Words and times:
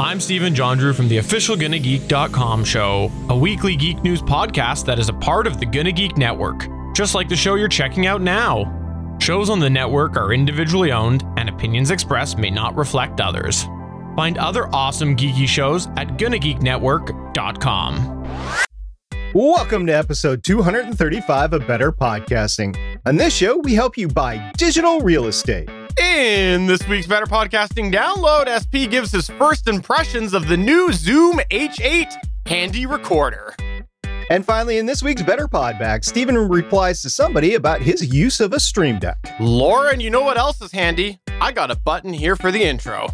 I'm 0.00 0.20
Stephen 0.20 0.54
John 0.54 0.78
Drew 0.78 0.92
from 0.92 1.08
the 1.08 1.18
official 1.18 1.56
GonnaGeek.com 1.56 2.64
show, 2.64 3.10
a 3.30 3.36
weekly 3.36 3.74
geek 3.74 4.00
news 4.04 4.22
podcast 4.22 4.84
that 4.84 5.00
is 5.00 5.08
a 5.08 5.12
part 5.12 5.48
of 5.48 5.58
the 5.58 5.66
Gonna 5.66 5.90
Geek 5.90 6.16
Network, 6.16 6.68
just 6.94 7.16
like 7.16 7.28
the 7.28 7.34
show 7.34 7.56
you're 7.56 7.66
checking 7.66 8.06
out 8.06 8.22
now. 8.22 9.16
Shows 9.20 9.50
on 9.50 9.58
the 9.58 9.68
network 9.68 10.16
are 10.16 10.32
individually 10.32 10.92
owned, 10.92 11.24
and 11.36 11.48
opinions 11.48 11.90
expressed 11.90 12.38
may 12.38 12.48
not 12.48 12.76
reflect 12.76 13.20
others. 13.20 13.64
Find 14.14 14.38
other 14.38 14.72
awesome 14.72 15.16
geeky 15.16 15.48
shows 15.48 15.88
at 15.96 16.16
GonnaGeekNetwork.com. 16.16 18.28
Welcome 19.34 19.86
to 19.86 19.92
episode 19.92 20.44
235 20.44 21.54
of 21.54 21.66
Better 21.66 21.90
Podcasting. 21.90 23.00
On 23.04 23.16
this 23.16 23.34
show, 23.34 23.56
we 23.58 23.74
help 23.74 23.98
you 23.98 24.06
buy 24.06 24.52
digital 24.56 25.00
real 25.00 25.26
estate. 25.26 25.68
In 26.00 26.66
this 26.66 26.86
week's 26.86 27.08
Better 27.08 27.26
Podcasting 27.26 27.92
download, 27.92 28.46
SP 28.46 28.86
gives 28.88 29.10
his 29.10 29.28
first 29.28 29.66
impressions 29.66 30.32
of 30.32 30.46
the 30.46 30.56
new 30.56 30.92
Zoom 30.92 31.40
H8 31.50 32.14
handy 32.46 32.86
recorder. 32.86 33.52
And 34.30 34.44
finally, 34.44 34.78
in 34.78 34.86
this 34.86 35.02
week's 35.02 35.22
Better 35.22 35.48
Podback, 35.48 36.04
Stephen 36.04 36.38
replies 36.38 37.02
to 37.02 37.10
somebody 37.10 37.54
about 37.54 37.80
his 37.80 38.14
use 38.14 38.38
of 38.38 38.52
a 38.52 38.60
Stream 38.60 39.00
Deck. 39.00 39.18
Lauren, 39.40 39.98
you 39.98 40.08
know 40.08 40.22
what 40.22 40.38
else 40.38 40.60
is 40.60 40.70
handy? 40.70 41.18
I 41.40 41.50
got 41.50 41.72
a 41.72 41.76
button 41.76 42.12
here 42.12 42.36
for 42.36 42.52
the 42.52 42.62
intro. 42.62 43.08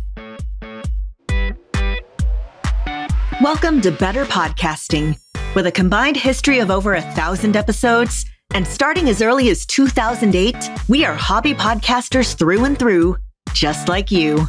Welcome 3.41 3.81
to 3.81 3.93
Better 3.93 4.27
Podcasting. 4.27 5.19
With 5.55 5.67
a 5.67 5.73
combined 5.73 6.19
history 6.19 6.59
of 6.59 6.71
over 6.71 6.95
a 6.95 7.01
thousand 7.01 7.57
episodes 7.57 8.27
and 8.53 8.67
starting 8.67 9.09
as 9.09 9.23
early 9.23 9.49
as 9.49 9.65
2008, 9.67 10.55
we 10.89 11.05
are 11.05 11.15
hobby 11.15 11.55
podcasters 11.55 12.35
through 12.37 12.65
and 12.65 12.79
through, 12.79 13.17
just 13.53 13.89
like 13.89 14.11
you. 14.11 14.47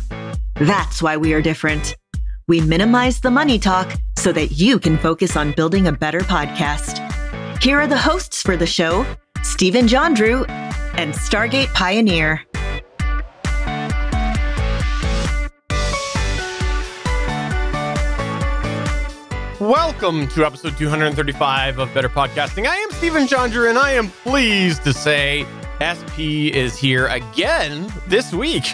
That's 0.55 1.01
why 1.01 1.17
we 1.17 1.33
are 1.33 1.41
different. 1.41 1.95
We 2.47 2.61
minimize 2.61 3.21
the 3.21 3.31
money 3.31 3.57
talk 3.57 3.91
so 4.17 4.31
that 4.31 4.51
you 4.51 4.79
can 4.79 4.97
focus 4.97 5.35
on 5.35 5.53
building 5.53 5.87
a 5.87 5.91
better 5.91 6.21
podcast. 6.21 7.01
Here 7.63 7.79
are 7.79 7.87
the 7.87 7.97
hosts 7.97 8.41
for 8.41 8.57
the 8.57 8.67
show 8.67 9.05
Stephen 9.43 9.87
John 9.87 10.13
Drew 10.13 10.43
and 10.45 11.13
Stargate 11.13 11.73
Pioneer. 11.73 12.43
Welcome 19.61 20.27
to 20.29 20.45
episode 20.45 20.75
235 20.77 21.79
of 21.79 21.93
Better 21.93 22.09
Podcasting. 22.09 22.67
I 22.67 22.75
am 22.75 22.91
Stephen 22.91 23.25
John 23.25 23.49
Drew, 23.49 23.69
and 23.69 23.77
I 23.77 23.91
am 23.91 24.09
pleased 24.09 24.83
to 24.83 24.91
say 24.91 25.45
SP 25.79 26.51
is 26.51 26.75
here 26.77 27.07
again 27.07 27.89
this 28.07 28.33
week. 28.33 28.65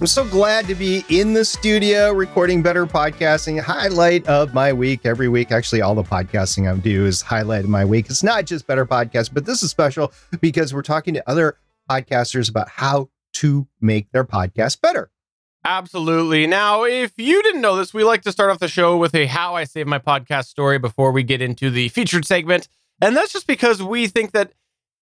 I'm 0.00 0.06
so 0.06 0.24
glad 0.24 0.66
to 0.68 0.74
be 0.74 1.04
in 1.10 1.34
the 1.34 1.44
studio 1.44 2.10
recording 2.10 2.62
Better 2.62 2.86
Podcasting. 2.86 3.60
Highlight 3.60 4.26
of 4.28 4.54
my 4.54 4.72
week 4.72 5.04
every 5.04 5.28
week. 5.28 5.52
Actually, 5.52 5.82
all 5.82 5.94
the 5.94 6.04
podcasting 6.04 6.66
I 6.66 6.74
do 6.78 7.04
is 7.04 7.20
highlight 7.20 7.64
of 7.64 7.70
my 7.70 7.84
week. 7.84 8.08
It's 8.08 8.22
not 8.22 8.46
just 8.46 8.66
Better 8.66 8.86
Podcast, 8.86 9.34
but 9.34 9.44
this 9.44 9.62
is 9.62 9.70
special 9.70 10.10
because 10.40 10.72
we're 10.72 10.80
talking 10.80 11.12
to 11.12 11.28
other 11.28 11.58
podcasters 11.90 12.48
about 12.48 12.70
how 12.70 13.10
to 13.34 13.68
make 13.82 14.10
their 14.12 14.24
podcast 14.24 14.80
better. 14.80 15.10
Absolutely. 15.64 16.46
Now, 16.46 16.84
if 16.84 17.12
you 17.18 17.42
didn't 17.42 17.60
know 17.60 17.76
this, 17.76 17.92
we 17.92 18.02
like 18.02 18.22
to 18.22 18.32
start 18.32 18.50
off 18.50 18.58
the 18.60 18.68
show 18.68 18.96
with 18.96 19.14
a 19.14 19.26
How 19.26 19.56
I 19.56 19.64
Save 19.64 19.86
My 19.86 19.98
Podcast 19.98 20.46
story 20.46 20.78
before 20.78 21.12
we 21.12 21.22
get 21.22 21.42
into 21.42 21.70
the 21.70 21.88
featured 21.90 22.24
segment. 22.24 22.68
And 23.02 23.14
that's 23.16 23.32
just 23.32 23.46
because 23.46 23.82
we 23.82 24.06
think 24.06 24.32
that 24.32 24.52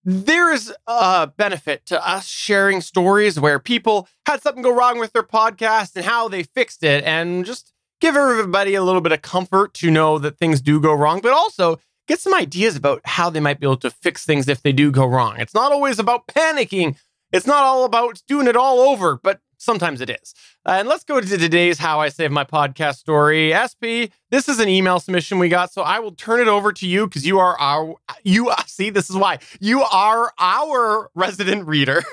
there 0.05 0.53
is 0.53 0.73
a 0.87 1.29
benefit 1.37 1.87
to 1.87 2.09
us 2.09 2.27
sharing 2.27 2.81
stories 2.81 3.39
where 3.39 3.59
people 3.59 4.09
had 4.27 4.43
something 4.43 4.63
go 4.63 4.75
wrong 4.75 4.99
with 4.99 5.13
their 5.13 5.23
podcast 5.23 5.95
and 5.97 6.05
how 6.05 6.29
they 6.29 6.43
fixed 6.43 6.83
it, 6.83 7.05
and 7.05 7.45
just 7.45 7.73
give 8.01 8.17
everybody 8.17 8.75
a 8.75 8.83
little 8.83 9.01
bit 9.01 9.13
of 9.13 9.23
comfort 9.23 9.75
to 9.75 9.91
know 9.91 10.19
that 10.19 10.39
things 10.39 10.61
do 10.61 10.81
go 10.81 10.93
wrong, 10.93 11.21
but 11.21 11.33
also 11.33 11.79
get 12.07 12.21
some 12.21 12.33
ideas 12.33 12.75
about 12.77 13.01
how 13.05 13.29
they 13.29 13.41
might 13.41 13.61
be 13.61 13.67
able 13.67 13.77
to 13.77 13.91
fix 13.91 14.25
things 14.25 14.49
if 14.49 14.63
they 14.63 14.73
do 14.73 14.91
go 14.91 15.05
wrong. 15.05 15.37
It's 15.39 15.55
not 15.55 15.73
always 15.73 15.99
about 15.99 16.27
panicking. 16.27 16.97
It's 17.33 17.47
not 17.47 17.65
all 17.65 17.85
about 17.85 18.23
doing 18.27 18.47
it 18.47 18.57
all 18.57 18.81
over, 18.81 19.21
but 19.23 19.41
sometimes 19.59 20.01
it 20.01 20.09
is. 20.09 20.35
Uh, 20.65 20.77
and 20.79 20.89
let's 20.89 21.05
go 21.05 21.21
to 21.21 21.39
today's 21.39 21.79
How 21.79 22.01
I 22.01 22.09
Save 22.09 22.31
My 22.31 22.45
Podcast 22.45 22.97
story. 22.97 23.53
SP, 23.53 24.09
this 24.31 24.49
is 24.49 24.59
an 24.61 24.69
email 24.69 25.01
submission 25.01 25.39
we 25.39 25.49
got, 25.49 25.73
so 25.73 25.83
I 25.83 25.99
will 25.99 26.13
turn 26.13 26.41
it 26.41 26.49
over 26.49 26.73
to 26.73 26.87
you 26.87 27.07
because 27.07 27.27
you 27.27 27.39
are 27.39 27.59
our, 27.59 27.97
you 28.25 28.51
see, 28.67 28.91
this 28.91 29.11
is 29.11 29.17
why 29.17 29.39
you 29.61 29.83
are 29.83 30.33
our 30.39 31.11
resident 31.15 31.67
reader. 31.67 32.03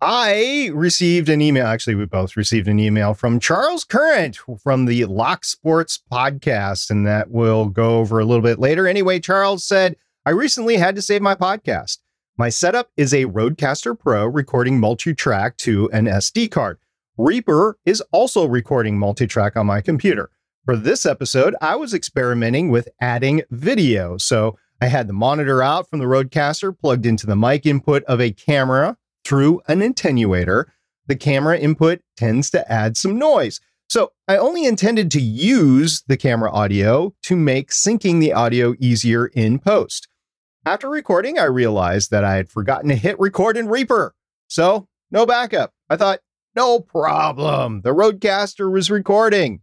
I 0.00 0.70
received 0.74 1.28
an 1.28 1.40
email. 1.40 1.66
Actually, 1.66 1.94
we 1.94 2.04
both 2.04 2.36
received 2.36 2.68
an 2.68 2.78
email 2.78 3.14
from 3.14 3.40
Charles 3.40 3.84
Current 3.84 4.38
from 4.62 4.84
the 4.84 5.06
Lock 5.06 5.44
Sports 5.44 5.98
podcast, 6.12 6.90
and 6.90 7.06
that 7.06 7.30
we'll 7.30 7.66
go 7.66 7.98
over 7.98 8.18
a 8.18 8.24
little 8.24 8.42
bit 8.42 8.58
later. 8.58 8.86
Anyway, 8.86 9.18
Charles 9.18 9.64
said, 9.64 9.96
I 10.24 10.30
recently 10.30 10.76
had 10.76 10.94
to 10.96 11.02
save 11.02 11.22
my 11.22 11.34
podcast. 11.34 11.98
My 12.38 12.48
setup 12.48 12.88
is 12.96 13.12
a 13.12 13.26
Rodecaster 13.26 13.98
Pro 13.98 14.24
recording 14.24 14.80
multi-track 14.80 15.58
to 15.58 15.90
an 15.90 16.06
SD 16.06 16.50
card. 16.50 16.78
Reaper 17.18 17.76
is 17.84 18.00
also 18.10 18.46
recording 18.46 18.98
multi-track 18.98 19.54
on 19.54 19.66
my 19.66 19.82
computer. 19.82 20.30
For 20.64 20.74
this 20.74 21.04
episode, 21.04 21.54
I 21.60 21.76
was 21.76 21.92
experimenting 21.92 22.70
with 22.70 22.88
adding 23.02 23.42
video. 23.50 24.16
So 24.16 24.56
I 24.80 24.86
had 24.86 25.08
the 25.08 25.12
monitor 25.12 25.62
out 25.62 25.90
from 25.90 25.98
the 25.98 26.06
Rodecaster 26.06 26.76
plugged 26.76 27.04
into 27.04 27.26
the 27.26 27.36
mic 27.36 27.66
input 27.66 28.02
of 28.04 28.18
a 28.18 28.32
camera 28.32 28.96
through 29.26 29.60
an 29.68 29.80
attenuator. 29.80 30.64
The 31.08 31.16
camera 31.16 31.58
input 31.58 32.00
tends 32.16 32.48
to 32.50 32.72
add 32.72 32.96
some 32.96 33.18
noise. 33.18 33.60
So 33.90 34.12
I 34.26 34.38
only 34.38 34.64
intended 34.64 35.10
to 35.10 35.20
use 35.20 36.02
the 36.06 36.16
camera 36.16 36.50
audio 36.50 37.14
to 37.24 37.36
make 37.36 37.68
syncing 37.72 38.20
the 38.20 38.32
audio 38.32 38.74
easier 38.80 39.26
in 39.26 39.58
post. 39.58 40.08
After 40.64 40.88
recording, 40.88 41.40
I 41.40 41.44
realized 41.44 42.12
that 42.12 42.22
I 42.22 42.36
had 42.36 42.48
forgotten 42.48 42.88
to 42.90 42.94
hit 42.94 43.18
record 43.18 43.56
in 43.56 43.66
Reaper. 43.66 44.14
So, 44.46 44.86
no 45.10 45.26
backup. 45.26 45.72
I 45.90 45.96
thought, 45.96 46.20
no 46.54 46.78
problem. 46.78 47.80
The 47.82 47.90
Rodecaster 47.90 48.70
was 48.70 48.88
recording. 48.88 49.62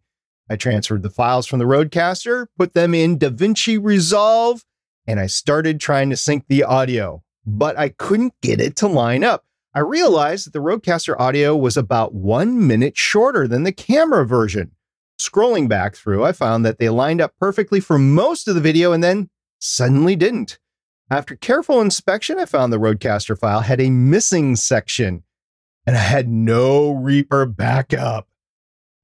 I 0.49 0.57
transferred 0.57 1.03
the 1.03 1.09
files 1.09 1.47
from 1.47 1.59
the 1.59 1.65
Rodecaster, 1.65 2.47
put 2.57 2.73
them 2.73 2.93
in 2.93 3.17
DaVinci 3.17 3.81
Resolve, 3.81 4.65
and 5.07 5.21
I 5.21 5.27
started 5.27 5.79
trying 5.79 6.09
to 6.09 6.17
sync 6.17 6.47
the 6.47 6.63
audio, 6.63 7.23
but 7.45 7.79
I 7.79 7.89
couldn't 7.89 8.33
get 8.41 8.59
it 8.59 8.75
to 8.77 8.87
line 8.87 9.23
up. 9.23 9.45
I 9.73 9.79
realized 9.79 10.47
that 10.47 10.53
the 10.53 10.59
Rodecaster 10.59 11.17
audio 11.17 11.55
was 11.55 11.77
about 11.77 12.13
one 12.13 12.67
minute 12.67 12.97
shorter 12.97 13.47
than 13.47 13.63
the 13.63 13.71
camera 13.71 14.25
version. 14.25 14.71
Scrolling 15.17 15.69
back 15.69 15.95
through, 15.95 16.25
I 16.25 16.33
found 16.33 16.65
that 16.65 16.77
they 16.77 16.89
lined 16.89 17.21
up 17.21 17.35
perfectly 17.39 17.79
for 17.79 17.97
most 17.97 18.49
of 18.49 18.55
the 18.55 18.61
video 18.61 18.91
and 18.91 19.01
then 19.01 19.29
suddenly 19.59 20.17
didn't. 20.17 20.59
After 21.11 21.35
careful 21.35 21.81
inspection, 21.81 22.37
I 22.37 22.45
found 22.45 22.71
the 22.71 22.77
Rodecaster 22.77 23.37
file 23.37 23.61
had 23.61 23.81
a 23.81 23.89
missing 23.89 24.55
section 24.55 25.23
and 25.87 25.97
I 25.97 26.01
had 26.01 26.29
no 26.29 26.91
Reaper 26.91 27.47
backup. 27.47 28.27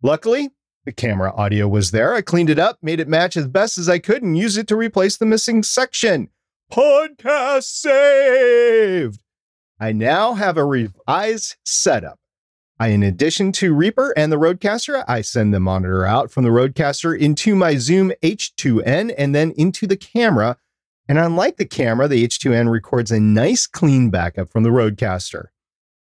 Luckily, 0.04 0.50
the 0.86 0.92
camera 0.92 1.34
audio 1.36 1.68
was 1.68 1.90
there. 1.90 2.14
I 2.14 2.22
cleaned 2.22 2.52
it 2.52 2.60
up, 2.60 2.78
made 2.84 3.00
it 3.00 3.08
match 3.08 3.36
as 3.36 3.48
best 3.48 3.80
as 3.80 3.90
I 3.90 3.98
could, 3.98 4.22
and 4.22 4.38
used 4.38 4.60
it 4.60 4.68
to 4.68 4.76
replace 4.76 5.18
the 5.18 5.26
missing 5.26 5.64
section. 5.64 6.30
Podcast 6.72 7.64
saved! 7.64 9.20
I 9.80 9.92
now 9.92 10.36
have 10.36 10.58
a 10.58 10.66
revised 10.66 11.56
setup. 11.66 12.20
I, 12.80 12.90
in 12.90 13.02
addition 13.02 13.52
to 13.54 13.74
Reaper 13.74 14.14
and 14.16 14.32
the 14.32 14.38
Rodecaster, 14.38 15.04
I 15.08 15.22
send 15.22 15.56
the 15.56 15.60
monitor 15.60 16.06
out 16.06 16.30
from 16.30 16.44
the 16.44 16.52
Rodecaster 16.52 17.18
into 17.18 17.56
my 17.56 17.78
Zoom 17.78 18.12
H2N 18.22 19.12
and 19.18 19.34
then 19.34 19.52
into 19.58 19.88
the 19.88 19.98
camera 19.98 20.58
and 21.08 21.18
unlike 21.18 21.58
the 21.58 21.66
camera, 21.66 22.08
the 22.08 22.26
H2N 22.26 22.70
records 22.70 23.12
a 23.12 23.20
nice 23.20 23.68
clean 23.68 24.10
backup 24.10 24.50
from 24.50 24.64
the 24.64 24.70
Rodecaster. 24.70 25.46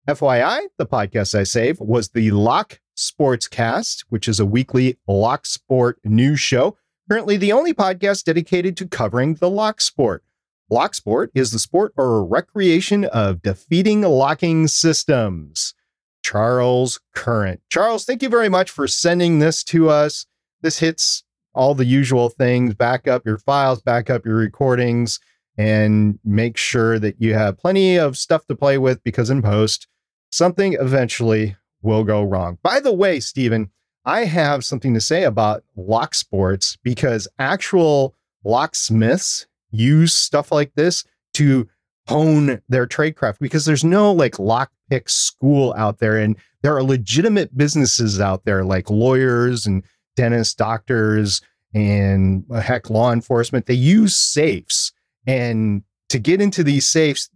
FYI, 0.08 0.62
the 0.76 0.86
podcast 0.86 1.38
I 1.38 1.42
saved 1.44 1.80
was 1.80 2.08
the 2.08 2.30
Lock 2.30 2.80
Sportscast, 2.96 4.04
which 4.08 4.26
is 4.26 4.40
a 4.40 4.46
weekly 4.46 4.98
Lock 5.06 5.46
Sport 5.46 5.98
news 6.04 6.40
show, 6.40 6.76
currently 7.08 7.36
the 7.36 7.52
only 7.52 7.72
podcast 7.72 8.24
dedicated 8.24 8.76
to 8.78 8.88
covering 8.88 9.34
the 9.34 9.50
lock 9.50 9.80
sport. 9.80 10.24
Lock 10.70 10.94
sport 10.94 11.30
is 11.34 11.52
the 11.52 11.58
sport 11.58 11.92
or 11.96 12.24
recreation 12.24 13.04
of 13.04 13.42
defeating 13.42 14.02
locking 14.02 14.66
systems. 14.68 15.74
Charles 16.22 17.00
Current. 17.14 17.60
Charles, 17.70 18.04
thank 18.04 18.22
you 18.22 18.28
very 18.28 18.48
much 18.48 18.70
for 18.70 18.86
sending 18.86 19.38
this 19.38 19.64
to 19.64 19.88
us. 19.88 20.26
This 20.60 20.80
hits 20.80 21.24
all 21.58 21.74
the 21.74 21.84
usual 21.84 22.28
things, 22.28 22.72
back 22.72 23.08
up 23.08 23.26
your 23.26 23.36
files, 23.36 23.82
back 23.82 24.08
up 24.08 24.24
your 24.24 24.36
recordings, 24.36 25.18
and 25.56 26.16
make 26.24 26.56
sure 26.56 27.00
that 27.00 27.20
you 27.20 27.34
have 27.34 27.58
plenty 27.58 27.98
of 27.98 28.16
stuff 28.16 28.46
to 28.46 28.54
play 28.54 28.78
with 28.78 29.02
because 29.02 29.28
in 29.28 29.42
post, 29.42 29.88
something 30.30 30.74
eventually 30.74 31.56
will 31.82 32.04
go 32.04 32.22
wrong. 32.22 32.58
By 32.62 32.78
the 32.78 32.92
way, 32.92 33.18
Stephen, 33.18 33.70
I 34.04 34.24
have 34.24 34.64
something 34.64 34.94
to 34.94 35.00
say 35.00 35.24
about 35.24 35.64
lock 35.74 36.14
sports 36.14 36.78
because 36.84 37.26
actual 37.40 38.14
locksmiths 38.44 39.48
use 39.72 40.14
stuff 40.14 40.52
like 40.52 40.72
this 40.76 41.04
to 41.34 41.68
hone 42.06 42.62
their 42.68 42.86
tradecraft 42.86 43.40
because 43.40 43.64
there's 43.64 43.84
no 43.84 44.12
like 44.12 44.34
lockpick 44.34 45.10
school 45.10 45.74
out 45.76 45.98
there 45.98 46.16
and 46.16 46.36
there 46.62 46.74
are 46.76 46.84
legitimate 46.84 47.56
businesses 47.56 48.20
out 48.20 48.44
there 48.44 48.64
like 48.64 48.88
lawyers 48.88 49.66
and 49.66 49.82
dentists, 50.18 50.54
doctors, 50.54 51.40
and 51.72 52.44
heck, 52.60 52.90
law 52.90 53.12
enforcement. 53.12 53.66
They 53.66 53.74
use 53.74 54.16
safes. 54.16 54.92
And 55.26 55.84
to 56.08 56.18
get 56.18 56.40
into 56.40 56.64
these 56.64 56.88
safes 56.88 57.30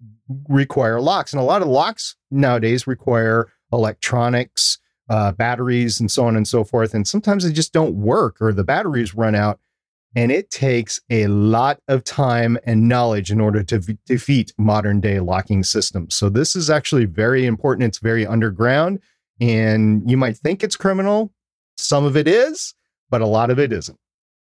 require 0.49 1.01
locks. 1.01 1.33
And 1.33 1.41
a 1.41 1.45
lot 1.45 1.63
of 1.63 1.69
locks 1.69 2.17
nowadays 2.31 2.87
require 2.87 3.49
electronics, 3.73 4.79
uh, 5.09 5.33
batteries, 5.33 6.01
and 6.01 6.11
so 6.11 6.27
on 6.27 6.37
and 6.37 6.49
so 6.49 6.65
forth. 6.65 6.93
And 6.93 7.07
sometimes 7.07 7.45
they 7.45 7.53
just 7.53 7.73
don't 7.73 7.95
work 7.95 8.37
or 8.41 8.53
the 8.53 8.65
batteries 8.65 9.15
run 9.15 9.35
out. 9.35 9.61
And 10.17 10.33
it 10.33 10.51
takes 10.51 11.01
a 11.09 11.29
lot 11.29 11.81
of 11.89 12.03
time 12.05 12.59
and 12.67 12.89
knowledge 12.89 13.31
in 13.31 13.41
order 13.41 13.63
to 13.63 13.79
v- 13.79 13.99
defeat 14.05 14.53
modern 14.59 15.01
day 15.01 15.21
locking 15.21 15.63
systems. 15.63 16.15
So, 16.15 16.29
this 16.29 16.55
is 16.55 16.69
actually 16.69 17.07
very 17.07 17.47
important. 17.47 17.87
It's 17.87 17.99
very 17.99 18.27
underground. 18.27 19.01
And 19.41 20.11
you 20.11 20.19
might 20.19 20.37
think 20.37 20.63
it's 20.63 20.77
criminal. 20.77 21.33
Some 21.83 22.05
of 22.05 22.17
it 22.17 22.29
is, 22.29 22.75
but 23.11 23.21
a 23.21 23.27
lot 23.27 23.51
of 23.51 23.59
it 23.59 23.73
isn't. 23.73 23.99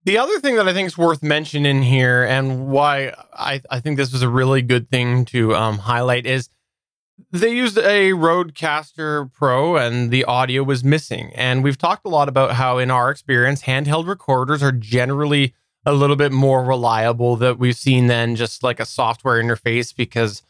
The 0.05 0.17
other 0.17 0.39
thing 0.39 0.57
that 0.57 0.67
I 0.67 0.73
think 0.73 0.87
is 0.87 0.97
worth 0.97 1.23
mentioning 1.23 1.81
here, 1.81 2.23
and 2.23 2.67
why 2.67 3.13
I, 3.33 3.61
I 3.69 3.79
think 3.79 3.97
this 3.97 4.11
was 4.11 4.21
a 4.21 4.29
really 4.29 4.61
good 4.61 4.89
thing 4.89 5.23
to 5.25 5.55
um, 5.55 5.77
highlight, 5.77 6.25
is 6.25 6.49
they 7.31 7.55
used 7.55 7.77
a 7.77 8.11
Rodecaster 8.11 9.31
Pro 9.31 9.77
and 9.77 10.11
the 10.11 10.25
audio 10.25 10.63
was 10.63 10.83
missing. 10.83 11.31
And 11.35 11.63
we've 11.63 11.77
talked 11.77 12.05
a 12.05 12.09
lot 12.09 12.27
about 12.27 12.51
how, 12.51 12.79
in 12.79 12.91
our 12.91 13.09
experience, 13.09 13.63
handheld 13.63 14.07
recorders 14.07 14.61
are 14.61 14.71
generally 14.71 15.53
a 15.85 15.93
little 15.93 16.15
bit 16.15 16.31
more 16.31 16.63
reliable 16.63 17.35
that 17.37 17.59
we've 17.59 17.75
seen 17.75 18.07
than 18.07 18.35
just 18.35 18.63
like 18.63 18.79
a 18.79 18.85
software 18.85 19.41
interface 19.41 19.95
because 19.95 20.41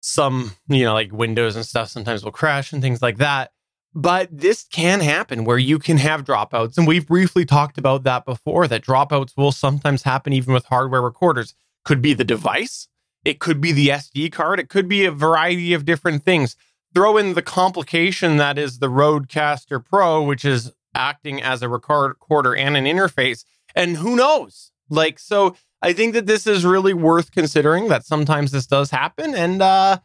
some, 0.00 0.56
you 0.68 0.84
know, 0.84 0.94
like 0.94 1.12
Windows 1.12 1.56
and 1.56 1.64
stuff 1.64 1.88
sometimes 1.88 2.24
will 2.24 2.32
crash 2.32 2.72
and 2.72 2.82
things 2.82 3.02
like 3.02 3.18
that. 3.18 3.52
But 3.94 4.28
this 4.32 4.64
can 4.64 5.00
happen 5.00 5.44
where 5.44 5.58
you 5.58 5.78
can 5.78 5.98
have 5.98 6.24
dropouts. 6.24 6.78
And 6.78 6.86
we've 6.86 7.06
briefly 7.06 7.44
talked 7.44 7.76
about 7.76 8.04
that 8.04 8.24
before 8.24 8.66
that 8.68 8.84
dropouts 8.84 9.36
will 9.36 9.52
sometimes 9.52 10.02
happen 10.02 10.32
even 10.32 10.54
with 10.54 10.64
hardware 10.66 11.02
recorders. 11.02 11.54
Could 11.84 12.00
be 12.00 12.14
the 12.14 12.24
device, 12.24 12.88
it 13.24 13.38
could 13.38 13.60
be 13.60 13.72
the 13.72 13.88
SD 13.88 14.32
card, 14.32 14.60
it 14.60 14.68
could 14.68 14.88
be 14.88 15.04
a 15.04 15.10
variety 15.10 15.74
of 15.74 15.84
different 15.84 16.24
things. 16.24 16.56
Throw 16.94 17.16
in 17.16 17.34
the 17.34 17.42
complication 17.42 18.36
that 18.36 18.58
is 18.58 18.78
the 18.78 18.88
Rodecaster 18.88 19.84
Pro, 19.84 20.22
which 20.22 20.44
is 20.44 20.72
acting 20.94 21.42
as 21.42 21.62
a 21.62 21.68
recorder 21.68 22.54
and 22.54 22.76
an 22.76 22.84
interface. 22.84 23.44
And 23.74 23.96
who 23.96 24.16
knows? 24.16 24.70
Like, 24.90 25.18
so 25.18 25.56
I 25.80 25.92
think 25.92 26.12
that 26.14 26.26
this 26.26 26.46
is 26.46 26.64
really 26.64 26.94
worth 26.94 27.32
considering 27.32 27.88
that 27.88 28.04
sometimes 28.04 28.52
this 28.52 28.66
does 28.66 28.90
happen. 28.90 29.34
And, 29.34 29.62
uh, 29.62 29.98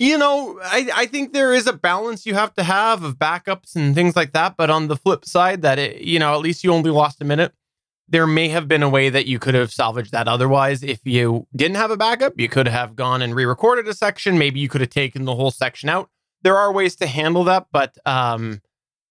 you 0.00 0.16
know, 0.16 0.58
I, 0.62 0.88
I 0.94 1.06
think 1.06 1.34
there 1.34 1.52
is 1.52 1.66
a 1.66 1.74
balance 1.74 2.24
you 2.24 2.32
have 2.32 2.54
to 2.54 2.62
have 2.62 3.04
of 3.04 3.18
backups 3.18 3.76
and 3.76 3.94
things 3.94 4.16
like 4.16 4.32
that. 4.32 4.56
But 4.56 4.70
on 4.70 4.88
the 4.88 4.96
flip 4.96 5.26
side, 5.26 5.60
that 5.60 5.78
it, 5.78 6.00
you 6.00 6.18
know, 6.18 6.32
at 6.32 6.40
least 6.40 6.64
you 6.64 6.72
only 6.72 6.90
lost 6.90 7.20
a 7.20 7.24
minute. 7.26 7.52
There 8.08 8.26
may 8.26 8.48
have 8.48 8.66
been 8.66 8.82
a 8.82 8.88
way 8.88 9.10
that 9.10 9.26
you 9.26 9.38
could 9.38 9.54
have 9.54 9.70
salvaged 9.70 10.12
that 10.12 10.26
otherwise. 10.26 10.82
If 10.82 11.00
you 11.04 11.46
didn't 11.54 11.76
have 11.76 11.90
a 11.90 11.98
backup, 11.98 12.32
you 12.40 12.48
could 12.48 12.66
have 12.66 12.96
gone 12.96 13.20
and 13.20 13.34
re 13.34 13.44
recorded 13.44 13.86
a 13.88 13.94
section. 13.94 14.38
Maybe 14.38 14.58
you 14.58 14.70
could 14.70 14.80
have 14.80 14.88
taken 14.88 15.26
the 15.26 15.34
whole 15.34 15.50
section 15.50 15.90
out. 15.90 16.08
There 16.42 16.56
are 16.56 16.72
ways 16.72 16.96
to 16.96 17.06
handle 17.06 17.44
that, 17.44 17.66
but 17.70 17.98
um, 18.06 18.62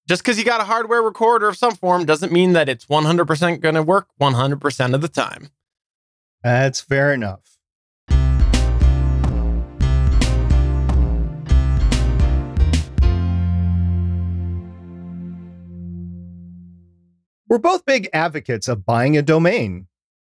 just 0.07 0.23
because 0.23 0.39
you 0.39 0.43
got 0.43 0.59
a 0.59 0.63
hardware 0.63 1.03
recorder 1.03 1.47
of 1.47 1.55
some 1.55 1.75
form 1.75 2.05
doesn't 2.05 2.31
mean 2.31 2.53
that 2.53 2.67
it's 2.67 2.87
100% 2.87 3.61
going 3.61 3.75
to 3.75 3.83
work 3.83 4.07
100% 4.19 4.93
of 4.95 5.01
the 5.01 5.07
time. 5.07 5.49
That's 6.43 6.81
fair 6.81 7.13
enough. 7.13 7.58
We're 17.49 17.57
both 17.57 17.83
big 17.83 18.07
advocates 18.13 18.67
of 18.67 18.85
buying 18.85 19.17
a 19.17 19.23
domain, 19.23 19.87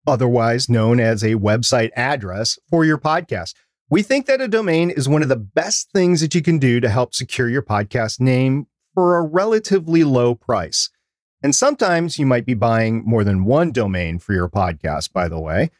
otherwise 0.04 0.68
known 0.68 0.98
as 0.98 1.22
a 1.22 1.36
website 1.36 1.90
address 1.94 2.58
for 2.68 2.84
your 2.84 2.98
podcast. 2.98 3.54
We 3.88 4.02
think 4.02 4.26
that 4.26 4.40
a 4.40 4.48
domain 4.48 4.90
is 4.90 5.08
one 5.08 5.22
of 5.22 5.28
the 5.28 5.36
best 5.36 5.92
things 5.92 6.20
that 6.22 6.34
you 6.34 6.42
can 6.42 6.58
do 6.58 6.80
to 6.80 6.88
help 6.88 7.14
secure 7.14 7.48
your 7.48 7.62
podcast 7.62 8.18
name 8.18 8.66
for 8.94 9.16
a 9.16 9.22
relatively 9.22 10.02
low 10.02 10.34
price. 10.34 10.90
And 11.40 11.54
sometimes 11.54 12.18
you 12.18 12.26
might 12.26 12.46
be 12.46 12.54
buying 12.54 13.04
more 13.06 13.22
than 13.22 13.44
one 13.44 13.70
domain 13.70 14.18
for 14.18 14.32
your 14.32 14.48
podcast, 14.48 15.12
by 15.12 15.28
the 15.28 15.38
way. 15.38 15.70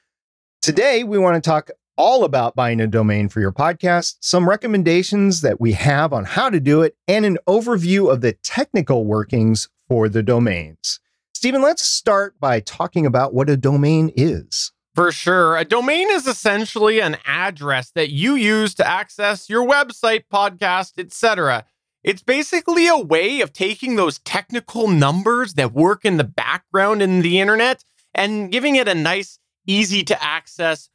Today, 0.63 1.03
we 1.03 1.19
want 1.19 1.35
to 1.35 1.51
talk 1.51 1.69
all 1.99 2.23
about 2.23 2.55
buying 2.55 2.81
a 2.81 2.87
domain 2.87 3.29
for 3.29 3.41
your 3.41 3.53
podcast, 3.53 4.19
some 4.21 4.49
recommendations 4.49 5.41
that 5.41 5.61
we 5.61 5.73
have 5.73 6.13
on 6.13 6.27
how 6.27 6.49
to 6.49 6.61
do 6.61 6.83
it, 6.83 6.97
and 7.09 7.27
an 7.27 7.39
overview 7.49 8.09
of 8.09 8.21
the 8.21 8.35
technical 8.45 9.05
workings 9.05 9.69
for 9.89 10.09
the 10.09 10.23
domains. 10.23 11.01
Stephen, 11.44 11.61
let's 11.61 11.87
start 11.87 12.41
by 12.41 12.58
talking 12.58 13.05
about 13.05 13.35
what 13.35 13.50
a 13.50 13.56
domain 13.58 14.11
is. 14.17 14.73
For 14.94 15.12
sure. 15.12 15.58
A 15.58 15.64
domain 15.67 16.08
is 16.11 16.26
essentially 16.26 17.02
an 17.02 17.19
address 17.26 17.91
that 17.91 18.08
you 18.08 18.35
use 18.35 18.73
to 18.76 18.88
access 18.88 19.50
your 19.50 19.62
website, 19.62 20.23
podcast, 20.32 20.93
etc. 20.96 21.67
It's 22.02 22.23
basically 22.23 22.88
a 22.88 22.96
way 22.96 23.43
of 23.43 23.52
taking 23.52 23.96
those 23.96 24.20
technical 24.20 24.88
numbers 24.88 25.52
that 25.52 25.75
work 25.75 26.06
in 26.06 26.17
the 26.17 26.25
background 26.25 27.02
in 27.02 27.20
the 27.20 27.38
internet 27.38 27.85
and 28.14 28.50
giving 28.50 28.76
it 28.76 28.88
a 28.88 28.94
nice, 28.94 29.38
easy 29.67 30.02
to 30.02 30.25
access, 30.25 30.88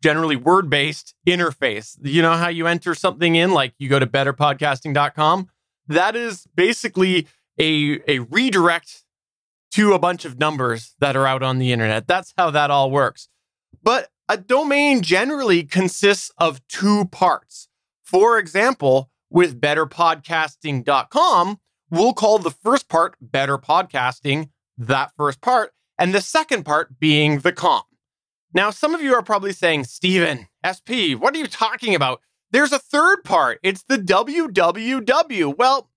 generally 0.00 0.36
word 0.36 0.70
based 0.70 1.16
interface. 1.26 1.98
You 2.00 2.22
know 2.22 2.34
how 2.34 2.46
you 2.46 2.68
enter 2.68 2.94
something 2.94 3.34
in, 3.34 3.50
like 3.50 3.74
you 3.80 3.88
go 3.88 3.98
to 3.98 4.06
betterpodcasting.com? 4.06 5.50
That 5.88 6.14
is 6.14 6.46
basically 6.54 7.26
a, 7.58 7.98
a 8.06 8.20
redirect 8.20 9.03
to 9.74 9.92
a 9.92 9.98
bunch 9.98 10.24
of 10.24 10.38
numbers 10.38 10.94
that 11.00 11.16
are 11.16 11.26
out 11.26 11.42
on 11.42 11.58
the 11.58 11.72
internet. 11.72 12.06
That's 12.06 12.32
how 12.38 12.50
that 12.50 12.70
all 12.70 12.92
works. 12.92 13.28
But 13.82 14.08
a 14.28 14.36
domain 14.36 15.02
generally 15.02 15.64
consists 15.64 16.30
of 16.38 16.66
two 16.68 17.06
parts. 17.06 17.68
For 18.04 18.38
example, 18.38 19.10
with 19.30 19.60
betterpodcasting.com, 19.60 21.58
we'll 21.90 22.12
call 22.12 22.38
the 22.38 22.52
first 22.52 22.88
part 22.88 23.16
better 23.20 23.58
podcasting, 23.58 24.50
that 24.78 25.10
first 25.16 25.40
part, 25.40 25.72
and 25.98 26.14
the 26.14 26.20
second 26.20 26.64
part 26.64 27.00
being 27.00 27.40
the 27.40 27.52
com. 27.52 27.82
Now, 28.52 28.70
some 28.70 28.94
of 28.94 29.02
you 29.02 29.12
are 29.14 29.22
probably 29.22 29.52
saying, 29.52 29.84
Stephen, 29.84 30.46
SP, 30.62 31.18
what 31.18 31.34
are 31.34 31.38
you 31.38 31.48
talking 31.48 31.96
about? 31.96 32.20
There's 32.52 32.72
a 32.72 32.78
third 32.78 33.24
part. 33.24 33.58
It's 33.64 33.82
the 33.82 33.98
www. 33.98 35.58
Well, 35.58 35.90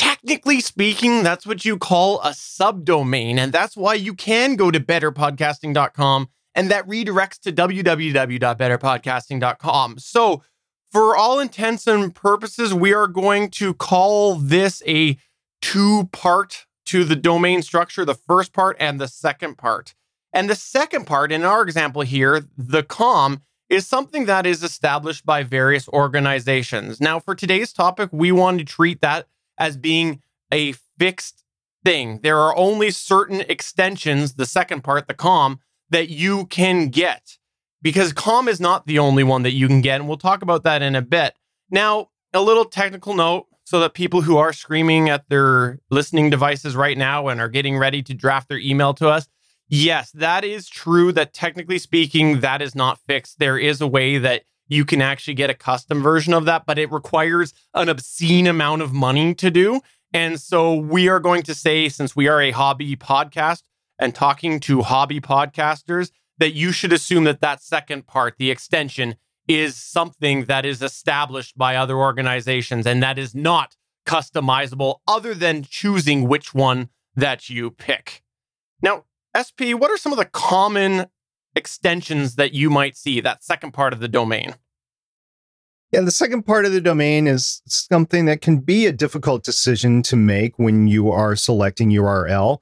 Technically 0.00 0.60
speaking, 0.60 1.22
that's 1.22 1.46
what 1.46 1.66
you 1.66 1.76
call 1.76 2.22
a 2.22 2.30
subdomain. 2.30 3.36
And 3.36 3.52
that's 3.52 3.76
why 3.76 3.92
you 3.92 4.14
can 4.14 4.56
go 4.56 4.70
to 4.70 4.80
betterpodcasting.com 4.80 6.30
and 6.54 6.70
that 6.70 6.88
redirects 6.88 7.38
to 7.40 7.52
www.betterpodcasting.com. 7.52 9.98
So, 9.98 10.42
for 10.90 11.14
all 11.14 11.38
intents 11.38 11.86
and 11.86 12.14
purposes, 12.14 12.72
we 12.72 12.94
are 12.94 13.08
going 13.08 13.50
to 13.50 13.74
call 13.74 14.36
this 14.36 14.82
a 14.86 15.18
two 15.60 16.08
part 16.12 16.64
to 16.86 17.04
the 17.04 17.14
domain 17.14 17.60
structure 17.60 18.06
the 18.06 18.14
first 18.14 18.54
part 18.54 18.78
and 18.80 18.98
the 18.98 19.06
second 19.06 19.58
part. 19.58 19.94
And 20.32 20.48
the 20.48 20.54
second 20.54 21.06
part, 21.06 21.30
in 21.30 21.44
our 21.44 21.60
example 21.60 22.00
here, 22.00 22.46
the 22.56 22.84
com, 22.84 23.42
is 23.68 23.86
something 23.86 24.24
that 24.24 24.46
is 24.46 24.62
established 24.62 25.26
by 25.26 25.42
various 25.42 25.90
organizations. 25.90 27.02
Now, 27.02 27.20
for 27.20 27.34
today's 27.34 27.74
topic, 27.74 28.08
we 28.12 28.32
want 28.32 28.60
to 28.60 28.64
treat 28.64 29.02
that 29.02 29.26
as 29.60 29.76
being 29.76 30.22
a 30.52 30.72
fixed 30.98 31.44
thing. 31.84 32.20
There 32.22 32.38
are 32.38 32.56
only 32.56 32.90
certain 32.90 33.42
extensions, 33.42 34.34
the 34.34 34.46
second 34.46 34.82
part, 34.82 35.06
the 35.06 35.14
COM, 35.14 35.60
that 35.90 36.08
you 36.08 36.46
can 36.46 36.88
get 36.88 37.38
because 37.82 38.12
COM 38.12 38.48
is 38.48 38.60
not 38.60 38.86
the 38.86 38.98
only 38.98 39.22
one 39.22 39.42
that 39.42 39.52
you 39.52 39.68
can 39.68 39.80
get. 39.80 40.00
And 40.00 40.08
we'll 40.08 40.18
talk 40.18 40.42
about 40.42 40.62
that 40.64 40.82
in 40.82 40.94
a 40.96 41.02
bit. 41.02 41.34
Now, 41.70 42.08
a 42.32 42.40
little 42.40 42.64
technical 42.64 43.14
note 43.14 43.46
so 43.64 43.80
that 43.80 43.94
people 43.94 44.22
who 44.22 44.36
are 44.36 44.52
screaming 44.52 45.08
at 45.08 45.28
their 45.28 45.78
listening 45.90 46.30
devices 46.30 46.74
right 46.74 46.98
now 46.98 47.28
and 47.28 47.40
are 47.40 47.48
getting 47.48 47.78
ready 47.78 48.02
to 48.02 48.14
draft 48.14 48.48
their 48.48 48.58
email 48.58 48.94
to 48.94 49.08
us. 49.08 49.28
Yes, 49.68 50.10
that 50.12 50.44
is 50.44 50.68
true 50.68 51.12
that 51.12 51.32
technically 51.32 51.78
speaking, 51.78 52.40
that 52.40 52.60
is 52.60 52.74
not 52.74 52.98
fixed. 53.06 53.38
There 53.38 53.58
is 53.58 53.80
a 53.80 53.86
way 53.86 54.18
that 54.18 54.42
you 54.70 54.84
can 54.84 55.02
actually 55.02 55.34
get 55.34 55.50
a 55.50 55.54
custom 55.54 56.02
version 56.02 56.32
of 56.32 56.46
that, 56.46 56.64
but 56.64 56.78
it 56.78 56.90
requires 56.90 57.52
an 57.74 57.88
obscene 57.88 58.46
amount 58.46 58.80
of 58.80 58.92
money 58.92 59.34
to 59.34 59.50
do. 59.50 59.80
And 60.14 60.40
so 60.40 60.74
we 60.74 61.08
are 61.08 61.20
going 61.20 61.42
to 61.42 61.54
say, 61.54 61.88
since 61.88 62.16
we 62.16 62.28
are 62.28 62.40
a 62.40 62.52
hobby 62.52 62.96
podcast 62.96 63.64
and 63.98 64.14
talking 64.14 64.60
to 64.60 64.82
hobby 64.82 65.20
podcasters, 65.20 66.12
that 66.38 66.54
you 66.54 66.72
should 66.72 66.92
assume 66.92 67.24
that 67.24 67.40
that 67.40 67.62
second 67.62 68.06
part, 68.06 68.36
the 68.38 68.50
extension, 68.50 69.16
is 69.48 69.76
something 69.76 70.44
that 70.44 70.64
is 70.64 70.82
established 70.82 71.58
by 71.58 71.74
other 71.74 71.96
organizations 71.96 72.86
and 72.86 73.02
that 73.02 73.18
is 73.18 73.34
not 73.34 73.76
customizable 74.06 75.00
other 75.06 75.34
than 75.34 75.64
choosing 75.68 76.28
which 76.28 76.54
one 76.54 76.88
that 77.16 77.50
you 77.50 77.70
pick. 77.70 78.22
Now, 78.80 79.04
SP, 79.36 79.74
what 79.74 79.90
are 79.90 79.96
some 79.96 80.12
of 80.12 80.18
the 80.18 80.24
common 80.24 81.06
extensions 81.54 82.36
that 82.36 82.52
you 82.52 82.70
might 82.70 82.96
see, 82.96 83.20
that 83.20 83.44
second 83.44 83.72
part 83.72 83.92
of 83.92 84.00
the 84.00 84.08
domain? 84.08 84.54
Yeah, 85.92 86.02
the 86.02 86.12
second 86.12 86.44
part 86.44 86.66
of 86.66 86.72
the 86.72 86.80
domain 86.80 87.26
is 87.26 87.62
something 87.66 88.26
that 88.26 88.40
can 88.40 88.58
be 88.58 88.86
a 88.86 88.92
difficult 88.92 89.42
decision 89.42 90.02
to 90.04 90.14
make 90.14 90.56
when 90.56 90.86
you 90.86 91.10
are 91.10 91.34
selecting 91.34 91.90
URL. 91.90 92.58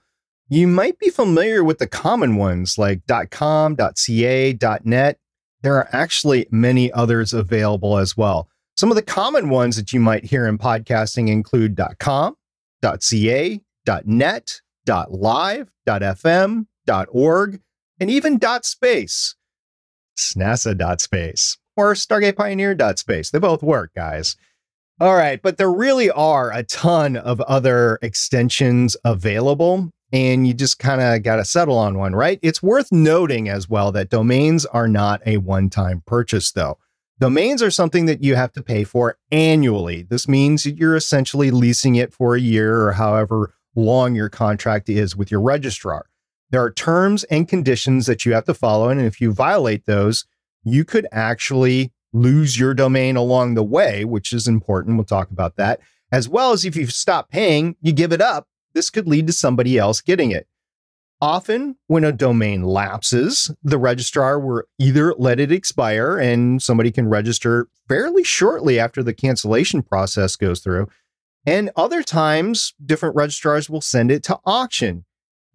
You 0.48 0.66
might 0.66 0.98
be 0.98 1.10
familiar 1.10 1.62
with 1.62 1.78
the 1.78 1.86
common 1.86 2.36
ones 2.36 2.78
like 2.78 3.02
.com, 3.30 3.76
.ca, 3.76 4.58
.net. 4.84 5.18
There 5.60 5.74
are 5.74 5.88
actually 5.92 6.46
many 6.50 6.90
others 6.92 7.34
available 7.34 7.98
as 7.98 8.16
well. 8.16 8.48
Some 8.78 8.90
of 8.90 8.96
the 8.96 9.02
common 9.02 9.50
ones 9.50 9.76
that 9.76 9.92
you 9.92 10.00
might 10.00 10.24
hear 10.24 10.46
in 10.46 10.56
podcasting 10.56 11.28
include 11.28 11.78
.com, 11.98 12.34
.ca, 12.82 13.60
.net, 14.04 14.60
.live, 14.86 15.70
.fm, 15.86 16.66
.org, 17.10 17.60
and 18.00 18.10
even 18.10 18.38
dot 18.38 18.64
.space. 18.64 19.34
SNASA.space 20.16 21.58
or 21.76 21.94
Stargate 21.94 22.36
Pioneer.space. 22.36 23.30
They 23.30 23.38
both 23.38 23.62
work, 23.62 23.92
guys. 23.94 24.36
All 25.00 25.14
right, 25.14 25.40
but 25.40 25.58
there 25.58 25.70
really 25.70 26.10
are 26.10 26.50
a 26.52 26.64
ton 26.64 27.16
of 27.16 27.40
other 27.42 28.00
extensions 28.02 28.96
available, 29.04 29.90
and 30.12 30.44
you 30.44 30.54
just 30.54 30.80
kind 30.80 31.00
of 31.00 31.22
got 31.22 31.36
to 31.36 31.44
settle 31.44 31.78
on 31.78 31.96
one, 31.96 32.16
right? 32.16 32.40
It's 32.42 32.64
worth 32.64 32.90
noting 32.90 33.48
as 33.48 33.68
well 33.68 33.92
that 33.92 34.10
domains 34.10 34.66
are 34.66 34.88
not 34.88 35.22
a 35.24 35.36
one 35.36 35.70
time 35.70 36.02
purchase, 36.04 36.50
though. 36.50 36.78
Domains 37.20 37.62
are 37.62 37.70
something 37.70 38.06
that 38.06 38.24
you 38.24 38.34
have 38.34 38.52
to 38.54 38.62
pay 38.62 38.82
for 38.82 39.18
annually. 39.30 40.02
This 40.02 40.26
means 40.26 40.66
you're 40.66 40.96
essentially 40.96 41.52
leasing 41.52 41.94
it 41.94 42.12
for 42.12 42.34
a 42.34 42.40
year 42.40 42.82
or 42.82 42.92
however 42.92 43.54
long 43.76 44.16
your 44.16 44.28
contract 44.28 44.88
is 44.88 45.14
with 45.14 45.30
your 45.30 45.40
registrar. 45.40 46.06
There 46.50 46.62
are 46.62 46.72
terms 46.72 47.24
and 47.24 47.48
conditions 47.48 48.06
that 48.06 48.24
you 48.24 48.32
have 48.32 48.44
to 48.44 48.54
follow, 48.54 48.88
and 48.88 49.00
if 49.00 49.20
you 49.20 49.32
violate 49.32 49.84
those, 49.86 50.24
you 50.64 50.84
could 50.84 51.06
actually 51.12 51.92
lose 52.12 52.58
your 52.58 52.74
domain 52.74 53.16
along 53.16 53.54
the 53.54 53.62
way, 53.62 54.04
which 54.04 54.32
is 54.32 54.48
important. 54.48 54.96
We'll 54.96 55.04
talk 55.04 55.30
about 55.30 55.56
that. 55.56 55.80
As 56.10 56.28
well 56.28 56.52
as 56.52 56.64
if 56.64 56.74
you 56.74 56.86
stop 56.86 57.28
paying, 57.30 57.76
you 57.82 57.92
give 57.92 58.12
it 58.12 58.22
up, 58.22 58.48
this 58.72 58.88
could 58.88 59.06
lead 59.06 59.26
to 59.26 59.32
somebody 59.32 59.76
else 59.76 60.00
getting 60.00 60.30
it. 60.30 60.46
Often, 61.20 61.76
when 61.88 62.04
a 62.04 62.12
domain 62.12 62.62
lapses, 62.62 63.50
the 63.62 63.76
registrar 63.76 64.38
will 64.38 64.62
either 64.78 65.12
let 65.18 65.40
it 65.40 65.50
expire 65.50 66.16
and 66.16 66.62
somebody 66.62 66.92
can 66.92 67.08
register 67.08 67.68
fairly 67.88 68.22
shortly 68.22 68.78
after 68.78 69.02
the 69.02 69.12
cancellation 69.12 69.82
process 69.82 70.36
goes 70.36 70.60
through. 70.60 70.88
And 71.44 71.70
other 71.76 72.02
times, 72.02 72.72
different 72.84 73.16
registrars 73.16 73.68
will 73.68 73.80
send 73.80 74.12
it 74.12 74.22
to 74.24 74.38
auction. 74.44 75.04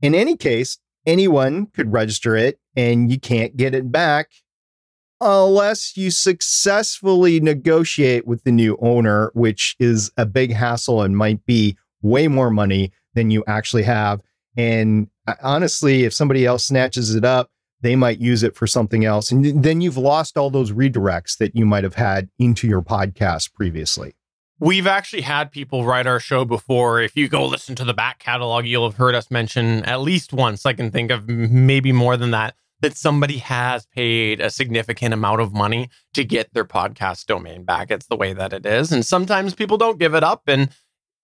In 0.02 0.14
any 0.14 0.36
case, 0.36 0.80
anyone 1.06 1.68
could 1.68 1.92
register 1.92 2.36
it 2.36 2.60
and 2.76 3.12
you 3.12 3.20
can't 3.20 3.56
get 3.58 3.76
it 3.76 3.92
back 3.92 4.30
unless 5.22 5.96
you 5.96 6.12
successfully 6.12 7.40
negotiate 7.40 8.28
with 8.28 8.44
the 8.44 8.52
new 8.52 8.78
owner, 8.82 9.32
which 9.34 9.76
is 9.80 10.12
a 10.18 10.26
big 10.26 10.54
hassle 10.54 11.02
and 11.02 11.18
might 11.18 11.46
be 11.46 11.78
way 12.02 12.28
more 12.28 12.50
money 12.50 12.92
than 13.14 13.32
you 13.32 13.44
actually 13.48 13.84
have. 13.84 14.22
And 14.58 15.08
uh, 15.28 15.36
honestly, 15.42 16.04
if 16.04 16.14
somebody 16.14 16.46
else 16.46 16.66
snatches 16.66 17.16
it 17.16 17.24
up, 17.24 17.50
they 17.82 17.96
might 17.96 18.20
use 18.20 18.44
it 18.44 18.56
for 18.56 18.68
something 18.68 19.06
else. 19.06 19.32
And 19.32 19.64
then 19.64 19.82
you've 19.82 19.98
lost 19.98 20.38
all 20.38 20.50
those 20.50 20.72
redirects 20.72 21.38
that 21.38 21.56
you 21.56 21.66
might 21.66 21.84
have 21.84 21.96
had 21.96 22.30
into 22.40 22.68
your 22.68 22.82
podcast 22.82 23.54
previously. 23.54 24.16
We've 24.60 24.88
actually 24.88 25.24
had 25.24 25.52
people 25.52 25.84
write 25.84 26.08
our 26.08 26.20
show 26.20 26.46
before. 26.46 27.02
If 27.02 27.16
you 27.16 27.28
go 27.28 27.46
listen 27.46 27.76
to 27.76 27.84
the 27.84 27.94
back 27.94 28.20
catalog, 28.20 28.66
you'll 28.66 28.88
have 28.90 28.98
heard 28.98 29.16
us 29.16 29.32
mention 29.32 29.84
at 29.84 30.02
least 30.02 30.32
once. 30.32 30.66
I 30.66 30.74
can 30.74 30.92
think 30.92 31.12
of 31.12 31.28
maybe 31.28 31.92
more 31.92 32.18
than 32.18 32.32
that 32.32 32.56
that 32.84 32.98
somebody 32.98 33.38
has 33.38 33.86
paid 33.88 34.42
a 34.42 34.50
significant 34.50 35.14
amount 35.14 35.40
of 35.40 35.54
money 35.54 35.90
to 36.14 36.24
get 36.24 36.54
their 36.54 36.66
podcast 36.66 37.26
domain 37.26 37.64
back. 37.64 37.90
It's 37.90 38.08
the 38.08 38.16
way 38.18 38.34
that 38.34 38.52
it 38.52 38.66
is. 38.66 38.92
And 38.92 39.06
sometimes 39.06 39.56
people 39.56 39.78
don't 39.78 39.98
give 39.98 40.14
it 40.14 40.24
up. 40.24 40.44
And 40.48 40.70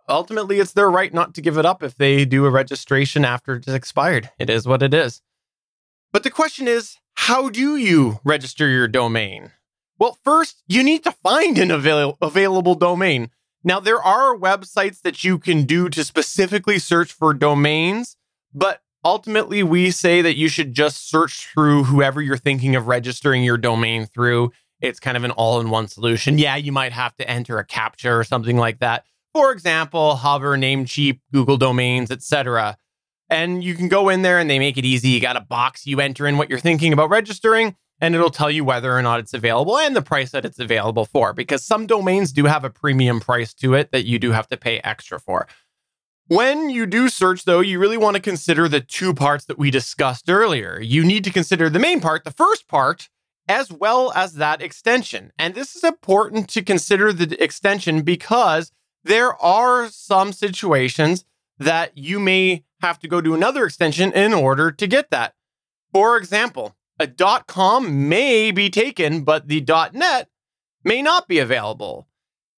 ultimately, 0.08 0.60
it's 0.60 0.72
their 0.72 0.90
right 0.90 1.14
not 1.14 1.36
to 1.36 1.42
give 1.42 1.58
it 1.58 1.66
up 1.66 1.84
if 1.84 1.96
they 1.96 2.24
do 2.24 2.46
a 2.46 2.50
registration 2.50 3.26
after 3.26 3.56
it's 3.56 3.68
expired. 3.68 4.32
It 4.40 4.50
is 4.50 4.66
what 4.66 4.82
it 4.82 4.94
is. 4.94 5.22
But 6.14 6.24
the 6.24 6.32
question 6.32 6.68
is 6.68 6.96
how 7.16 7.50
do 7.50 7.76
you 7.76 8.20
register 8.24 8.68
your 8.70 8.88
domain? 8.88 9.52
Well, 10.00 10.18
first, 10.24 10.64
you 10.68 10.82
need 10.82 11.04
to 11.04 11.12
find 11.12 11.58
an 11.58 11.72
avail- 11.72 12.18
available 12.22 12.76
domain. 12.76 13.32
Now, 13.64 13.82
there 13.82 14.02
are 14.02 14.36
websites 14.36 15.02
that 15.02 15.24
you 15.26 15.38
can 15.38 15.66
do 15.66 15.90
to 15.90 16.06
specifically 16.06 16.80
search 16.80 17.12
for 17.12 17.34
domains, 17.34 18.16
but 18.54 18.82
ultimately, 19.04 19.62
we 19.62 19.92
say 19.92 20.22
that 20.22 20.38
you 20.38 20.48
should 20.48 20.74
just 20.74 21.10
search 21.10 21.48
through 21.54 21.84
whoever 21.84 22.22
you're 22.22 22.38
thinking 22.38 22.78
of 22.78 22.88
registering 22.88 23.44
your 23.44 23.58
domain 23.58 24.06
through. 24.06 24.54
It's 24.80 25.02
kind 25.02 25.18
of 25.18 25.26
an 25.26 25.32
all 25.32 25.60
in 25.60 25.70
one 25.70 25.90
solution. 25.90 26.38
Yeah, 26.38 26.56
you 26.56 26.72
might 26.72 26.94
have 26.94 27.16
to 27.18 27.30
enter 27.30 27.60
a 27.60 27.66
CAPTCHA 27.66 28.18
or 28.18 28.24
something 28.24 28.56
like 28.56 28.80
that. 28.80 29.04
For 29.34 29.52
example, 29.52 30.16
Hover, 30.16 30.58
Namecheap, 30.58 31.20
Google 31.34 31.58
Domains, 31.58 32.10
etc. 32.10 32.78
And 33.30 33.62
you 33.62 33.76
can 33.76 33.90
go 33.90 34.08
in 34.08 34.22
there 34.22 34.40
and 34.40 34.50
they 34.50 34.58
make 34.58 34.78
it 34.78 34.86
easy. 34.86 35.10
You 35.10 35.20
got 35.20 35.36
a 35.36 35.42
box, 35.42 35.86
you 35.86 36.00
enter 36.00 36.26
in 36.26 36.38
what 36.38 36.50
you're 36.50 36.60
thinking 36.60 36.94
about 36.94 37.10
registering, 37.10 37.76
and 38.02 38.16
it'll 38.16 38.30
tell 38.30 38.50
you 38.50 38.64
whether 38.64 38.96
or 38.96 39.02
not 39.02 39.20
it's 39.20 39.34
available 39.34 39.78
and 39.78 39.96
the 39.96 40.02
price 40.02 40.32
that 40.32 40.46
it's 40.46 40.60
available 40.60 41.06
for. 41.06 41.34
Because 41.34 41.64
some 41.64 41.86
domains 41.86 42.32
do 42.32 42.46
have 42.46 42.64
a 42.64 42.70
premium 42.70 43.20
price 43.20 43.54
to 43.56 43.74
it 43.74 43.92
that 43.92 44.06
you 44.06 44.20
do 44.20 44.32
have 44.32 44.48
to 44.48 44.58
pay 44.58 44.80
extra 44.80 45.20
for. 45.20 45.48
When 46.28 46.70
you 46.70 46.86
do 46.86 47.10
search, 47.10 47.46
though, 47.46 47.60
you 47.60 47.80
really 47.80 47.98
want 47.98 48.16
to 48.16 48.22
consider 48.22 48.68
the 48.68 48.82
two 48.82 49.16
parts 49.16 49.46
that 49.46 49.58
we 49.58 49.72
discussed 49.72 50.30
earlier. 50.30 50.80
You 50.80 51.04
need 51.04 51.24
to 51.24 51.32
consider 51.32 51.70
the 51.70 51.80
main 51.80 52.02
part, 52.02 52.24
the 52.24 52.32
first 52.32 52.68
part, 52.68 53.10
as 53.48 53.72
well 53.72 54.14
as 54.14 54.34
that 54.34 54.62
extension. 54.62 55.34
And 55.40 55.56
this 55.56 55.76
is 55.76 55.84
important 55.84 56.48
to 56.50 56.62
consider 56.62 57.12
the 57.12 57.42
extension 57.44 58.04
because 58.04 58.72
there 59.04 59.36
are 59.42 59.90
some 59.90 60.32
situations 60.32 61.26
that 61.58 61.98
you 61.98 62.20
may 62.20 62.64
have 62.82 63.00
to 63.00 63.08
go 63.08 63.22
to 63.22 63.34
another 63.34 63.66
extension 63.66 64.14
in 64.14 64.34
order 64.34 64.72
to 64.72 64.88
get 64.88 65.10
that. 65.10 65.34
For 65.92 66.16
example, 66.16 66.76
a 67.00 67.08
dot 67.08 67.48
.com 67.48 68.10
may 68.10 68.52
be 68.52 68.70
taken, 68.70 69.24
but 69.24 69.48
the 69.48 69.62
dot 69.62 69.94
.net 69.94 70.30
may 70.84 71.02
not 71.02 71.28
be 71.28 71.40
available. 71.40 72.08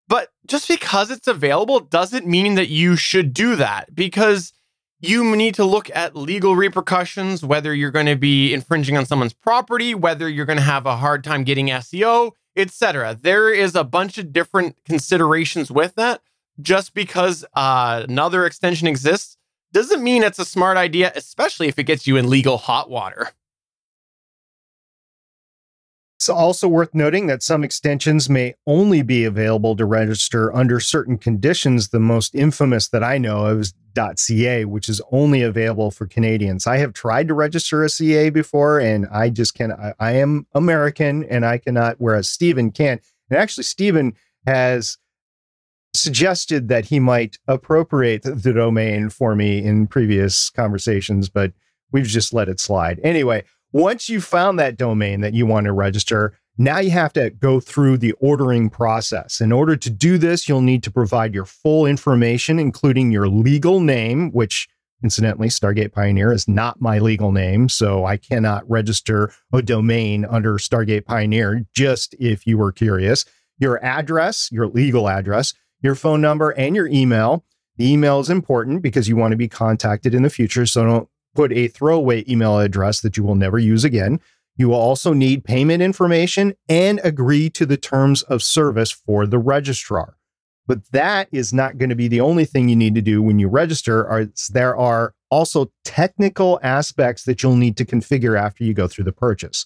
But 0.07 0.29
just 0.45 0.67
because 0.67 1.09
it's 1.11 1.27
available 1.27 1.79
doesn't 1.79 2.27
mean 2.27 2.55
that 2.55 2.69
you 2.69 2.95
should 2.95 3.33
do 3.33 3.55
that 3.55 3.95
because 3.95 4.51
you 4.99 5.35
need 5.35 5.55
to 5.55 5.63
look 5.63 5.89
at 5.95 6.15
legal 6.15 6.55
repercussions, 6.55 7.43
whether 7.43 7.73
you're 7.73 7.91
going 7.91 8.05
to 8.05 8.15
be 8.15 8.53
infringing 8.53 8.97
on 8.97 9.05
someone's 9.05 9.33
property, 9.33 9.95
whether 9.95 10.29
you're 10.29 10.45
going 10.45 10.57
to 10.57 10.63
have 10.63 10.85
a 10.85 10.97
hard 10.97 11.23
time 11.23 11.43
getting 11.43 11.67
SEO, 11.67 12.31
etc. 12.55 13.17
There 13.19 13.51
is 13.51 13.75
a 13.75 13.83
bunch 13.83 14.17
of 14.17 14.33
different 14.33 14.75
considerations 14.85 15.71
with 15.71 15.95
that. 15.95 16.21
Just 16.61 16.93
because 16.93 17.45
uh, 17.55 18.05
another 18.07 18.45
extension 18.45 18.87
exists 18.87 19.37
doesn't 19.71 20.03
mean 20.03 20.21
it's 20.21 20.37
a 20.37 20.45
smart 20.45 20.77
idea, 20.77 21.11
especially 21.15 21.67
if 21.67 21.79
it 21.79 21.83
gets 21.83 22.05
you 22.05 22.17
in 22.17 22.29
legal 22.29 22.57
hot 22.57 22.89
water. 22.89 23.31
It's 26.21 26.29
also 26.29 26.67
worth 26.67 26.93
noting 26.93 27.25
that 27.25 27.41
some 27.41 27.63
extensions 27.63 28.29
may 28.29 28.53
only 28.67 29.01
be 29.01 29.25
available 29.25 29.75
to 29.75 29.85
register 29.85 30.55
under 30.55 30.79
certain 30.79 31.17
conditions. 31.17 31.87
The 31.87 31.99
most 31.99 32.35
infamous 32.35 32.87
that 32.89 33.03
I 33.03 33.17
know 33.17 33.47
of 33.47 33.61
is 33.61 33.73
.ca, 33.95 34.65
which 34.65 34.87
is 34.87 35.01
only 35.11 35.41
available 35.41 35.89
for 35.89 36.05
Canadians. 36.05 36.67
I 36.67 36.77
have 36.77 36.93
tried 36.93 37.27
to 37.29 37.33
register 37.33 37.83
a 37.83 37.89
CA 37.89 38.29
before, 38.29 38.79
and 38.79 39.07
I 39.07 39.31
just 39.31 39.55
can't. 39.55 39.71
I, 39.71 39.95
I 39.99 40.11
am 40.11 40.45
American, 40.53 41.23
and 41.23 41.43
I 41.43 41.57
cannot. 41.57 41.95
Whereas 41.97 42.29
Stephen 42.29 42.69
can. 42.69 42.99
And 43.31 43.39
actually, 43.39 43.63
Stephen 43.63 44.13
has 44.45 44.99
suggested 45.95 46.67
that 46.67 46.85
he 46.85 46.99
might 46.99 47.39
appropriate 47.47 48.21
the 48.21 48.53
domain 48.53 49.09
for 49.09 49.35
me 49.35 49.57
in 49.63 49.87
previous 49.87 50.51
conversations, 50.51 51.29
but 51.29 51.51
we've 51.91 52.05
just 52.05 52.31
let 52.31 52.47
it 52.47 52.59
slide. 52.59 52.99
Anyway, 53.03 53.43
once 53.71 54.09
you 54.09 54.21
found 54.21 54.59
that 54.59 54.77
domain 54.77 55.21
that 55.21 55.33
you 55.33 55.45
want 55.45 55.65
to 55.65 55.73
register, 55.73 56.37
now 56.57 56.79
you 56.79 56.91
have 56.91 57.13
to 57.13 57.29
go 57.29 57.59
through 57.59 57.97
the 57.97 58.11
ordering 58.13 58.69
process. 58.69 59.41
In 59.41 59.51
order 59.51 59.75
to 59.77 59.89
do 59.89 60.17
this, 60.17 60.47
you'll 60.47 60.61
need 60.61 60.83
to 60.83 60.91
provide 60.91 61.33
your 61.33 61.45
full 61.45 61.85
information, 61.85 62.59
including 62.59 63.11
your 63.11 63.27
legal 63.27 63.79
name, 63.79 64.31
which 64.31 64.67
incidentally, 65.03 65.47
Stargate 65.47 65.91
Pioneer 65.91 66.31
is 66.31 66.47
not 66.47 66.81
my 66.81 66.99
legal 66.99 67.31
name. 67.31 67.69
So 67.69 68.05
I 68.05 68.17
cannot 68.17 68.69
register 68.69 69.33
a 69.51 69.61
domain 69.61 70.25
under 70.25 70.53
Stargate 70.55 71.05
Pioneer, 71.05 71.65
just 71.73 72.13
if 72.19 72.45
you 72.45 72.57
were 72.57 72.71
curious. 72.71 73.25
Your 73.57 73.83
address, 73.83 74.49
your 74.51 74.67
legal 74.67 75.07
address, 75.09 75.53
your 75.81 75.95
phone 75.95 76.21
number, 76.21 76.51
and 76.51 76.75
your 76.75 76.87
email. 76.87 77.45
The 77.77 77.91
email 77.91 78.19
is 78.19 78.29
important 78.29 78.81
because 78.83 79.07
you 79.07 79.15
want 79.15 79.31
to 79.31 79.37
be 79.37 79.47
contacted 79.47 80.13
in 80.13 80.21
the 80.21 80.29
future. 80.29 80.65
So 80.65 80.85
don't 80.85 81.09
put 81.35 81.51
a 81.53 81.67
throwaway 81.67 82.23
email 82.29 82.59
address 82.59 83.01
that 83.01 83.17
you 83.17 83.23
will 83.23 83.35
never 83.35 83.59
use 83.59 83.83
again. 83.83 84.19
You 84.57 84.69
will 84.69 84.75
also 84.75 85.13
need 85.13 85.43
payment 85.43 85.81
information 85.81 86.53
and 86.67 86.99
agree 87.03 87.49
to 87.51 87.65
the 87.65 87.77
terms 87.77 88.21
of 88.23 88.43
service 88.43 88.91
for 88.91 89.25
the 89.25 89.39
registrar. 89.39 90.17
But 90.67 90.91
that 90.91 91.27
is 91.31 91.51
not 91.53 91.77
going 91.77 91.89
to 91.89 91.95
be 91.95 92.07
the 92.07 92.21
only 92.21 92.45
thing 92.45 92.69
you 92.69 92.75
need 92.75 92.95
to 92.95 93.01
do 93.01 93.21
when 93.21 93.39
you 93.39 93.47
register. 93.47 94.29
There 94.51 94.77
are 94.77 95.13
also 95.29 95.71
technical 95.83 96.59
aspects 96.61 97.23
that 97.23 97.41
you'll 97.41 97.55
need 97.55 97.77
to 97.77 97.85
configure 97.85 98.39
after 98.39 98.63
you 98.63 98.73
go 98.73 98.87
through 98.87 99.05
the 99.05 99.11
purchase. 99.11 99.65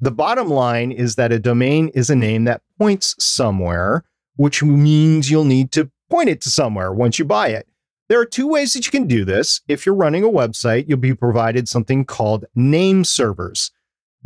The 0.00 0.10
bottom 0.10 0.48
line 0.48 0.92
is 0.92 1.16
that 1.16 1.32
a 1.32 1.38
domain 1.38 1.88
is 1.88 2.10
a 2.10 2.16
name 2.16 2.44
that 2.44 2.62
points 2.78 3.14
somewhere, 3.18 4.04
which 4.36 4.62
means 4.62 5.30
you'll 5.30 5.44
need 5.44 5.70
to 5.72 5.90
point 6.10 6.28
it 6.28 6.40
to 6.42 6.50
somewhere 6.50 6.92
once 6.92 7.18
you 7.18 7.24
buy 7.24 7.48
it. 7.48 7.68
There 8.08 8.20
are 8.20 8.26
two 8.26 8.46
ways 8.46 8.74
that 8.74 8.84
you 8.84 8.92
can 8.92 9.06
do 9.06 9.24
this. 9.24 9.62
If 9.66 9.86
you're 9.86 9.94
running 9.94 10.24
a 10.24 10.28
website, 10.28 10.84
you'll 10.86 10.98
be 10.98 11.14
provided 11.14 11.68
something 11.68 12.04
called 12.04 12.44
name 12.54 13.02
servers. 13.02 13.70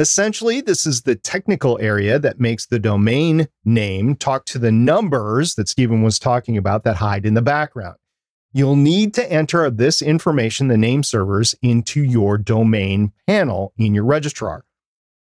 Essentially, 0.01 0.61
this 0.61 0.85
is 0.85 1.03
the 1.03 1.15
technical 1.15 1.79
area 1.81 2.19
that 2.19 2.41
makes 2.41 2.67
the 2.67 2.79
domain 2.81 3.49
name 3.65 4.17
talk 4.17 4.47
to 4.47 4.59
the 4.59 4.73
numbers 4.73 5.55
that 5.55 5.69
Stephen 5.69 6.03
was 6.03 6.19
talking 6.19 6.57
about 6.57 6.83
that 6.85 6.97
hide 6.97 7.25
in 7.25 7.35
the 7.35 7.43
background. 7.43 7.97
You'll 8.53 8.77
need 8.77 9.15
to 9.15 9.31
enter 9.31 9.71
this 9.71 10.03
information, 10.03 10.69
the 10.69 10.77
name 10.77 11.03
servers, 11.03 11.55
into 11.63 12.03
your 12.03 12.39
domain 12.39 13.13
panel 13.27 13.73
in 13.77 13.95
your 13.95 14.05
registrar. 14.05 14.65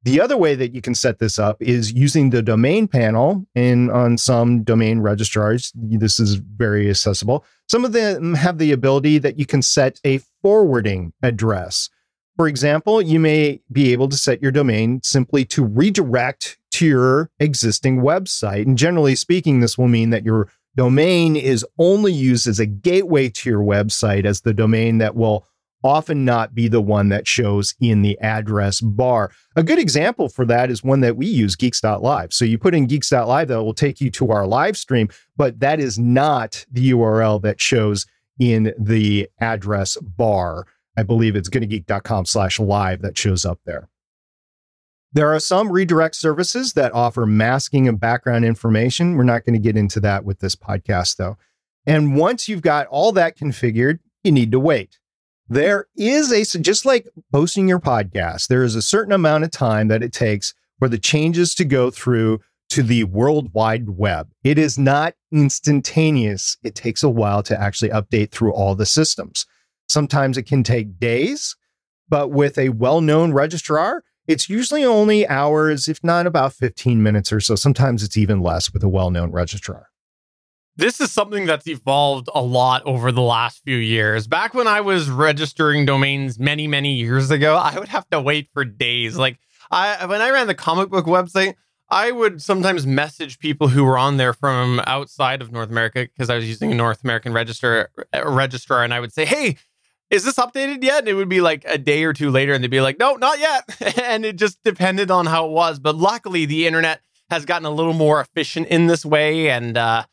The 0.02 0.20
other 0.20 0.36
way 0.36 0.54
that 0.54 0.74
you 0.74 0.80
can 0.80 0.94
set 0.94 1.18
this 1.18 1.38
up 1.38 1.60
is 1.60 1.92
using 1.92 2.30
the 2.30 2.40
domain 2.40 2.88
panel 2.88 3.44
and 3.54 3.90
on 3.90 4.16
some 4.16 4.62
domain 4.62 5.00
registrars. 5.00 5.72
This 5.74 6.18
is 6.18 6.34
very 6.36 6.88
accessible. 6.88 7.44
Some 7.68 7.84
of 7.84 7.92
them 7.92 8.34
have 8.34 8.56
the 8.56 8.72
ability 8.72 9.18
that 9.18 9.38
you 9.38 9.44
can 9.44 9.60
set 9.60 10.00
a 10.04 10.20
forwarding 10.42 11.12
address. 11.22 11.90
For 12.36 12.48
example, 12.48 13.02
you 13.02 13.20
may 13.20 13.60
be 13.70 13.92
able 13.92 14.08
to 14.08 14.16
set 14.16 14.40
your 14.40 14.52
domain 14.52 15.02
simply 15.04 15.44
to 15.46 15.62
redirect 15.62 16.56
to 16.72 16.86
your 16.86 17.30
existing 17.38 18.00
website. 18.00 18.62
And 18.62 18.78
generally 18.78 19.14
speaking, 19.14 19.60
this 19.60 19.76
will 19.76 19.88
mean 19.88 20.08
that 20.10 20.24
your 20.24 20.48
domain 20.76 21.36
is 21.36 21.66
only 21.78 22.12
used 22.12 22.46
as 22.46 22.58
a 22.58 22.64
gateway 22.64 23.28
to 23.28 23.50
your 23.50 23.60
website 23.60 24.24
as 24.24 24.40
the 24.40 24.54
domain 24.54 24.96
that 24.98 25.14
will 25.14 25.46
often 25.82 26.24
not 26.24 26.54
be 26.54 26.68
the 26.68 26.80
one 26.80 27.08
that 27.08 27.26
shows 27.26 27.74
in 27.80 28.02
the 28.02 28.18
address 28.20 28.80
bar. 28.80 29.30
A 29.56 29.62
good 29.62 29.78
example 29.78 30.28
for 30.28 30.44
that 30.46 30.70
is 30.70 30.84
one 30.84 31.00
that 31.00 31.16
we 31.16 31.26
use, 31.26 31.56
geeks.live. 31.56 32.32
So 32.32 32.44
you 32.44 32.58
put 32.58 32.74
in 32.74 32.86
geeks.live, 32.86 33.48
that 33.48 33.62
will 33.62 33.74
take 33.74 34.00
you 34.00 34.10
to 34.12 34.30
our 34.30 34.46
live 34.46 34.76
stream, 34.76 35.08
but 35.36 35.60
that 35.60 35.80
is 35.80 35.98
not 35.98 36.64
the 36.70 36.90
URL 36.90 37.40
that 37.42 37.60
shows 37.60 38.06
in 38.38 38.74
the 38.78 39.28
address 39.40 39.96
bar. 39.96 40.66
I 40.96 41.02
believe 41.02 41.36
it's 41.36 41.48
gonnageek.com 41.48 42.26
slash 42.26 42.58
live 42.60 43.02
that 43.02 43.16
shows 43.16 43.44
up 43.44 43.60
there. 43.64 43.88
There 45.12 45.34
are 45.34 45.40
some 45.40 45.72
redirect 45.72 46.14
services 46.14 46.74
that 46.74 46.92
offer 46.92 47.26
masking 47.26 47.88
of 47.88 47.98
background 47.98 48.44
information. 48.44 49.16
We're 49.16 49.24
not 49.24 49.44
going 49.44 49.54
to 49.54 49.60
get 49.60 49.76
into 49.76 49.98
that 50.00 50.24
with 50.24 50.38
this 50.38 50.54
podcast, 50.54 51.16
though. 51.16 51.36
And 51.84 52.16
once 52.16 52.48
you've 52.48 52.62
got 52.62 52.86
all 52.86 53.10
that 53.12 53.36
configured, 53.36 53.98
you 54.22 54.30
need 54.30 54.52
to 54.52 54.60
wait. 54.60 54.99
There 55.50 55.88
is 55.96 56.30
a, 56.30 56.58
just 56.60 56.86
like 56.86 57.08
posting 57.32 57.68
your 57.68 57.80
podcast, 57.80 58.46
there 58.46 58.62
is 58.62 58.76
a 58.76 58.82
certain 58.82 59.12
amount 59.12 59.42
of 59.42 59.50
time 59.50 59.88
that 59.88 60.00
it 60.00 60.12
takes 60.12 60.54
for 60.78 60.88
the 60.88 60.96
changes 60.96 61.56
to 61.56 61.64
go 61.64 61.90
through 61.90 62.38
to 62.68 62.84
the 62.84 63.02
World 63.02 63.52
Wide 63.52 63.88
Web. 63.90 64.30
It 64.44 64.58
is 64.58 64.78
not 64.78 65.14
instantaneous. 65.32 66.56
It 66.62 66.76
takes 66.76 67.02
a 67.02 67.08
while 67.08 67.42
to 67.42 67.60
actually 67.60 67.90
update 67.90 68.30
through 68.30 68.52
all 68.52 68.76
the 68.76 68.86
systems. 68.86 69.44
Sometimes 69.88 70.38
it 70.38 70.44
can 70.44 70.62
take 70.62 71.00
days, 71.00 71.56
but 72.08 72.30
with 72.30 72.56
a 72.56 72.68
well 72.68 73.00
known 73.00 73.32
registrar, 73.32 74.04
it's 74.28 74.48
usually 74.48 74.84
only 74.84 75.26
hours, 75.26 75.88
if 75.88 75.98
not 76.04 76.28
about 76.28 76.52
15 76.52 77.02
minutes 77.02 77.32
or 77.32 77.40
so. 77.40 77.56
Sometimes 77.56 78.04
it's 78.04 78.16
even 78.16 78.40
less 78.40 78.72
with 78.72 78.84
a 78.84 78.88
well 78.88 79.10
known 79.10 79.32
registrar. 79.32 79.89
This 80.76 81.00
is 81.00 81.12
something 81.12 81.46
that's 81.46 81.66
evolved 81.66 82.28
a 82.34 82.40
lot 82.40 82.82
over 82.84 83.12
the 83.12 83.20
last 83.22 83.62
few 83.64 83.76
years. 83.76 84.26
Back 84.26 84.54
when 84.54 84.66
I 84.66 84.80
was 84.80 85.10
registering 85.10 85.84
domains 85.84 86.38
many, 86.38 86.66
many 86.66 86.94
years 86.94 87.30
ago, 87.30 87.56
I 87.56 87.78
would 87.78 87.88
have 87.88 88.08
to 88.10 88.20
wait 88.20 88.48
for 88.54 88.64
days. 88.64 89.16
Like 89.16 89.38
I 89.70 90.06
when 90.06 90.20
I 90.20 90.30
ran 90.30 90.46
the 90.46 90.54
comic 90.54 90.88
book 90.88 91.06
website, 91.06 91.54
I 91.90 92.12
would 92.12 92.40
sometimes 92.40 92.86
message 92.86 93.38
people 93.38 93.68
who 93.68 93.84
were 93.84 93.98
on 93.98 94.16
there 94.16 94.32
from 94.32 94.80
outside 94.86 95.42
of 95.42 95.52
North 95.52 95.70
America 95.70 96.08
because 96.12 96.30
I 96.30 96.36
was 96.36 96.48
using 96.48 96.72
a 96.72 96.76
North 96.76 97.04
American 97.04 97.32
register 97.32 97.90
registrar 98.24 98.84
and 98.84 98.94
I 98.94 99.00
would 99.00 99.12
say, 99.12 99.24
"Hey, 99.24 99.56
is 100.10 100.24
this 100.24 100.36
updated 100.36 100.82
yet? 100.82 101.00
And 101.00 101.08
it 101.08 101.14
would 101.14 101.28
be 101.28 101.40
like 101.40 101.64
a 101.66 101.78
day 101.78 102.04
or 102.04 102.12
two 102.12 102.30
later, 102.30 102.52
and 102.52 102.62
they'd 102.62 102.70
be 102.70 102.80
like, 102.80 102.98
no, 102.98 103.14
not 103.14 103.38
yet. 103.38 103.98
and 104.02 104.24
it 104.24 104.36
just 104.36 104.62
depended 104.64 105.10
on 105.10 105.26
how 105.26 105.46
it 105.46 105.52
was. 105.52 105.78
But 105.78 105.96
luckily, 105.96 106.44
the 106.44 106.66
internet 106.66 107.00
has 107.30 107.44
gotten 107.44 107.64
a 107.64 107.70
little 107.70 107.92
more 107.92 108.20
efficient 108.20 108.66
in 108.68 108.86
this 108.86 109.04
way, 109.04 109.50
and 109.50 109.78
uh, 109.78 110.04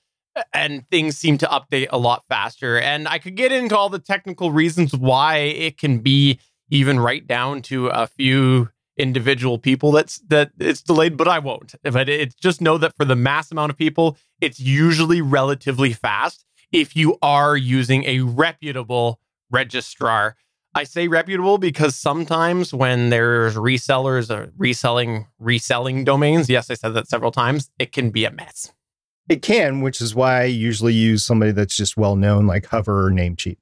and 0.54 0.88
things 0.90 1.18
seem 1.18 1.38
to 1.40 1.46
update 1.48 1.88
a 1.90 1.98
lot 1.98 2.26
faster. 2.28 2.80
And 2.80 3.08
I 3.08 3.20
could 3.20 3.36
get 3.36 3.52
into 3.52 3.78
all 3.78 3.90
the 3.90 4.00
technical 4.00 4.52
reasons 4.52 4.96
why 4.96 5.38
it 5.38 5.78
can 5.78 6.00
be 6.00 6.40
even 6.70 7.00
right 7.00 7.26
down 7.26 7.62
to 7.64 7.88
a 7.88 8.08
few 8.08 8.70
individual 8.98 9.60
people 9.60 9.92
that's 9.92 10.20
that 10.28 10.52
it's 10.60 10.82
delayed, 10.82 11.18
but 11.18 11.28
I 11.28 11.40
won't. 11.40 11.76
But 11.84 12.10
it's 12.10 12.36
just 12.36 12.62
know 12.62 12.78
that 12.78 12.96
for 12.96 13.06
the 13.06 13.16
mass 13.16 13.52
amount 13.52 13.72
of 13.72 13.78
people, 13.78 14.18
it's 14.42 14.60
usually 14.60 15.22
relatively 15.22 15.94
fast 15.94 16.46
if 16.72 16.96
you 16.96 17.18
are 17.22 17.56
using 17.56 18.04
a 18.06 18.22
reputable 18.22 19.20
registrar. 19.52 20.36
I 20.76 20.84
say 20.84 21.08
reputable 21.08 21.58
because 21.58 21.96
sometimes 21.96 22.74
when 22.74 23.10
there's 23.10 23.56
resellers 23.56 24.30
or 24.30 24.52
reselling 24.58 25.28
reselling 25.40 26.04
domains, 26.04 26.50
yes, 26.50 26.70
I 26.70 26.76
said 26.76 26.94
that 26.94 27.08
several 27.08 27.32
times, 27.32 27.72
it 27.80 27.92
can 27.92 28.10
be 28.10 28.26
a 28.26 28.32
mess. 28.32 28.74
It 29.30 29.42
can, 29.42 29.82
which 29.82 30.00
is 30.00 30.16
why 30.16 30.42
I 30.42 30.46
usually 30.46 30.94
use 30.94 31.24
somebody 31.24 31.52
that's 31.52 31.76
just 31.76 31.98
well 31.98 32.16
known, 32.16 32.48
like 32.48 32.66
Hover 32.68 33.08
or 33.08 33.12
Namecheap. 33.12 33.58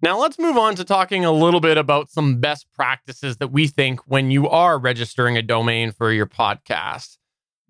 Now 0.00 0.20
let's 0.20 0.38
move 0.38 0.56
on 0.56 0.74
to 0.76 0.84
talking 0.84 1.24
a 1.24 1.32
little 1.32 1.60
bit 1.60 1.78
about 1.78 2.10
some 2.10 2.38
best 2.38 2.66
practices 2.74 3.38
that 3.38 3.48
we 3.48 3.66
think 3.66 4.00
when 4.06 4.30
you 4.30 4.48
are 4.48 4.78
registering 4.78 5.36
a 5.36 5.42
domain 5.42 5.92
for 5.92 6.12
your 6.12 6.26
podcast. 6.26 7.16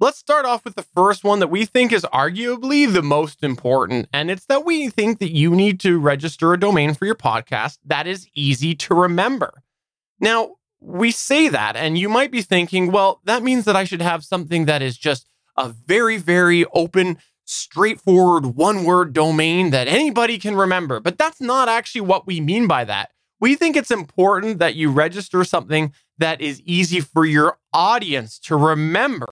Let's 0.01 0.19
start 0.19 0.45
off 0.45 0.65
with 0.65 0.75
the 0.75 0.83
first 0.83 1.23
one 1.23 1.39
that 1.39 1.49
we 1.49 1.65
think 1.65 1.93
is 1.93 2.05
arguably 2.13 2.93
the 2.93 3.03
most 3.03 3.45
important, 3.45 4.09
and 4.13 4.31
it's 4.31 4.47
that 4.47 4.65
we 4.65 4.91
think 4.91 5.21
that 5.21 5.31
you 5.31 5.53
need 5.53 5.79
to 5.81 6.01
register 6.01 6.53
a 6.53 6.59
domain 6.59 6.95
for 6.95 7.07
your 7.07 7.15
podcast 7.15 7.79
that 7.85 8.09
is 8.09 8.27
easy 8.35 8.75
to 8.75 8.95
remember. 8.95 9.63
Now, 10.19 10.57
we 10.81 11.13
say 11.13 11.49
that, 11.49 11.77
and 11.77 11.97
you 11.97 12.09
might 12.09 12.33
be 12.33 12.43
thinking, 12.43 12.91
well, 12.91 13.21
that 13.25 13.45
means 13.45 13.65
that 13.65 13.77
I 13.77 13.85
should 13.85 14.03
have 14.03 14.25
something 14.25 14.65
that 14.65 14.83
is 14.83 14.99
just 14.99 15.29
a 15.57 15.69
very, 15.69 16.17
very 16.17 16.65
open, 16.73 17.19
straightforward 17.45 18.47
one 18.47 18.85
word 18.85 19.13
domain 19.13 19.71
that 19.71 19.87
anybody 19.89 20.39
can 20.39 20.57
remember. 20.57 21.01
But 21.01 21.19
that's 21.19 21.41
not 21.41 21.69
actually 21.69 22.03
what 22.03 22.27
we 22.27 22.41
mean 22.41 22.67
by 22.67 22.85
that. 22.85 23.11
We 23.41 23.57
think 23.57 23.77
it's 23.77 23.91
important 23.91 24.59
that 24.59 24.75
you 24.75 24.91
register 24.91 25.45
something 25.45 25.93
that 26.19 26.41
is 26.41 26.63
easy 26.63 27.01
for 27.01 27.27
your 27.27 27.59
audience 27.73 28.39
to 28.41 28.57
remember. 28.57 29.33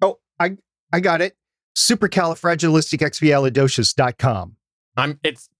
Oh, 0.00 0.18
I 0.38 0.56
I 0.92 1.00
got 1.00 1.20
it. 1.20 1.36
Supercalifragilisticexpialidocious.com. 1.76 4.56
I'm 4.96 5.20
it's 5.22 5.50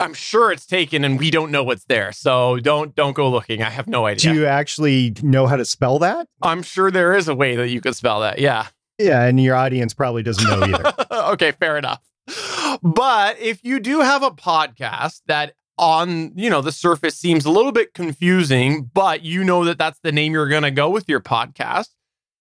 I'm 0.00 0.12
sure 0.12 0.52
it's 0.52 0.66
taken 0.66 1.02
and 1.04 1.18
we 1.18 1.30
don't 1.30 1.50
know 1.50 1.64
what's 1.64 1.84
there. 1.84 2.12
So 2.12 2.58
don't 2.58 2.94
don't 2.94 3.14
go 3.14 3.30
looking. 3.30 3.62
I 3.62 3.70
have 3.70 3.86
no 3.86 4.04
idea. 4.06 4.32
Do 4.32 4.40
you 4.40 4.46
actually 4.46 5.14
know 5.22 5.46
how 5.46 5.56
to 5.56 5.64
spell 5.64 5.98
that? 6.00 6.28
I'm 6.42 6.62
sure 6.62 6.90
there 6.90 7.14
is 7.14 7.28
a 7.28 7.34
way 7.34 7.56
that 7.56 7.68
you 7.68 7.80
could 7.80 7.96
spell 7.96 8.20
that. 8.20 8.38
Yeah. 8.38 8.66
Yeah, 8.98 9.24
and 9.24 9.40
your 9.42 9.54
audience 9.54 9.92
probably 9.94 10.22
doesn't 10.22 10.44
know 10.48 10.66
either. 10.66 10.92
okay, 11.32 11.52
fair 11.52 11.76
enough. 11.76 12.00
But 12.82 13.38
if 13.38 13.62
you 13.62 13.78
do 13.78 14.00
have 14.00 14.22
a 14.22 14.30
podcast 14.30 15.22
that 15.26 15.54
on, 15.78 16.32
you 16.36 16.48
know, 16.48 16.62
the 16.62 16.72
surface 16.72 17.16
seems 17.16 17.44
a 17.44 17.50
little 17.50 17.72
bit 17.72 17.94
confusing, 17.94 18.90
but 18.92 19.22
you 19.22 19.44
know 19.44 19.64
that 19.64 19.78
that's 19.78 20.00
the 20.00 20.12
name 20.12 20.32
you're 20.32 20.48
going 20.48 20.62
to 20.62 20.70
go 20.70 20.88
with 20.88 21.08
your 21.08 21.20
podcast, 21.20 21.90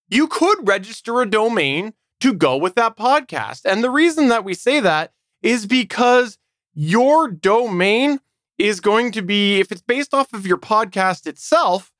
you 0.09 0.27
could 0.27 0.67
register 0.67 1.21
a 1.21 1.29
domain 1.29 1.93
to 2.21 2.33
go 2.33 2.55
with 2.55 2.75
that 2.75 2.97
podcast. 2.97 3.61
And 3.65 3.83
the 3.83 3.89
reason 3.89 4.29
that 4.29 4.45
we 4.45 4.53
say 4.53 4.79
that 4.79 5.11
is 5.41 5.65
because 5.65 6.37
your 6.73 7.29
domain 7.29 8.19
is 8.57 8.79
going 8.79 9.11
to 9.11 9.21
be, 9.21 9.59
if 9.59 9.71
it's 9.71 9.81
based 9.81 10.13
off 10.13 10.33
of 10.33 10.47
your 10.47 10.57
podcast 10.57 11.27
itself, 11.27 11.91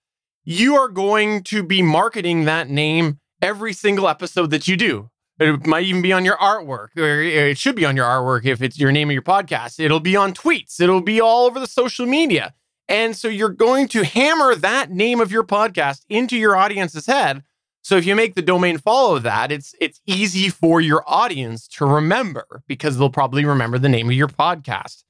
you 0.46 0.76
are 0.76 0.90
going 0.90 1.44
to 1.44 1.64
be 1.64 1.82
marketing 1.82 2.46
that 2.46 2.70
name 2.70 3.20
every 3.46 3.74
single 3.74 4.08
episode 4.08 4.52
that 4.52 4.68
you 4.68 4.76
do. 4.76 5.10
It 5.40 5.66
might 5.68 5.86
even 5.86 6.02
be 6.02 6.14
on 6.14 6.26
your 6.26 6.38
artwork, 6.38 6.98
or 6.98 7.22
it 7.22 7.58
should 7.58 7.76
be 7.76 7.86
on 7.86 7.96
your 7.96 8.06
artwork 8.06 8.46
if 8.46 8.62
it's 8.62 8.80
your 8.80 8.92
name 8.92 9.10
of 9.10 9.14
your 9.14 9.22
podcast. 9.22 9.80
It'll 9.80 10.00
be 10.00 10.16
on 10.16 10.34
tweets, 10.34 10.80
it'll 10.80 11.02
be 11.02 11.20
all 11.22 11.46
over 11.46 11.60
the 11.60 11.68
social 11.68 12.06
media. 12.06 12.54
And 12.88 13.16
so 13.16 13.28
you're 13.28 13.50
going 13.50 13.88
to 13.90 14.04
hammer 14.04 14.56
that 14.56 14.92
name 14.92 15.20
of 15.20 15.32
your 15.32 15.44
podcast 15.44 16.02
into 16.08 16.38
your 16.38 16.56
audience's 16.56 17.08
head 17.08 17.44
so 17.86 17.98
if 17.98 18.06
you 18.08 18.16
make 18.16 18.34
the 18.34 18.42
domain 18.42 18.80
follow 18.80 19.20
that, 19.20 19.52
it's 19.52 19.76
it's 19.80 20.02
easy 20.08 20.50
for 20.50 20.82
your 20.82 21.04
audience 21.06 21.68
to 21.68 21.86
remember 21.86 22.64
because 22.68 22.98
they'll 22.98 23.12
probably 23.12 23.46
remember 23.46 23.78
the 23.78 23.90
name 23.90 24.10
of 24.10 24.16
your 24.16 24.28
podcast. 24.28 25.04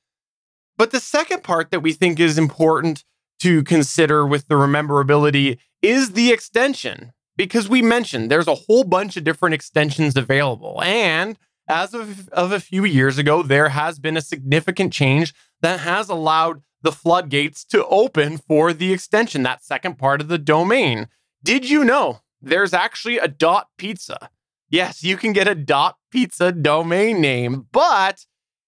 But 0.75 0.91
the 0.91 0.99
second 0.99 1.41
part 1.41 1.71
that 1.71 1.79
we 1.79 1.93
think 1.93 2.19
is 2.19 2.37
important 2.37 3.05
to 3.39 3.63
consider 3.63 4.27
with 4.27 4.49
the 4.49 4.55
rememberability 4.55 5.57
is 5.81 6.11
the 6.11 6.33
extension 6.33 7.13
because 7.37 7.67
we 7.69 7.81
mentioned 7.81 8.29
there's 8.29 8.47
a 8.47 8.55
whole 8.55 8.83
bunch 8.83 9.17
of 9.17 9.23
different 9.23 9.55
extensions 9.55 10.15
available 10.15 10.81
and 10.83 11.37
as 11.67 11.93
of, 11.93 12.29
of 12.29 12.51
a 12.51 12.59
few 12.59 12.85
years 12.85 13.17
ago 13.17 13.41
there 13.41 13.69
has 13.69 13.99
been 13.99 14.17
a 14.17 14.21
significant 14.21 14.93
change 14.93 15.33
that 15.61 15.79
has 15.81 16.09
allowed 16.09 16.61
the 16.81 16.91
floodgates 16.91 17.65
to 17.65 17.85
open 17.87 18.37
for 18.37 18.71
the 18.71 18.93
extension 18.93 19.43
that 19.43 19.63
second 19.63 19.97
part 19.97 20.21
of 20.21 20.27
the 20.27 20.37
domain 20.37 21.07
Did 21.43 21.69
you 21.69 21.83
know 21.83 22.21
there's 22.41 22.73
actually 22.73 23.17
a 23.17 23.27
dot 23.27 23.69
pizza? 23.77 24.29
Yes, 24.69 25.03
you 25.03 25.17
can 25.17 25.33
get 25.33 25.47
a 25.47 25.55
dot 25.55 25.97
pizza 26.11 26.51
domain 26.51 27.21
name, 27.21 27.67
but 27.71 28.25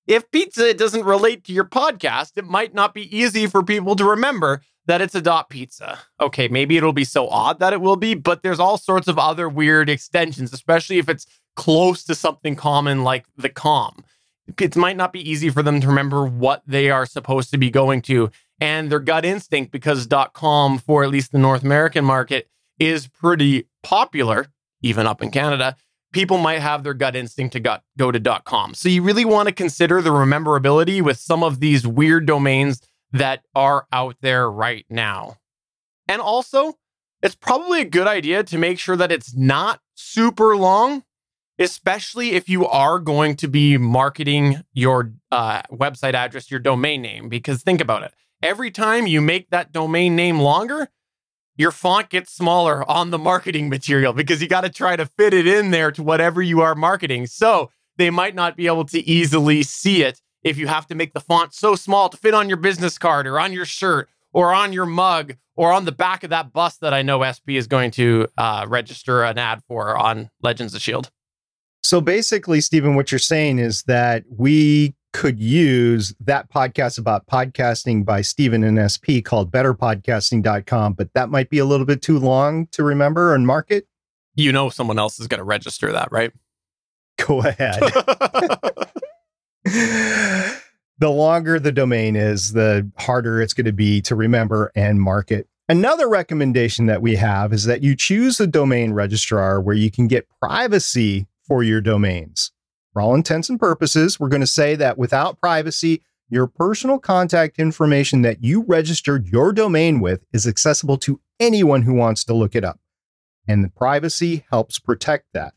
if 0.08 0.30
pizza 0.32 0.74
doesn't 0.74 1.04
relate 1.04 1.44
to 1.46 1.54
your 1.54 1.66
podcast, 1.66 2.38
it 2.38 2.46
might 2.46 2.74
not 2.74 2.94
be 2.94 3.16
easy 3.16 3.46
for 3.46 3.62
people 3.62 3.96
to 3.96 4.06
remember 4.06 4.62
that 4.88 5.02
it's 5.02 5.16
a 5.16 5.22
dot 5.22 5.50
pizza. 5.50 6.00
Okay, 6.20 6.48
maybe 6.48 6.78
it'll 6.78 6.94
be 6.94 7.04
so 7.04 7.28
odd 7.30 7.60
that 7.60 7.74
it 7.74 7.82
will 7.82 7.96
be, 7.96 8.16
but 8.16 8.42
there's 8.42 8.60
all 8.60 8.78
sorts 8.78 9.08
of 9.08 9.20
other 9.20 9.48
weird 9.48 9.90
extensions, 9.90 10.52
especially 10.52 10.98
if 10.98 11.08
it's 11.08 11.28
close 11.56 12.04
to 12.06 12.16
something 12.16 12.56
common 12.56 13.04
like 13.04 13.26
the 13.38 13.50
com. 13.50 14.04
It 14.60 14.76
might 14.76 14.98
not 14.98 15.12
be 15.12 15.30
easy 15.30 15.50
for 15.50 15.62
them 15.62 15.82
to 15.82 15.88
remember 15.88 16.26
what 16.26 16.64
they 16.66 16.90
are 16.90 17.06
supposed 17.06 17.52
to 17.52 17.58
be 17.58 17.70
going 17.70 18.02
to. 18.04 18.32
And 18.60 18.90
their 18.90 19.00
gut 19.00 19.26
instinct, 19.26 19.72
because 19.72 20.08
dot 20.08 20.34
.com 20.34 20.80
for 20.80 21.04
at 21.04 21.10
least 21.10 21.32
the 21.32 21.38
North 21.38 21.64
American 21.64 22.06
market 22.06 22.50
is 22.80 23.08
pretty 23.08 23.68
popular, 23.84 24.48
even 24.82 25.06
up 25.06 25.22
in 25.22 25.32
Canada, 25.32 25.76
people 26.14 26.38
might 26.38 26.60
have 26.60 26.84
their 26.84 26.94
gut 26.94 27.16
instinct 27.16 27.54
to 27.54 27.82
go 27.98 28.12
to 28.12 28.20
dot 28.20 28.46
.com. 28.46 28.74
So 28.74 28.88
you 28.88 29.04
really 29.04 29.26
want 29.26 29.48
to 29.50 29.54
consider 29.54 30.02
the 30.02 30.12
rememberability 30.12 31.02
with 31.02 31.20
some 31.20 31.44
of 31.44 31.60
these 31.60 31.86
weird 31.86 32.26
domains 32.26 32.82
that 33.18 33.44
are 33.56 33.86
out 33.92 34.16
there 34.22 34.50
right 34.50 34.86
now. 34.90 35.38
And 36.08 36.22
also, 36.22 36.76
it's 37.22 37.36
probably 37.36 37.82
a 37.82 37.86
good 37.86 38.08
idea 38.08 38.44
to 38.44 38.58
make 38.58 38.80
sure 38.80 38.96
that 38.96 39.12
it's 39.12 39.36
not 39.36 39.82
super 39.96 40.56
long 40.56 41.04
especially 41.60 42.34
if 42.34 42.48
you 42.48 42.68
are 42.68 43.00
going 43.00 43.36
to 43.36 43.48
be 43.48 43.78
marketing 43.78 44.64
your 44.74 45.12
uh, 45.32 45.62
website 45.72 46.14
address, 46.14 46.52
your 46.52 46.60
domain 46.60 47.02
name. 47.02 47.30
Because 47.30 47.64
think 47.64 47.82
about 47.82 48.04
it 48.04 48.14
every 48.42 48.72
time 48.72 49.08
you 49.08 49.22
make 49.22 49.50
that 49.50 49.72
domain 49.72 50.16
name 50.16 50.40
longer, 50.40 50.90
your 51.56 51.72
font 51.72 52.10
gets 52.10 52.32
smaller 52.32 52.90
on 52.90 53.10
the 53.10 53.18
marketing 53.18 53.70
material 53.70 54.14
because 54.14 54.42
you 54.42 54.48
got 54.48 54.62
to 54.62 54.70
try 54.70 54.96
to 54.96 55.06
fit 55.06 55.34
it 55.34 55.48
in 55.48 55.72
there 55.72 55.92
to 55.92 56.04
whatever 56.04 56.42
you 56.42 56.62
are 56.62 56.76
marketing. 56.76 57.26
So 57.26 57.72
they 57.98 58.12
might 58.12 58.36
not 58.36 58.56
be 58.56 58.68
able 58.68 58.86
to 58.86 59.00
easily 59.10 59.64
see 59.64 60.04
it 60.04 60.22
if 60.44 60.58
you 60.58 60.68
have 60.68 60.88
to 60.88 60.96
make 60.96 61.14
the 61.14 61.20
font 61.20 61.54
so 61.54 61.76
small 61.76 62.10
to 62.10 62.18
fit 62.18 62.34
on 62.34 62.48
your 62.48 62.58
business 62.58 62.98
card 62.98 63.28
or 63.28 63.40
on 63.40 63.54
your 63.54 63.66
shirt 63.66 64.10
or 64.34 64.54
on 64.54 64.74
your 64.74 64.86
mug 64.86 65.36
or 65.56 65.72
on 65.72 65.86
the 65.86 65.92
back 65.92 66.24
of 66.24 66.30
that 66.30 66.54
bus 66.54 66.78
that 66.78 66.94
I 66.94 67.02
know 67.02 67.24
SP 67.26 67.58
is 67.58 67.68
going 67.68 67.92
to 67.92 68.28
uh, 68.38 68.66
register 68.68 69.24
an 69.24 69.38
ad 69.38 69.62
for 69.68 69.98
on 69.98 70.30
Legends 70.42 70.76
of 70.76 70.82
Shield. 70.82 71.10
So 71.84 72.02
basically, 72.02 72.62
Stephen, 72.62 72.96
what 72.96 73.12
you're 73.12 73.20
saying 73.20 73.60
is 73.60 73.84
that 73.84 74.24
we 74.30 74.96
could 75.14 75.40
use 75.40 76.14
that 76.20 76.52
podcast 76.52 77.00
about 77.00 77.26
podcasting 77.26 78.06
by 78.06 78.22
Stephen 78.22 78.64
and 78.64 78.78
SP 78.92 79.24
called 79.24 79.52
betterpodcasting.com, 79.52 80.94
but 80.94 81.14
that 81.14 81.30
might 81.30 81.50
be 81.50 81.60
a 81.60 81.66
little 81.66 81.86
bit 81.86 82.02
too 82.02 82.20
long 82.20 82.68
to 82.68 82.84
remember 82.84 83.34
and 83.34 83.48
market. 83.48 83.88
You 84.36 84.52
know, 84.52 84.70
someone 84.70 85.00
else 85.00 85.20
is 85.20 85.28
going 85.28 85.40
to 85.40 85.44
register 85.44 85.92
that, 85.94 86.12
right? 86.12 86.32
Go 87.18 87.42
ahead. 87.42 87.82
the 91.00 91.10
longer 91.10 91.60
the 91.60 91.72
domain 91.72 92.16
is, 92.16 92.54
the 92.54 92.90
harder 92.98 93.42
it's 93.42 93.54
going 93.54 93.66
to 93.66 93.74
be 93.74 94.02
to 94.02 94.16
remember 94.16 94.72
and 94.76 95.02
market. 95.02 95.48
Another 95.70 96.08
recommendation 96.08 96.86
that 96.86 97.02
we 97.02 97.16
have 97.16 97.52
is 97.52 97.66
that 97.66 97.84
you 97.84 97.96
choose 97.96 98.40
a 98.40 98.48
domain 98.48 98.94
registrar 98.94 99.60
where 99.60 99.76
you 99.76 99.92
can 99.92 100.08
get 100.08 100.28
privacy 100.42 101.28
for 101.46 101.64
your 101.64 101.82
domains. 101.82 102.52
For 102.94 103.02
all 103.02 103.14
intents 103.14 103.50
and 103.50 103.60
purposes, 103.60 104.20
we're 104.20 104.30
going 104.30 104.42
to 104.42 104.48
say 104.48 104.76
that 104.76 104.98
without 104.98 105.40
privacy, 105.40 106.02
your 106.30 106.48
personal 106.48 107.00
contact 107.00 107.60
information 107.60 108.22
that 108.24 108.44
you 108.44 108.64
registered 108.68 109.28
your 109.28 109.54
domain 109.54 110.00
with 110.00 110.26
is 110.34 110.48
accessible 110.48 110.98
to 111.00 111.22
anyone 111.40 111.84
who 111.84 111.94
wants 111.94 112.24
to 112.26 112.34
look 112.34 112.56
it 112.56 112.64
up. 112.64 112.80
And 113.48 113.64
the 113.64 113.70
privacy 113.70 114.46
helps 114.50 114.80
protect 114.80 115.28
that. 115.34 115.54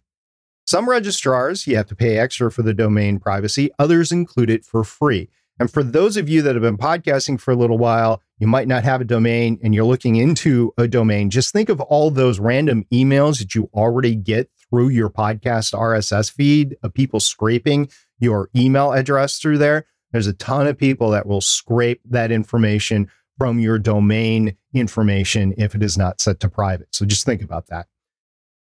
Some 0.70 0.88
registrars, 0.88 1.66
you 1.66 1.74
have 1.74 1.88
to 1.88 1.96
pay 1.96 2.16
extra 2.16 2.48
for 2.48 2.62
the 2.62 2.72
domain 2.72 3.18
privacy, 3.18 3.72
others 3.80 4.12
include 4.12 4.50
it 4.50 4.64
for 4.64 4.84
free. 4.84 5.28
And 5.58 5.68
for 5.68 5.82
those 5.82 6.16
of 6.16 6.28
you 6.28 6.42
that 6.42 6.54
have 6.54 6.62
been 6.62 6.78
podcasting 6.78 7.40
for 7.40 7.50
a 7.50 7.56
little 7.56 7.76
while, 7.76 8.22
you 8.38 8.46
might 8.46 8.68
not 8.68 8.84
have 8.84 9.00
a 9.00 9.04
domain 9.04 9.58
and 9.64 9.74
you're 9.74 9.82
looking 9.82 10.14
into 10.14 10.72
a 10.78 10.86
domain. 10.86 11.28
Just 11.28 11.52
think 11.52 11.70
of 11.70 11.80
all 11.80 12.12
those 12.12 12.38
random 12.38 12.84
emails 12.92 13.40
that 13.40 13.52
you 13.56 13.68
already 13.74 14.14
get 14.14 14.48
through 14.70 14.90
your 14.90 15.10
podcast 15.10 15.74
RSS 15.74 16.30
feed 16.30 16.76
of 16.84 16.94
people 16.94 17.18
scraping 17.18 17.88
your 18.20 18.48
email 18.54 18.92
address 18.92 19.38
through 19.38 19.58
there. 19.58 19.86
There's 20.12 20.28
a 20.28 20.34
ton 20.34 20.68
of 20.68 20.78
people 20.78 21.10
that 21.10 21.26
will 21.26 21.40
scrape 21.40 22.00
that 22.10 22.30
information 22.30 23.10
from 23.38 23.58
your 23.58 23.80
domain 23.80 24.56
information 24.72 25.52
if 25.58 25.74
it 25.74 25.82
is 25.82 25.98
not 25.98 26.20
set 26.20 26.38
to 26.38 26.48
private. 26.48 26.94
So 26.94 27.06
just 27.06 27.26
think 27.26 27.42
about 27.42 27.66
that. 27.70 27.88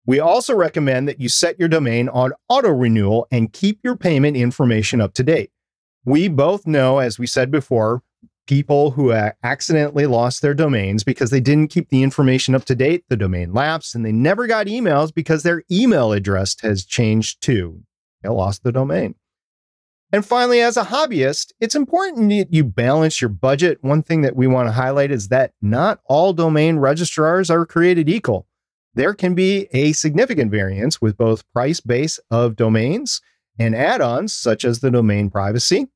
We 0.06 0.20
also 0.20 0.54
recommend 0.54 1.08
that 1.08 1.20
you 1.20 1.28
set 1.28 1.58
your 1.58 1.68
domain 1.68 2.08
on 2.10 2.32
auto 2.48 2.70
renewal 2.70 3.26
and 3.30 3.52
keep 3.52 3.80
your 3.82 3.96
payment 3.96 4.36
information 4.36 5.00
up 5.00 5.14
to 5.14 5.22
date. 5.22 5.50
We 6.04 6.28
both 6.28 6.66
know, 6.66 6.98
as 6.98 7.18
we 7.18 7.26
said 7.26 7.50
before, 7.50 8.02
people 8.46 8.90
who 8.90 9.12
uh, 9.12 9.30
accidentally 9.42 10.04
lost 10.04 10.42
their 10.42 10.52
domains 10.52 11.02
because 11.04 11.30
they 11.30 11.40
didn't 11.40 11.68
keep 11.68 11.88
the 11.88 12.02
information 12.02 12.54
up 12.54 12.66
to 12.66 12.74
date. 12.74 13.04
The 13.08 13.16
domain 13.16 13.54
lapsed 13.54 13.94
and 13.94 14.04
they 14.04 14.12
never 14.12 14.46
got 14.46 14.66
emails 14.66 15.14
because 15.14 15.42
their 15.42 15.62
email 15.70 16.12
address 16.12 16.56
has 16.60 16.84
changed 16.84 17.42
too. 17.42 17.82
They 18.22 18.28
lost 18.28 18.62
the 18.62 18.72
domain. 18.72 19.14
And 20.12 20.24
finally, 20.24 20.60
as 20.60 20.76
a 20.76 20.84
hobbyist, 20.84 21.52
it's 21.60 21.74
important 21.74 22.28
that 22.28 22.52
you 22.52 22.62
balance 22.62 23.20
your 23.20 23.30
budget. 23.30 23.78
One 23.80 24.02
thing 24.02 24.20
that 24.22 24.36
we 24.36 24.46
want 24.46 24.68
to 24.68 24.72
highlight 24.72 25.10
is 25.10 25.28
that 25.28 25.52
not 25.60 26.00
all 26.04 26.32
domain 26.32 26.76
registrars 26.76 27.50
are 27.50 27.66
created 27.66 28.08
equal. 28.08 28.46
There 28.94 29.14
can 29.14 29.34
be 29.34 29.68
a 29.72 29.92
significant 29.92 30.50
variance 30.50 31.00
with 31.00 31.16
both 31.16 31.50
price 31.52 31.80
base 31.80 32.20
of 32.30 32.56
domains 32.56 33.20
and 33.58 33.74
add 33.74 34.00
ons, 34.00 34.32
such 34.32 34.64
as 34.64 34.80
the 34.80 34.90
domain 34.90 35.30
privacy 35.30 35.88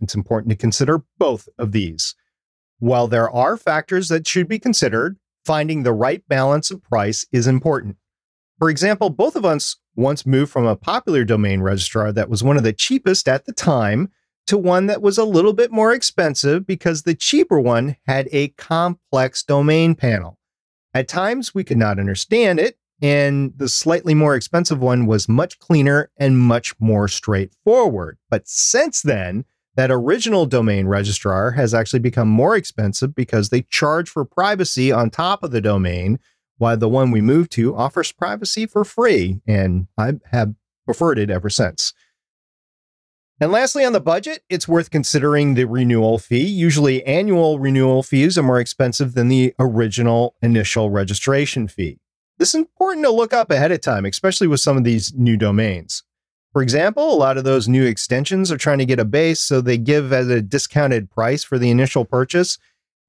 it's 0.00 0.14
important 0.14 0.50
to 0.50 0.56
consider 0.56 1.02
both 1.18 1.48
of 1.58 1.72
these. 1.72 2.14
While 2.78 3.08
there 3.08 3.30
are 3.30 3.56
factors 3.56 4.08
that 4.08 4.26
should 4.26 4.48
be 4.48 4.58
considered, 4.58 5.18
finding 5.44 5.82
the 5.82 5.92
right 5.92 6.26
balance 6.28 6.70
of 6.70 6.82
price 6.82 7.26
is 7.32 7.46
important. 7.46 7.96
For 8.58 8.70
example, 8.70 9.10
both 9.10 9.36
of 9.36 9.44
us 9.44 9.76
once 9.96 10.26
moved 10.26 10.52
from 10.52 10.66
a 10.66 10.76
popular 10.76 11.24
domain 11.24 11.60
registrar 11.60 12.12
that 12.12 12.30
was 12.30 12.42
one 12.42 12.56
of 12.56 12.62
the 12.62 12.72
cheapest 12.72 13.28
at 13.28 13.44
the 13.44 13.52
time 13.52 14.10
to 14.46 14.56
one 14.56 14.86
that 14.86 15.02
was 15.02 15.18
a 15.18 15.24
little 15.24 15.52
bit 15.52 15.70
more 15.70 15.92
expensive 15.92 16.66
because 16.66 17.02
the 17.02 17.14
cheaper 17.14 17.60
one 17.60 17.96
had 18.06 18.28
a 18.32 18.48
complex 18.48 19.42
domain 19.42 19.94
panel. 19.94 20.38
At 20.92 21.08
times, 21.08 21.54
we 21.54 21.64
could 21.64 21.76
not 21.76 21.98
understand 21.98 22.58
it, 22.58 22.76
and 23.00 23.52
the 23.56 23.68
slightly 23.68 24.14
more 24.14 24.34
expensive 24.34 24.80
one 24.80 25.06
was 25.06 25.28
much 25.28 25.58
cleaner 25.58 26.10
and 26.16 26.38
much 26.38 26.74
more 26.80 27.08
straightforward. 27.08 28.18
But 28.28 28.48
since 28.48 29.02
then, 29.02 29.44
that 29.76 29.90
original 29.90 30.46
domain 30.46 30.86
registrar 30.86 31.52
has 31.52 31.72
actually 31.72 32.00
become 32.00 32.28
more 32.28 32.56
expensive 32.56 33.14
because 33.14 33.48
they 33.48 33.62
charge 33.62 34.10
for 34.10 34.24
privacy 34.24 34.90
on 34.90 35.10
top 35.10 35.42
of 35.42 35.52
the 35.52 35.60
domain, 35.60 36.18
while 36.58 36.76
the 36.76 36.88
one 36.88 37.10
we 37.10 37.20
moved 37.20 37.52
to 37.52 37.74
offers 37.74 38.12
privacy 38.12 38.66
for 38.66 38.84
free. 38.84 39.40
And 39.46 39.86
I 39.96 40.14
have 40.32 40.54
preferred 40.84 41.18
it 41.18 41.30
ever 41.30 41.48
since. 41.48 41.94
And 43.42 43.50
lastly, 43.50 43.86
on 43.86 43.94
the 43.94 44.00
budget, 44.00 44.44
it's 44.50 44.68
worth 44.68 44.90
considering 44.90 45.54
the 45.54 45.64
renewal 45.64 46.18
fee. 46.18 46.46
Usually, 46.46 47.02
annual 47.06 47.58
renewal 47.58 48.02
fees 48.02 48.36
are 48.36 48.42
more 48.42 48.60
expensive 48.60 49.14
than 49.14 49.28
the 49.28 49.54
original 49.58 50.34
initial 50.42 50.90
registration 50.90 51.66
fee. 51.66 52.00
This 52.38 52.50
is 52.50 52.56
important 52.56 53.06
to 53.06 53.10
look 53.10 53.32
up 53.32 53.50
ahead 53.50 53.72
of 53.72 53.80
time, 53.80 54.04
especially 54.04 54.46
with 54.46 54.60
some 54.60 54.76
of 54.76 54.84
these 54.84 55.14
new 55.14 55.38
domains. 55.38 56.02
For 56.52 56.60
example, 56.60 57.14
a 57.14 57.16
lot 57.16 57.38
of 57.38 57.44
those 57.44 57.66
new 57.66 57.86
extensions 57.86 58.52
are 58.52 58.58
trying 58.58 58.78
to 58.78 58.84
get 58.84 59.00
a 59.00 59.06
base, 59.06 59.40
so 59.40 59.62
they 59.62 59.78
give 59.78 60.12
at 60.12 60.30
a 60.30 60.42
discounted 60.42 61.10
price 61.10 61.42
for 61.42 61.58
the 61.58 61.70
initial 61.70 62.04
purchase. 62.04 62.58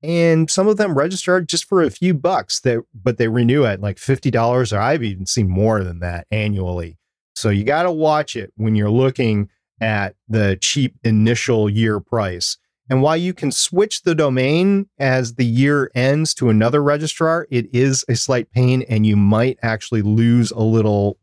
And 0.01 0.49
some 0.49 0.67
of 0.67 0.77
them 0.77 0.97
register 0.97 1.41
just 1.41 1.65
for 1.65 1.81
a 1.81 1.91
few 1.91 2.13
bucks, 2.13 2.61
that, 2.61 2.83
but 2.93 3.17
they 3.17 3.27
renew 3.27 3.65
at 3.65 3.81
like 3.81 3.97
$50, 3.97 4.73
or 4.73 4.79
I've 4.79 5.03
even 5.03 5.25
seen 5.25 5.49
more 5.49 5.83
than 5.83 5.99
that 5.99 6.25
annually. 6.31 6.97
So 7.35 7.49
you 7.49 7.65
got 7.65 7.83
to 7.83 7.91
watch 7.91 8.37
it 8.37 8.53
when 8.55 8.75
you're 8.75 8.89
looking 8.89 9.49
at 9.81 10.15
the 10.29 10.57
cheap 10.61 10.95
initial 11.03 11.69
year 11.69 11.99
price. 11.99 12.57
And 12.89 13.01
while 13.01 13.17
you 13.17 13.33
can 13.33 13.51
switch 13.51 14.03
the 14.03 14.13
domain 14.13 14.87
as 14.99 15.35
the 15.35 15.45
year 15.45 15.89
ends 15.95 16.33
to 16.35 16.49
another 16.49 16.83
registrar, 16.83 17.47
it 17.49 17.73
is 17.73 18.03
a 18.09 18.15
slight 18.15 18.51
pain 18.51 18.83
and 18.83 19.05
you 19.05 19.15
might 19.15 19.57
actually 19.61 20.01
lose 20.01 20.51
a 20.51 20.59
little 20.59 21.17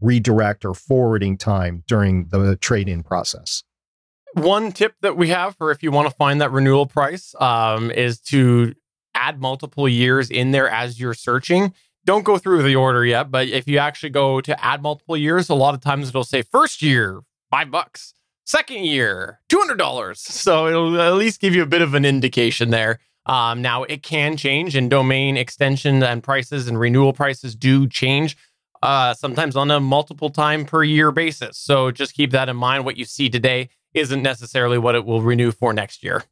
redirect 0.00 0.64
or 0.64 0.74
forwarding 0.74 1.36
time 1.36 1.84
during 1.86 2.28
the 2.28 2.56
trade 2.56 2.88
in 2.88 3.02
process. 3.02 3.62
One 4.34 4.72
tip 4.72 4.94
that 5.02 5.16
we 5.16 5.28
have 5.28 5.56
for 5.56 5.70
if 5.70 5.82
you 5.82 5.90
want 5.90 6.08
to 6.08 6.14
find 6.14 6.40
that 6.40 6.52
renewal 6.52 6.86
price 6.86 7.34
um, 7.38 7.90
is 7.90 8.20
to 8.20 8.74
add 9.14 9.40
multiple 9.40 9.88
years 9.88 10.30
in 10.30 10.52
there 10.52 10.68
as 10.68 10.98
you're 10.98 11.14
searching. 11.14 11.74
Don't 12.06 12.24
go 12.24 12.38
through 12.38 12.62
the 12.62 12.76
order 12.76 13.04
yet, 13.04 13.30
but 13.30 13.48
if 13.48 13.68
you 13.68 13.78
actually 13.78 14.10
go 14.10 14.40
to 14.40 14.64
add 14.64 14.82
multiple 14.82 15.16
years, 15.16 15.50
a 15.50 15.54
lot 15.54 15.74
of 15.74 15.80
times 15.80 16.08
it'll 16.08 16.24
say 16.24 16.40
first 16.40 16.80
year, 16.80 17.20
five 17.50 17.70
bucks, 17.70 18.14
second 18.44 18.84
year, 18.84 19.40
$200. 19.48 20.16
So 20.40 20.66
it'll 20.68 21.00
at 21.00 21.14
least 21.14 21.40
give 21.40 21.54
you 21.54 21.62
a 21.62 21.66
bit 21.66 21.82
of 21.82 21.94
an 21.94 22.04
indication 22.04 22.70
there 22.70 22.98
Um, 23.26 23.60
now, 23.62 23.84
it 23.84 24.02
can 24.02 24.36
change, 24.36 24.74
and 24.74 24.90
domain 24.90 25.36
extension 25.36 26.02
and 26.02 26.22
prices 26.22 26.66
and 26.68 26.80
renewal 26.80 27.12
prices 27.12 27.54
do 27.54 27.86
change 27.86 28.36
uh, 28.82 29.12
sometimes 29.14 29.56
on 29.56 29.70
a 29.70 29.78
multiple 29.78 30.30
time 30.30 30.64
per 30.64 30.82
year 30.82 31.12
basis. 31.12 31.58
So 31.58 31.90
just 31.90 32.14
keep 32.14 32.30
that 32.30 32.48
in 32.48 32.56
mind. 32.56 32.84
What 32.84 32.96
you 32.96 33.04
see 33.04 33.28
today 33.28 33.68
isn't 33.92 34.22
necessarily 34.22 34.78
what 34.78 34.94
it 34.94 35.04
will 35.04 35.20
renew 35.20 35.52
for 35.52 35.72
next 35.72 36.02
year. 36.02 36.24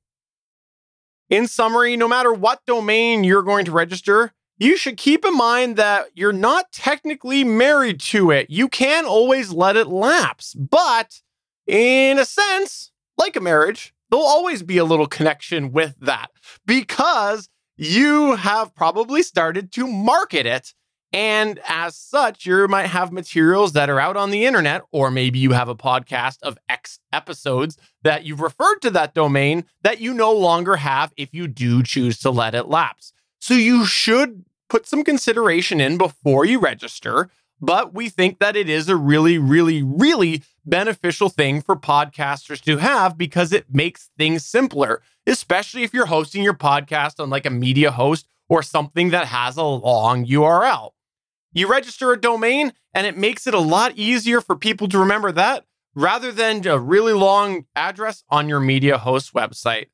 In 1.28 1.46
summary, 1.46 1.96
no 1.96 2.08
matter 2.08 2.32
what 2.32 2.64
domain 2.66 3.22
you're 3.22 3.42
going 3.42 3.66
to 3.66 3.72
register, 3.72 4.32
you 4.58 4.76
should 4.76 4.96
keep 4.96 5.24
in 5.24 5.36
mind 5.36 5.76
that 5.76 6.08
you're 6.14 6.32
not 6.32 6.72
technically 6.72 7.44
married 7.44 8.00
to 8.00 8.30
it. 8.30 8.50
You 8.50 8.68
can 8.68 9.04
always 9.06 9.52
let 9.52 9.76
it 9.76 9.86
lapse, 9.86 10.54
but 10.54 11.20
in 11.66 12.18
a 12.18 12.24
sense, 12.24 12.90
like 13.16 13.36
a 13.36 13.40
marriage, 13.40 13.94
there'll 14.10 14.26
always 14.26 14.62
be 14.62 14.78
a 14.78 14.84
little 14.84 15.06
connection 15.06 15.70
with 15.70 15.94
that 16.00 16.30
because 16.66 17.48
you 17.76 18.34
have 18.34 18.74
probably 18.74 19.22
started 19.22 19.70
to 19.72 19.86
market 19.86 20.46
it. 20.46 20.74
And 21.10 21.58
as 21.66 21.96
such, 21.96 22.44
you 22.44 22.68
might 22.68 22.88
have 22.88 23.12
materials 23.12 23.72
that 23.72 23.88
are 23.88 24.00
out 24.00 24.18
on 24.18 24.30
the 24.30 24.44
internet, 24.44 24.82
or 24.92 25.10
maybe 25.10 25.38
you 25.38 25.52
have 25.52 25.68
a 25.68 25.74
podcast 25.74 26.42
of 26.42 26.58
X 26.68 26.98
episodes 27.14 27.78
that 28.02 28.24
you've 28.24 28.42
referred 28.42 28.80
to 28.80 28.90
that 28.90 29.14
domain 29.14 29.64
that 29.82 30.00
you 30.00 30.12
no 30.12 30.32
longer 30.32 30.76
have 30.76 31.14
if 31.16 31.32
you 31.32 31.48
do 31.48 31.82
choose 31.82 32.18
to 32.18 32.30
let 32.30 32.54
it 32.54 32.68
lapse. 32.68 33.14
So 33.40 33.54
you 33.54 33.86
should 33.86 34.44
put 34.68 34.86
some 34.86 35.04
consideration 35.04 35.80
in 35.80 35.98
before 35.98 36.44
you 36.44 36.58
register. 36.58 37.30
But 37.60 37.92
we 37.92 38.08
think 38.08 38.38
that 38.38 38.56
it 38.56 38.68
is 38.68 38.88
a 38.88 38.96
really, 38.96 39.36
really, 39.36 39.82
really 39.82 40.42
beneficial 40.64 41.28
thing 41.28 41.60
for 41.60 41.74
podcasters 41.74 42.60
to 42.62 42.76
have 42.76 43.18
because 43.18 43.52
it 43.52 43.66
makes 43.68 44.10
things 44.16 44.44
simpler, 44.44 45.02
especially 45.26 45.82
if 45.82 45.92
you're 45.92 46.06
hosting 46.06 46.44
your 46.44 46.54
podcast 46.54 47.18
on 47.18 47.30
like 47.30 47.46
a 47.46 47.50
media 47.50 47.90
host 47.90 48.28
or 48.48 48.62
something 48.62 49.10
that 49.10 49.26
has 49.26 49.56
a 49.56 49.62
long 49.62 50.24
URL. 50.24 50.90
You 51.52 51.68
register 51.68 52.12
a 52.12 52.20
domain 52.20 52.72
and 52.94 53.06
it 53.06 53.16
makes 53.16 53.46
it 53.46 53.54
a 53.54 53.58
lot 53.60 53.96
easier 53.96 54.40
for 54.40 54.54
people 54.54 54.88
to 54.88 54.98
remember 54.98 55.32
that 55.32 55.64
rather 55.94 56.30
than 56.30 56.66
a 56.66 56.78
really 56.78 57.12
long 57.12 57.64
address 57.74 58.22
on 58.28 58.48
your 58.48 58.60
media 58.60 58.98
host 58.98 59.34
website. 59.34 59.86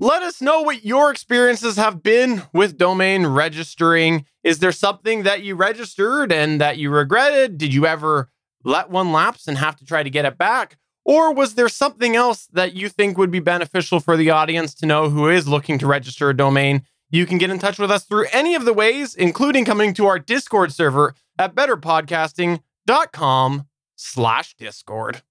Let 0.00 0.24
us 0.24 0.42
know 0.42 0.62
what 0.62 0.84
your 0.84 1.12
experiences 1.12 1.76
have 1.76 2.02
been 2.02 2.42
with 2.52 2.76
domain 2.76 3.26
registering. 3.26 4.26
Is 4.42 4.58
there 4.58 4.72
something 4.72 5.22
that 5.22 5.44
you 5.44 5.54
registered 5.54 6.32
and 6.32 6.60
that 6.60 6.78
you 6.78 6.90
regretted? 6.90 7.58
Did 7.58 7.72
you 7.72 7.86
ever 7.86 8.28
let 8.64 8.90
one 8.90 9.12
lapse 9.12 9.46
and 9.46 9.56
have 9.58 9.76
to 9.76 9.84
try 9.84 10.02
to 10.02 10.10
get 10.10 10.24
it 10.24 10.36
back? 10.36 10.78
Or 11.04 11.32
was 11.32 11.54
there 11.54 11.68
something 11.68 12.16
else 12.16 12.48
that 12.52 12.74
you 12.74 12.88
think 12.88 13.16
would 13.16 13.30
be 13.30 13.38
beneficial 13.38 14.00
for 14.00 14.16
the 14.16 14.30
audience 14.30 14.74
to 14.76 14.86
know 14.86 15.10
who 15.10 15.28
is 15.28 15.46
looking 15.46 15.78
to 15.78 15.86
register 15.86 16.28
a 16.28 16.36
domain? 16.36 16.82
You 17.10 17.24
can 17.24 17.38
get 17.38 17.50
in 17.50 17.60
touch 17.60 17.78
with 17.78 17.92
us 17.92 18.04
through 18.04 18.26
any 18.32 18.56
of 18.56 18.64
the 18.64 18.72
ways, 18.72 19.14
including 19.14 19.64
coming 19.64 19.94
to 19.94 20.06
our 20.06 20.18
Discord 20.18 20.72
server 20.72 21.14
at 21.38 21.54
betterpodcasting.com 21.54 23.66
slash 23.94 24.56
discord. 24.56 25.22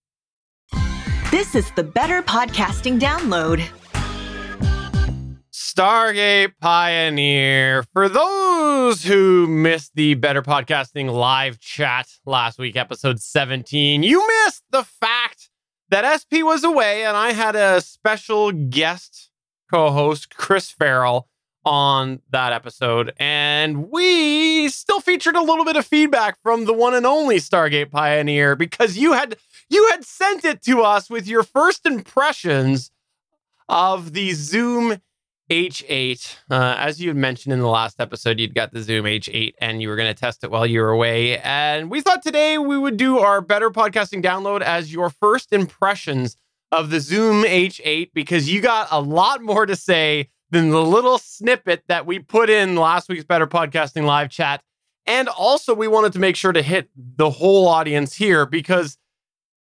This 1.32 1.54
is 1.54 1.70
the 1.72 1.84
Better 1.84 2.24
Podcasting 2.24 3.00
Download. 3.00 3.68
Stargate 5.74 6.54
Pioneer. 6.62 7.82
For 7.94 8.08
those 8.08 9.04
who 9.04 9.48
missed 9.48 9.96
the 9.96 10.14
Better 10.14 10.44
Podcasting 10.44 11.12
live 11.12 11.60
chat 11.60 12.08
last 12.28 12.60
week, 12.60 12.76
episode 12.76 13.20
17, 13.20 14.04
you 14.04 14.28
missed 14.28 14.64
the 14.70 14.84
fact 14.84 15.50
that 15.90 16.22
SP 16.22 16.46
was 16.46 16.64
away 16.64 17.04
and 17.06 17.18
I 17.18 17.32
had 17.32 17.56
a 17.56 17.82
special 17.82 18.52
guest 18.52 19.32
co 19.72 19.90
host, 19.90 20.36
Chris 20.36 20.70
Farrell, 20.70 21.28
on 21.66 22.22
that 22.30 22.54
episode. 22.54 23.12
And 23.18 23.90
we 23.90 24.70
still 24.70 25.00
featured 25.00 25.36
a 25.36 25.42
little 25.42 25.66
bit 25.66 25.76
of 25.76 25.88
feedback 25.88 26.38
from 26.44 26.66
the 26.66 26.74
one 26.74 26.94
and 26.94 27.08
only 27.08 27.38
Stargate 27.38 27.90
Pioneer 27.90 28.56
because 28.56 28.96
you 28.96 29.14
had 29.14 29.38
you 29.70 29.90
had 29.90 30.06
sent 30.06 30.46
it 30.46 30.62
to 30.64 30.84
us 30.84 31.10
with 31.10 31.28
your 31.28 31.42
first 31.42 31.88
impressions 31.88 32.92
of 33.68 34.14
the 34.14 34.34
Zoom 34.34 35.00
H8. 35.54 36.38
Uh, 36.50 36.76
as 36.80 37.00
you 37.00 37.10
had 37.10 37.18
mentioned 37.18 37.54
in 37.54 37.60
the 37.60 37.68
last 37.68 38.00
episode, 38.00 38.40
you'd 38.40 38.56
got 38.56 38.74
the 38.74 38.82
Zoom 38.82 39.06
H8 39.06 39.54
and 39.62 39.84
you 39.84 39.90
were 39.90 39.96
going 39.96 40.12
to 40.12 40.20
test 40.20 40.44
it 40.44 40.50
while 40.50 40.66
you 40.66 40.82
were 40.82 40.90
away. 40.90 41.38
And 41.38 41.92
we 41.92 42.02
thought 42.02 42.24
today 42.24 42.58
we 42.58 42.76
would 42.76 42.98
do 42.98 43.20
our 43.20 43.40
better 43.40 43.70
podcasting 43.70 44.24
download 44.24 44.62
as 44.62 44.92
your 44.92 45.12
first 45.12 45.54
impressions 45.54 46.38
of 46.72 46.90
the 46.90 47.00
Zoom 47.00 47.44
H8 47.44 48.10
because 48.16 48.50
you 48.50 48.62
got 48.62 48.88
a 48.90 49.00
lot 49.00 49.44
more 49.44 49.68
to 49.68 49.76
say 49.76 50.30
than 50.50 50.72
the 50.72 50.82
little 50.82 51.20
snippet 51.20 51.84
that 51.88 52.08
we 52.08 52.18
put 52.18 52.50
in 52.50 52.76
last 52.76 53.08
week's 53.08 53.24
Better 53.24 53.46
Podcasting 53.46 54.06
live 54.06 54.32
chat. 54.32 54.64
And 55.06 55.30
also, 55.30 55.76
we 55.76 55.88
wanted 55.88 56.14
to 56.14 56.20
make 56.20 56.36
sure 56.36 56.52
to 56.52 56.64
hit 56.64 56.90
the 56.96 57.30
whole 57.30 57.68
audience 57.68 58.16
here 58.16 58.48
because 58.48 58.98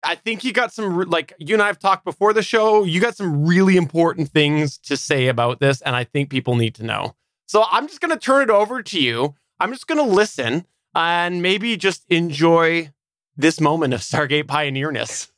I 0.05 0.15
think 0.15 0.43
you 0.43 0.53
got 0.53 0.73
some 0.73 1.01
like 1.09 1.33
you 1.39 1.55
and 1.55 1.61
I 1.61 1.67
have 1.67 1.79
talked 1.79 2.05
before 2.05 2.33
the 2.33 2.43
show. 2.43 2.83
You 2.83 3.01
got 3.01 3.17
some 3.17 3.45
really 3.45 3.77
important 3.77 4.29
things 4.29 4.77
to 4.79 4.95
say 4.95 5.27
about 5.27 5.59
this, 5.59 5.81
and 5.81 5.95
I 5.95 6.03
think 6.03 6.29
people 6.29 6.55
need 6.55 6.75
to 6.75 6.83
know. 6.83 7.15
So 7.47 7.65
I'm 7.71 7.87
just 7.87 8.01
going 8.01 8.11
to 8.11 8.19
turn 8.19 8.43
it 8.43 8.49
over 8.49 8.81
to 8.81 8.99
you. 8.99 9.35
I'm 9.59 9.71
just 9.71 9.87
going 9.87 9.97
to 9.97 10.13
listen 10.13 10.65
and 10.93 11.41
maybe 11.41 11.77
just 11.77 12.03
enjoy 12.09 12.91
this 13.37 13.59
moment 13.59 13.93
of 13.93 14.01
Stargate 14.01 14.47
pioneerness. 14.47 15.29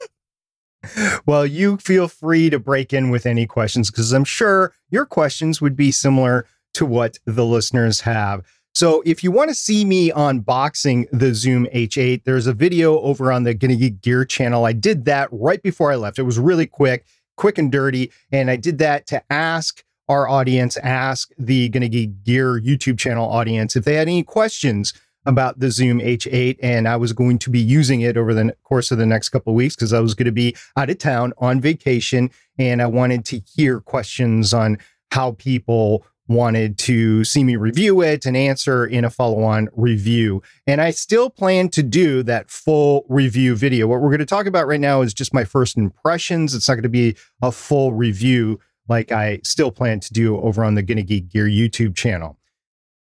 well, 1.25 1.45
you 1.45 1.77
feel 1.77 2.07
free 2.07 2.49
to 2.49 2.59
break 2.59 2.93
in 2.93 3.09
with 3.09 3.25
any 3.25 3.45
questions 3.45 3.91
because 3.91 4.13
I'm 4.13 4.23
sure 4.23 4.73
your 4.89 5.05
questions 5.05 5.61
would 5.61 5.75
be 5.75 5.91
similar 5.91 6.45
to 6.75 6.85
what 6.85 7.17
the 7.25 7.45
listeners 7.45 8.01
have. 8.01 8.45
So 8.77 9.01
if 9.07 9.23
you 9.23 9.31
want 9.31 9.49
to 9.49 9.55
see 9.55 9.83
me 9.85 10.11
unboxing 10.11 11.07
the 11.11 11.33
Zoom 11.33 11.65
H8, 11.73 12.25
there's 12.25 12.45
a 12.45 12.53
video 12.53 12.99
over 12.99 13.31
on 13.31 13.41
the 13.41 13.55
Geek 13.55 14.01
Gear 14.01 14.23
channel. 14.23 14.65
I 14.65 14.73
did 14.73 15.05
that 15.05 15.29
right 15.31 15.59
before 15.63 15.91
I 15.91 15.95
left. 15.95 16.19
It 16.19 16.25
was 16.29 16.37
really 16.37 16.67
quick, 16.67 17.03
quick 17.37 17.57
and 17.57 17.71
dirty. 17.71 18.11
And 18.31 18.51
I 18.51 18.55
did 18.55 18.77
that 18.77 19.07
to 19.07 19.23
ask 19.33 19.83
our 20.07 20.29
audience, 20.29 20.77
ask 20.77 21.31
the 21.39 21.69
Geek 21.69 22.23
Gear 22.23 22.61
YouTube 22.61 22.99
channel 22.99 23.27
audience 23.27 23.75
if 23.75 23.83
they 23.83 23.95
had 23.95 24.07
any 24.07 24.21
questions 24.21 24.93
about 25.25 25.57
the 25.57 25.71
Zoom 25.71 25.97
H8. 25.97 26.59
And 26.61 26.87
I 26.87 26.97
was 26.97 27.13
going 27.13 27.39
to 27.39 27.49
be 27.49 27.59
using 27.59 28.01
it 28.01 28.15
over 28.15 28.35
the 28.35 28.55
course 28.63 28.91
of 28.91 28.99
the 28.99 29.07
next 29.07 29.29
couple 29.29 29.53
of 29.53 29.57
weeks 29.57 29.75
because 29.75 29.91
I 29.91 30.01
was 30.01 30.13
going 30.13 30.25
to 30.25 30.31
be 30.31 30.55
out 30.75 30.91
of 30.91 30.99
town 30.99 31.33
on 31.39 31.59
vacation. 31.59 32.29
And 32.59 32.83
I 32.83 32.85
wanted 32.85 33.25
to 33.25 33.41
hear 33.55 33.79
questions 33.79 34.53
on 34.53 34.77
how 35.09 35.31
people 35.31 36.05
wanted 36.27 36.77
to 36.79 37.23
see 37.23 37.43
me 37.43 37.55
review 37.55 38.01
it 38.01 38.25
and 38.25 38.35
answer 38.35 38.85
in 38.85 39.05
a 39.05 39.09
follow 39.09 39.43
on 39.43 39.69
review. 39.73 40.41
And 40.65 40.81
I 40.81 40.91
still 40.91 41.29
plan 41.29 41.69
to 41.69 41.83
do 41.83 42.23
that 42.23 42.49
full 42.49 43.05
review 43.09 43.55
video. 43.55 43.87
What 43.87 44.01
we're 44.01 44.09
going 44.09 44.19
to 44.19 44.25
talk 44.25 44.45
about 44.45 44.67
right 44.67 44.79
now 44.79 45.01
is 45.01 45.13
just 45.13 45.33
my 45.33 45.43
first 45.43 45.77
impressions. 45.77 46.53
It's 46.53 46.67
not 46.67 46.75
going 46.75 46.83
to 46.83 46.89
be 46.89 47.15
a 47.41 47.51
full 47.51 47.93
review 47.93 48.59
like 48.89 49.11
I 49.11 49.41
still 49.43 49.71
plan 49.71 49.99
to 50.01 50.13
do 50.13 50.37
over 50.39 50.63
on 50.63 50.75
the 50.75 50.81
Gonna 50.81 51.03
Geek 51.03 51.29
Gear 51.29 51.45
YouTube 51.45 51.95
channel. 51.95 52.37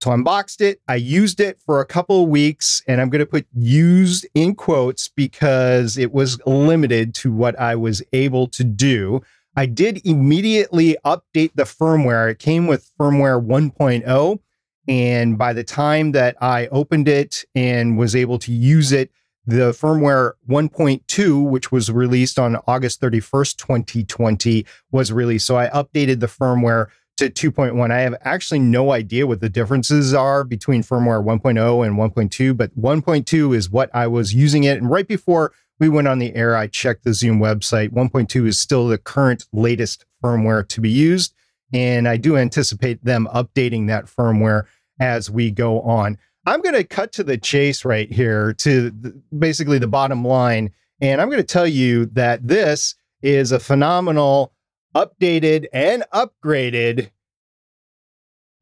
So 0.01 0.11
I 0.11 0.15
unboxed 0.15 0.59
it. 0.59 0.81
I 0.87 0.95
used 0.95 1.39
it 1.39 1.61
for 1.65 1.79
a 1.79 1.85
couple 1.85 2.23
of 2.23 2.29
weeks, 2.29 2.81
and 2.87 2.99
I'm 2.99 3.09
going 3.09 3.19
to 3.21 3.25
put 3.25 3.47
used 3.53 4.27
in 4.33 4.53
quotes 4.53 5.07
because 5.07 5.97
it 5.97 6.11
was 6.11 6.45
limited 6.45 7.15
to 7.15 7.31
what 7.31 7.57
I 7.57 7.75
was 7.75 8.03
able 8.11 8.47
to 8.47 8.65
do. 8.65 9.21
I 9.55 9.65
did 9.65 10.05
immediately 10.05 10.97
update 11.05 11.51
the 11.55 11.63
firmware. 11.63 12.31
It 12.31 12.39
came 12.39 12.67
with 12.67 12.91
firmware 12.99 13.43
1.0. 13.45 14.39
And 14.87 15.37
by 15.37 15.53
the 15.53 15.63
time 15.63 16.11
that 16.11 16.35
I 16.41 16.67
opened 16.67 17.07
it 17.07 17.45
and 17.55 17.97
was 17.97 18.15
able 18.15 18.39
to 18.39 18.51
use 18.51 18.91
it, 18.91 19.11
the 19.45 19.71
firmware 19.71 20.33
1.2, 20.49 21.49
which 21.49 21.71
was 21.71 21.91
released 21.91 22.39
on 22.39 22.57
August 22.67 23.01
31st, 23.01 23.57
2020, 23.57 24.65
was 24.91 25.11
released. 25.11 25.45
So 25.45 25.57
I 25.57 25.67
updated 25.69 26.19
the 26.19 26.27
firmware 26.27 26.87
to 27.17 27.29
2.1. 27.29 27.91
I 27.91 27.99
have 27.99 28.15
actually 28.21 28.59
no 28.59 28.91
idea 28.91 29.27
what 29.27 29.39
the 29.39 29.49
differences 29.49 30.13
are 30.13 30.43
between 30.43 30.81
firmware 30.81 31.23
1.0 31.23 31.85
and 31.85 31.97
1.2, 31.97 32.57
but 32.57 32.77
1.2 32.77 33.55
is 33.55 33.69
what 33.69 33.89
I 33.93 34.07
was 34.07 34.33
using 34.33 34.63
it. 34.63 34.77
And 34.77 34.89
right 34.89 35.07
before 35.07 35.53
we 35.79 35.89
went 35.89 36.07
on 36.07 36.19
the 36.19 36.35
air. 36.35 36.55
I 36.55 36.67
checked 36.67 37.03
the 37.03 37.13
Zoom 37.13 37.39
website. 37.39 37.89
1.2 37.89 38.47
is 38.47 38.59
still 38.59 38.87
the 38.87 38.97
current 38.97 39.45
latest 39.51 40.05
firmware 40.23 40.67
to 40.69 40.81
be 40.81 40.89
used. 40.89 41.33
And 41.73 42.07
I 42.07 42.17
do 42.17 42.37
anticipate 42.37 43.03
them 43.03 43.27
updating 43.33 43.87
that 43.87 44.05
firmware 44.05 44.65
as 44.99 45.29
we 45.29 45.51
go 45.51 45.81
on. 45.81 46.17
I'm 46.45 46.61
going 46.61 46.75
to 46.75 46.83
cut 46.83 47.11
to 47.13 47.23
the 47.23 47.37
chase 47.37 47.85
right 47.85 48.11
here 48.11 48.53
to 48.59 48.91
basically 49.37 49.79
the 49.79 49.87
bottom 49.87 50.25
line. 50.25 50.71
And 51.01 51.19
I'm 51.19 51.29
going 51.29 51.41
to 51.41 51.43
tell 51.43 51.67
you 51.67 52.05
that 52.07 52.47
this 52.47 52.95
is 53.21 53.51
a 53.51 53.59
phenomenal, 53.59 54.53
updated, 54.95 55.65
and 55.73 56.03
upgraded 56.13 57.09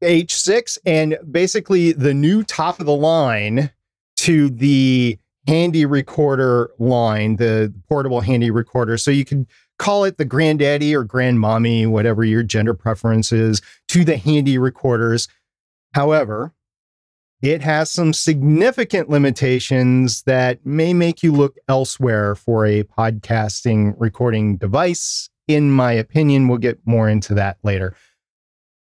H6 0.02 0.78
and 0.84 1.18
basically 1.30 1.92
the 1.92 2.14
new 2.14 2.42
top 2.42 2.80
of 2.80 2.86
the 2.86 2.96
line 2.96 3.70
to 4.16 4.50
the 4.50 5.18
handy 5.46 5.84
recorder 5.84 6.70
line, 6.78 7.36
the 7.36 7.72
portable 7.88 8.20
handy 8.20 8.50
recorder. 8.50 8.96
So 8.96 9.10
you 9.10 9.24
can 9.24 9.46
call 9.78 10.04
it 10.04 10.16
the 10.16 10.24
granddaddy 10.24 10.94
or 10.94 11.04
grandmommy, 11.04 11.88
whatever 11.88 12.24
your 12.24 12.42
gender 12.42 12.74
preference 12.74 13.32
is, 13.32 13.60
to 13.88 14.04
the 14.04 14.16
handy 14.16 14.58
recorders. 14.58 15.28
However, 15.94 16.54
it 17.42 17.62
has 17.62 17.90
some 17.90 18.12
significant 18.12 19.10
limitations 19.10 20.22
that 20.22 20.64
may 20.64 20.94
make 20.94 21.24
you 21.24 21.32
look 21.32 21.56
elsewhere 21.68 22.36
for 22.36 22.64
a 22.64 22.84
podcasting 22.84 23.94
recording 23.98 24.56
device. 24.56 25.28
In 25.48 25.72
my 25.72 25.90
opinion, 25.90 26.46
we'll 26.46 26.58
get 26.58 26.78
more 26.84 27.08
into 27.08 27.34
that 27.34 27.58
later. 27.64 27.96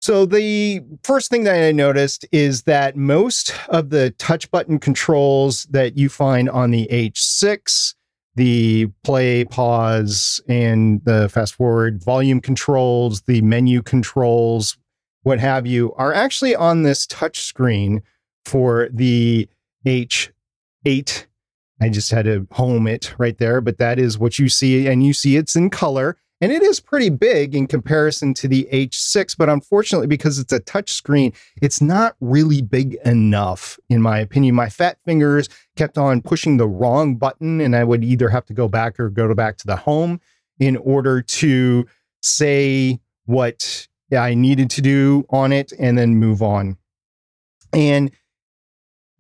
So, 0.02 0.26
the 0.26 0.82
first 1.04 1.32
thing 1.32 1.46
that 1.46 1.56
I 1.56 1.72
noticed 1.72 2.26
is 2.32 2.64
that 2.64 2.96
most 2.96 3.54
of 3.70 3.90
the 3.90 4.12
touch 4.12 4.52
button 4.52 4.78
controls 4.78 5.66
that 5.72 5.98
you 5.98 6.10
find 6.10 6.50
on 6.50 6.72
the 6.72 6.88
H6, 6.92 7.96
the 8.36 8.88
play, 9.04 9.46
pause, 9.46 10.42
and 10.48 11.04
the 11.06 11.30
fast 11.30 11.56
forward 11.56 12.04
volume 12.04 12.40
controls, 12.40 13.22
the 13.22 13.42
menu 13.42 13.82
controls, 13.82 14.78
what 15.24 15.40
have 15.40 15.66
you, 15.66 15.94
are 15.94 16.14
actually 16.14 16.56
on 16.56 16.84
this 16.84 17.08
touch 17.08 17.42
screen 17.42 18.04
for 18.46 18.90
the 18.94 19.50
H8. 19.86 21.26
I 21.82 21.90
just 21.90 22.12
had 22.12 22.26
to 22.26 22.48
home 22.52 22.88
it 22.88 23.14
right 23.18 23.38
there, 23.38 23.60
but 23.60 23.80
that 23.80 23.98
is 24.00 24.20
what 24.20 24.40
you 24.40 24.50
see. 24.50 24.88
And 24.88 25.04
you 25.04 25.14
see 25.14 25.36
it's 25.36 25.56
in 25.56 25.70
color. 25.70 26.18
And 26.42 26.52
it 26.52 26.62
is 26.62 26.82
pretty 26.82 27.10
big 27.10 27.56
in 27.56 27.66
comparison 27.66 28.34
to 28.36 28.48
the 28.50 28.68
H6, 28.72 29.38
but 29.38 29.48
unfortunately, 29.48 30.08
because 30.08 30.38
it's 30.38 30.52
a 30.52 30.60
touch 30.60 30.92
screen, 30.92 31.32
it's 31.62 31.82
not 31.82 32.16
really 32.20 32.62
big 32.62 32.96
enough, 33.06 33.80
in 33.90 34.02
my 34.02 34.20
opinion. 34.20 34.54
My 34.54 34.68
fat 34.68 34.98
fingers 35.06 35.48
kept 35.78 35.98
on 35.98 36.22
pushing 36.22 36.58
the 36.58 36.68
wrong 36.68 37.16
button, 37.16 37.62
and 37.62 37.74
I 37.74 37.86
would 37.86 38.04
either 38.04 38.28
have 38.30 38.46
to 38.48 38.54
go 38.54 38.68
back 38.68 39.00
or 39.00 39.10
go 39.10 39.34
back 39.34 39.58
to 39.58 39.68
the 39.68 39.78
home 39.78 40.20
in 40.60 40.76
order 40.76 41.22
to 41.22 41.86
say 42.22 43.00
what 43.26 43.88
I 44.12 44.34
needed 44.34 44.70
to 44.72 44.82
do 44.82 45.26
on 45.30 45.54
it 45.54 45.72
and 45.80 45.98
then 45.98 46.16
move 46.18 46.42
on. 46.42 46.78
And 47.72 48.12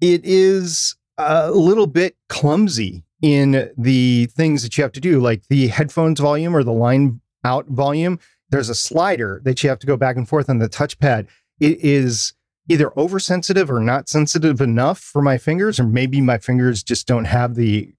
it 0.02 0.22
is 0.26 0.98
a 1.18 1.50
little 1.52 1.88
bit 1.88 2.18
clumsy 2.28 3.05
in 3.26 3.72
the 3.76 4.28
things 4.28 4.62
that 4.62 4.78
you 4.78 4.84
have 4.84 4.92
to 4.92 5.00
do, 5.00 5.20
like 5.20 5.48
the 5.48 5.66
headphones 5.66 6.20
volume 6.20 6.56
or 6.56 6.64
the 6.64 6.72
line 6.72 7.22
out 7.44 7.66
volume. 7.66 8.20
There's 8.52 8.70
a 8.70 8.76
slider 8.76 9.42
that 9.46 9.64
you 9.64 9.70
have 9.70 9.80
to 9.80 9.88
go 9.88 9.98
back 9.98 10.16
and 10.16 10.30
forth 10.30 10.48
on 10.48 10.60
the 10.60 10.70
touchpad. 10.70 11.26
It 11.60 11.84
is 11.84 12.34
either 12.70 12.96
oversensitive 12.96 13.72
or 13.72 13.80
not 13.80 14.08
sensitive 14.10 14.62
enough 14.62 15.00
for 15.00 15.24
my 15.24 15.40
fingers, 15.40 15.80
or 15.80 15.86
maybe 15.86 16.22
my 16.22 16.38
fingers 16.38 16.84
just 16.84 17.08
don't 17.08 17.26
have 17.26 17.56
the 17.56 17.92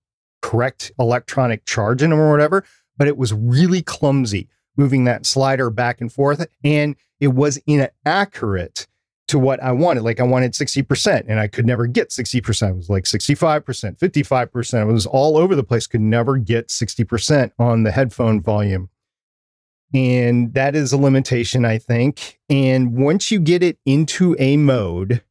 correct 0.42 0.92
electronic 0.96 1.64
charge 1.64 2.04
in 2.04 2.10
them 2.10 2.20
or 2.20 2.30
whatever. 2.30 2.62
But 2.96 3.08
it 3.08 3.16
was 3.16 3.32
really 3.32 3.82
clumsy 3.82 4.48
moving 4.76 5.02
that 5.04 5.26
slider 5.26 5.70
back 5.70 6.00
and 6.00 6.12
forth, 6.12 6.46
and 6.62 6.94
it 7.18 7.28
was 7.28 7.58
inaccurate 7.66 8.86
to 9.28 9.38
what 9.38 9.62
I 9.62 9.72
wanted. 9.72 10.02
Like 10.02 10.20
I 10.20 10.24
wanted 10.24 10.52
60% 10.52 11.24
and 11.28 11.40
I 11.40 11.48
could 11.48 11.66
never 11.66 11.86
get 11.86 12.10
60%. 12.10 12.70
It 12.70 12.76
was 12.76 12.90
like 12.90 13.04
65%, 13.04 13.98
55%. 13.98 14.82
It 14.82 14.92
was 14.92 15.06
all 15.06 15.36
over 15.36 15.54
the 15.54 15.64
place. 15.64 15.86
Could 15.86 16.00
never 16.00 16.36
get 16.36 16.68
60% 16.68 17.50
on 17.58 17.82
the 17.82 17.90
headphone 17.90 18.40
volume. 18.40 18.88
And 19.94 20.52
that 20.54 20.74
is 20.74 20.92
a 20.92 20.96
limitation, 20.96 21.64
I 21.64 21.78
think. 21.78 22.40
And 22.48 22.96
once 22.96 23.30
you 23.30 23.38
get 23.38 23.62
it 23.62 23.78
into 23.86 24.36
a 24.38 24.56
mode, 24.56 25.22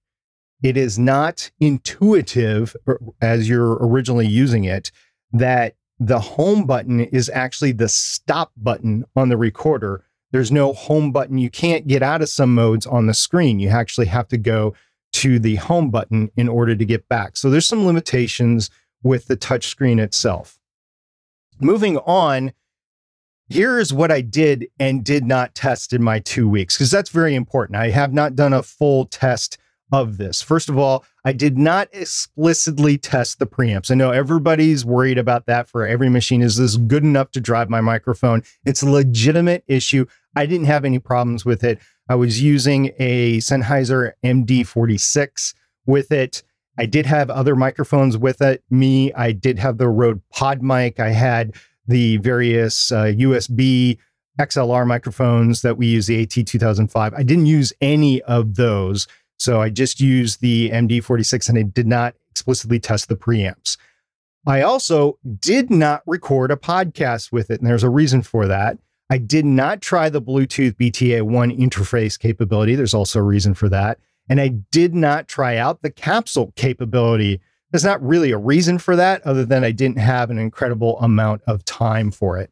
it 0.63 0.77
is 0.77 0.97
not 0.97 1.51
intuitive 1.59 2.75
as 3.21 3.47
you're 3.47 3.77
originally 3.85 4.27
using 4.27 4.63
it 4.63 4.91
that 5.31 5.75
the 5.99 6.19
home 6.19 6.65
button 6.65 7.01
is 7.01 7.29
actually 7.29 7.71
the 7.71 7.89
stop 7.89 8.51
button 8.57 9.05
on 9.15 9.29
the 9.29 9.37
recorder 9.37 10.03
there's 10.35 10.51
no 10.51 10.73
home 10.73 11.13
button. 11.13 11.37
You 11.37 11.49
can't 11.49 11.87
get 11.87 12.03
out 12.03 12.21
of 12.21 12.27
some 12.27 12.53
modes 12.53 12.85
on 12.85 13.05
the 13.07 13.13
screen. 13.13 13.57
You 13.61 13.69
actually 13.69 14.07
have 14.07 14.27
to 14.27 14.37
go 14.37 14.73
to 15.13 15.39
the 15.39 15.55
home 15.55 15.89
button 15.89 16.29
in 16.35 16.49
order 16.49 16.75
to 16.75 16.83
get 16.83 17.07
back. 17.07 17.37
So 17.37 17.49
there's 17.49 17.65
some 17.65 17.85
limitations 17.85 18.69
with 19.01 19.27
the 19.27 19.37
touchscreen 19.37 19.97
itself. 19.97 20.59
Moving 21.61 21.99
on, 21.99 22.51
here's 23.47 23.93
what 23.93 24.11
I 24.11 24.19
did 24.19 24.67
and 24.77 25.05
did 25.05 25.23
not 25.23 25.55
test 25.55 25.93
in 25.93 26.03
my 26.03 26.19
two 26.19 26.49
weeks, 26.49 26.75
because 26.75 26.91
that's 26.91 27.11
very 27.11 27.33
important. 27.33 27.77
I 27.77 27.91
have 27.91 28.11
not 28.11 28.35
done 28.35 28.51
a 28.51 28.61
full 28.61 29.05
test 29.05 29.57
of 29.91 30.17
this. 30.17 30.41
First 30.41 30.67
of 30.67 30.77
all, 30.77 31.05
I 31.23 31.31
did 31.31 31.57
not 31.57 31.87
explicitly 31.93 32.97
test 32.97 33.39
the 33.39 33.47
preamps. 33.47 33.91
I 33.91 33.95
know 33.95 34.11
everybody's 34.11 34.83
worried 34.83 35.17
about 35.17 35.45
that 35.45 35.69
for 35.69 35.87
every 35.87 36.09
machine. 36.09 36.41
Is 36.41 36.57
this 36.57 36.75
good 36.75 37.03
enough 37.03 37.31
to 37.31 37.39
drive 37.39 37.69
my 37.69 37.81
microphone? 37.81 38.43
It's 38.65 38.81
a 38.81 38.89
legitimate 38.89 39.63
issue. 39.67 40.07
I 40.35 40.45
didn't 40.45 40.67
have 40.67 40.85
any 40.85 40.99
problems 40.99 41.45
with 41.45 41.63
it. 41.63 41.79
I 42.09 42.15
was 42.15 42.41
using 42.41 42.91
a 42.99 43.37
Sennheiser 43.37 44.11
MD46 44.23 45.53
with 45.85 46.11
it. 46.11 46.43
I 46.77 46.85
did 46.85 47.05
have 47.05 47.29
other 47.29 47.55
microphones 47.55 48.17
with 48.17 48.41
it. 48.41 48.63
Me, 48.69 49.13
I 49.13 49.31
did 49.31 49.59
have 49.59 49.77
the 49.77 49.87
Rode 49.87 50.21
Pod 50.29 50.61
mic. 50.61 50.99
I 50.99 51.09
had 51.09 51.55
the 51.87 52.17
various 52.17 52.91
uh, 52.91 53.05
USB 53.05 53.97
XLR 54.39 54.85
microphones 54.85 55.61
that 55.61 55.77
we 55.77 55.87
use, 55.87 56.07
the 56.07 56.25
AT2005. 56.25 57.13
I 57.17 57.23
didn't 57.23 57.45
use 57.45 57.71
any 57.79 58.21
of 58.23 58.55
those. 58.55 59.07
So 59.37 59.61
I 59.61 59.69
just 59.69 59.99
used 59.99 60.41
the 60.41 60.69
MD46 60.71 61.49
and 61.49 61.57
I 61.57 61.63
did 61.63 61.87
not 61.87 62.15
explicitly 62.31 62.79
test 62.79 63.07
the 63.07 63.15
preamps. 63.15 63.77
I 64.47 64.61
also 64.61 65.17
did 65.39 65.71
not 65.71 66.03
record 66.05 66.51
a 66.51 66.55
podcast 66.55 67.31
with 67.31 67.49
it. 67.49 67.59
And 67.59 67.69
there's 67.69 67.83
a 67.83 67.89
reason 67.89 68.21
for 68.21 68.47
that. 68.47 68.77
I 69.09 69.17
did 69.17 69.45
not 69.45 69.81
try 69.81 70.09
the 70.09 70.21
Bluetooth 70.21 70.75
BTA1 70.75 71.57
interface 71.59 72.17
capability. 72.19 72.75
There's 72.75 72.93
also 72.93 73.19
a 73.19 73.23
reason 73.23 73.53
for 73.53 73.69
that. 73.69 73.99
And 74.29 74.41
I 74.41 74.47
did 74.47 74.95
not 74.95 75.27
try 75.27 75.57
out 75.57 75.81
the 75.81 75.91
capsule 75.91 76.51
capability. 76.55 77.39
There's 77.71 77.83
not 77.83 78.01
really 78.01 78.31
a 78.31 78.37
reason 78.37 78.79
for 78.79 78.95
that 78.95 79.21
other 79.21 79.45
than 79.45 79.63
I 79.63 79.71
didn't 79.71 79.99
have 79.99 80.31
an 80.31 80.39
incredible 80.39 80.99
amount 80.99 81.43
of 81.45 81.63
time 81.65 82.09
for 82.09 82.39
it. 82.39 82.51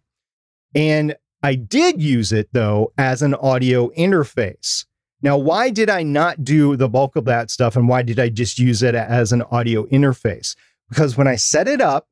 And 0.76 1.16
I 1.42 1.56
did 1.56 2.02
use 2.02 2.32
it 2.32 2.50
though 2.54 2.94
as 2.98 3.22
an 3.22 3.34
audio 3.34 3.90
interface. 3.90 4.86
Now, 5.24 5.38
why 5.38 5.70
did 5.70 5.90
I 5.90 6.04
not 6.04 6.44
do 6.44 6.76
the 6.76 6.90
bulk 6.90 7.16
of 7.16 7.26
that 7.26 7.50
stuff 7.50 7.76
and 7.76 7.88
why 7.88 8.04
did 8.04 8.20
I 8.20 8.30
just 8.30 8.60
use 8.60 8.84
it 8.84 8.94
as 8.94 9.32
an 9.32 9.42
audio 9.44 9.86
interface? 9.86 10.56
Because 10.90 11.18
when 11.18 11.28
I 11.28 11.38
set 11.38 11.68
it 11.68 11.82
up 11.82 12.08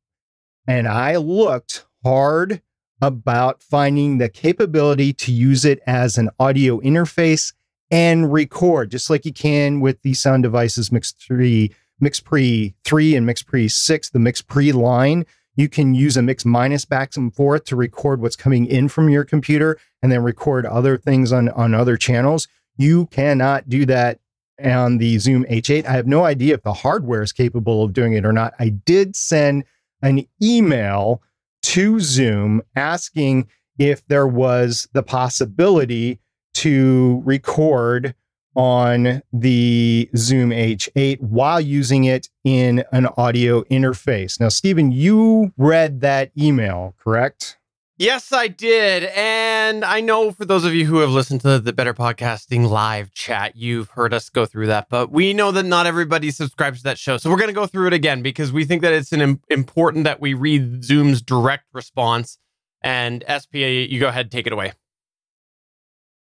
and 0.65 0.87
I 0.87 1.17
looked 1.17 1.85
hard 2.03 2.61
about 3.01 3.63
finding 3.63 4.17
the 4.17 4.29
capability 4.29 5.11
to 5.13 5.31
use 5.31 5.65
it 5.65 5.79
as 5.87 6.17
an 6.17 6.29
audio 6.39 6.79
interface 6.81 7.53
and 7.89 8.31
record, 8.31 8.91
just 8.91 9.09
like 9.09 9.25
you 9.25 9.33
can 9.33 9.81
with 9.81 10.01
the 10.01 10.13
sound 10.13 10.43
devices 10.43 10.91
Mix 10.91 11.11
3, 11.11 11.71
MixPre 12.01 12.73
3 12.83 13.15
and 13.15 13.27
MixPre 13.27 13.69
6, 13.69 14.09
the 14.09 14.19
MixPre 14.19 14.73
line. 14.73 15.25
You 15.55 15.67
can 15.67 15.93
use 15.93 16.15
a 16.15 16.21
mix 16.21 16.45
minus 16.45 16.85
back 16.85 17.15
and 17.17 17.33
forth 17.35 17.65
to 17.65 17.75
record 17.75 18.21
what's 18.21 18.37
coming 18.37 18.65
in 18.65 18.87
from 18.87 19.09
your 19.09 19.25
computer 19.25 19.77
and 20.01 20.11
then 20.11 20.23
record 20.23 20.65
other 20.65 20.97
things 20.97 21.33
on, 21.33 21.49
on 21.49 21.73
other 21.73 21.97
channels. 21.97 22.47
You 22.77 23.07
cannot 23.07 23.67
do 23.67 23.85
that 23.87 24.19
on 24.63 24.97
the 24.97 25.17
Zoom 25.17 25.43
H8. 25.45 25.85
I 25.85 25.91
have 25.91 26.07
no 26.07 26.23
idea 26.23 26.53
if 26.53 26.63
the 26.63 26.73
hardware 26.73 27.21
is 27.21 27.33
capable 27.33 27.83
of 27.83 27.93
doing 27.93 28.13
it 28.13 28.25
or 28.25 28.31
not. 28.31 28.53
I 28.59 28.69
did 28.69 29.15
send 29.15 29.65
an 30.01 30.25
email 30.41 31.21
to 31.61 31.99
Zoom 31.99 32.61
asking 32.75 33.47
if 33.77 34.05
there 34.07 34.27
was 34.27 34.87
the 34.93 35.03
possibility 35.03 36.19
to 36.55 37.21
record 37.25 38.15
on 38.55 39.21
the 39.31 40.09
Zoom 40.15 40.49
H8 40.49 41.21
while 41.21 41.61
using 41.61 42.03
it 42.03 42.29
in 42.43 42.83
an 42.91 43.07
audio 43.17 43.63
interface. 43.63 44.39
Now, 44.39 44.49
Stephen, 44.49 44.91
you 44.91 45.53
read 45.57 46.01
that 46.01 46.31
email, 46.37 46.93
correct? 46.99 47.57
Yes, 48.01 48.33
I 48.33 48.47
did. 48.47 49.03
And 49.15 49.85
I 49.85 50.01
know 50.01 50.31
for 50.31 50.43
those 50.43 50.65
of 50.65 50.73
you 50.73 50.87
who 50.87 50.97
have 51.01 51.11
listened 51.11 51.41
to 51.41 51.59
the 51.59 51.71
Better 51.71 51.93
Podcasting 51.93 52.67
live 52.67 53.13
chat, 53.13 53.55
you've 53.55 53.91
heard 53.91 54.11
us 54.11 54.27
go 54.27 54.47
through 54.47 54.65
that. 54.65 54.89
But 54.89 55.11
we 55.11 55.33
know 55.33 55.51
that 55.51 55.65
not 55.65 55.85
everybody 55.85 56.31
subscribes 56.31 56.79
to 56.79 56.83
that 56.85 56.97
show. 56.97 57.17
So 57.17 57.29
we're 57.29 57.37
going 57.37 57.49
to 57.49 57.53
go 57.53 57.67
through 57.67 57.85
it 57.85 57.93
again 57.93 58.23
because 58.23 58.51
we 58.51 58.65
think 58.65 58.81
that 58.81 58.91
it's 58.91 59.11
an 59.11 59.21
Im- 59.21 59.41
important 59.49 60.05
that 60.05 60.19
we 60.19 60.33
read 60.33 60.83
Zoom's 60.83 61.21
direct 61.21 61.65
response. 61.73 62.39
And 62.81 63.23
SPA, 63.27 63.59
you 63.59 63.99
go 63.99 64.07
ahead, 64.07 64.31
take 64.31 64.47
it 64.47 64.53
away. 64.53 64.73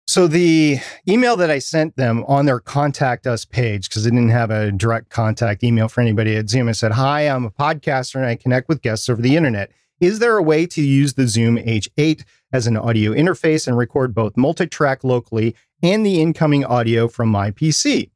So 0.08 0.28
the 0.28 0.78
email 1.06 1.36
that 1.36 1.52
I 1.52 1.60
sent 1.60 1.98
them 1.98 2.24
on 2.30 2.46
their 2.46 2.62
contact 2.62 3.28
us 3.28 3.44
page, 3.44 3.90
because 3.90 4.08
I 4.08 4.10
didn't 4.12 4.30
have 4.30 4.52
a 4.52 4.72
direct 4.72 5.10
contact 5.10 5.66
email 5.66 5.90
for 5.90 6.00
anybody 6.00 6.38
at 6.38 6.50
Zoom, 6.50 6.70
I 6.70 6.72
said, 6.72 6.94
Hi, 6.94 7.24
I'm 7.24 7.44
a 7.44 7.52
podcaster 7.52 8.16
and 8.16 8.26
I 8.26 8.38
connect 8.38 8.70
with 8.70 8.82
guests 8.82 9.10
over 9.10 9.22
the 9.22 9.36
internet. 9.36 9.70
Is 10.00 10.20
there 10.20 10.38
a 10.38 10.44
way 10.44 10.68
to 10.68 10.82
use 10.82 11.16
the 11.16 11.28
Zoom 11.28 11.58
H8 11.58 12.24
as 12.54 12.68
an 12.68 12.78
audio 12.78 13.14
interface 13.14 13.68
and 13.68 13.76
record 13.76 14.14
both 14.14 14.38
multi 14.38 14.68
track 14.68 15.04
locally 15.04 15.56
and 15.82 16.06
the 16.06 16.22
incoming 16.22 16.64
audio 16.64 17.08
from 17.08 17.30
my 17.30 17.50
PC? 17.50 18.12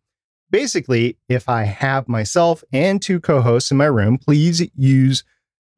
Basically, 0.52 1.18
if 1.28 1.50
I 1.50 1.64
have 1.64 2.08
myself 2.08 2.64
and 2.72 3.02
two 3.02 3.20
co 3.20 3.42
hosts 3.42 3.72
in 3.72 3.78
my 3.78 3.86
room, 3.86 4.20
please 4.20 4.62
use 4.76 5.24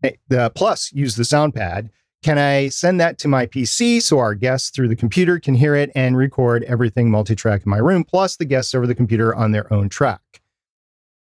eh, 0.03 0.11
the 0.27 0.51
plus 0.53 0.91
use 0.91 1.15
the 1.15 1.23
sound 1.23 1.53
pad. 1.55 1.89
Can 2.21 2.37
I 2.37 2.67
send 2.69 2.99
that 2.99 3.17
to 3.19 3.29
my 3.29 3.45
PC 3.45 4.01
so 4.01 4.19
our 4.19 4.35
guests 4.35 4.71
through 4.71 4.89
the 4.89 4.95
computer 4.97 5.39
can 5.39 5.55
hear 5.55 5.75
it 5.75 5.89
and 5.95 6.17
record 6.17 6.63
everything 6.63 7.11
multi 7.11 7.35
track 7.35 7.61
in 7.65 7.69
my 7.69 7.77
room, 7.77 8.03
plus 8.03 8.35
the 8.35 8.45
guests 8.45 8.75
over 8.75 8.87
the 8.87 8.95
computer 8.95 9.33
on 9.33 9.51
their 9.51 9.71
own 9.71 9.87
track? 9.87 10.41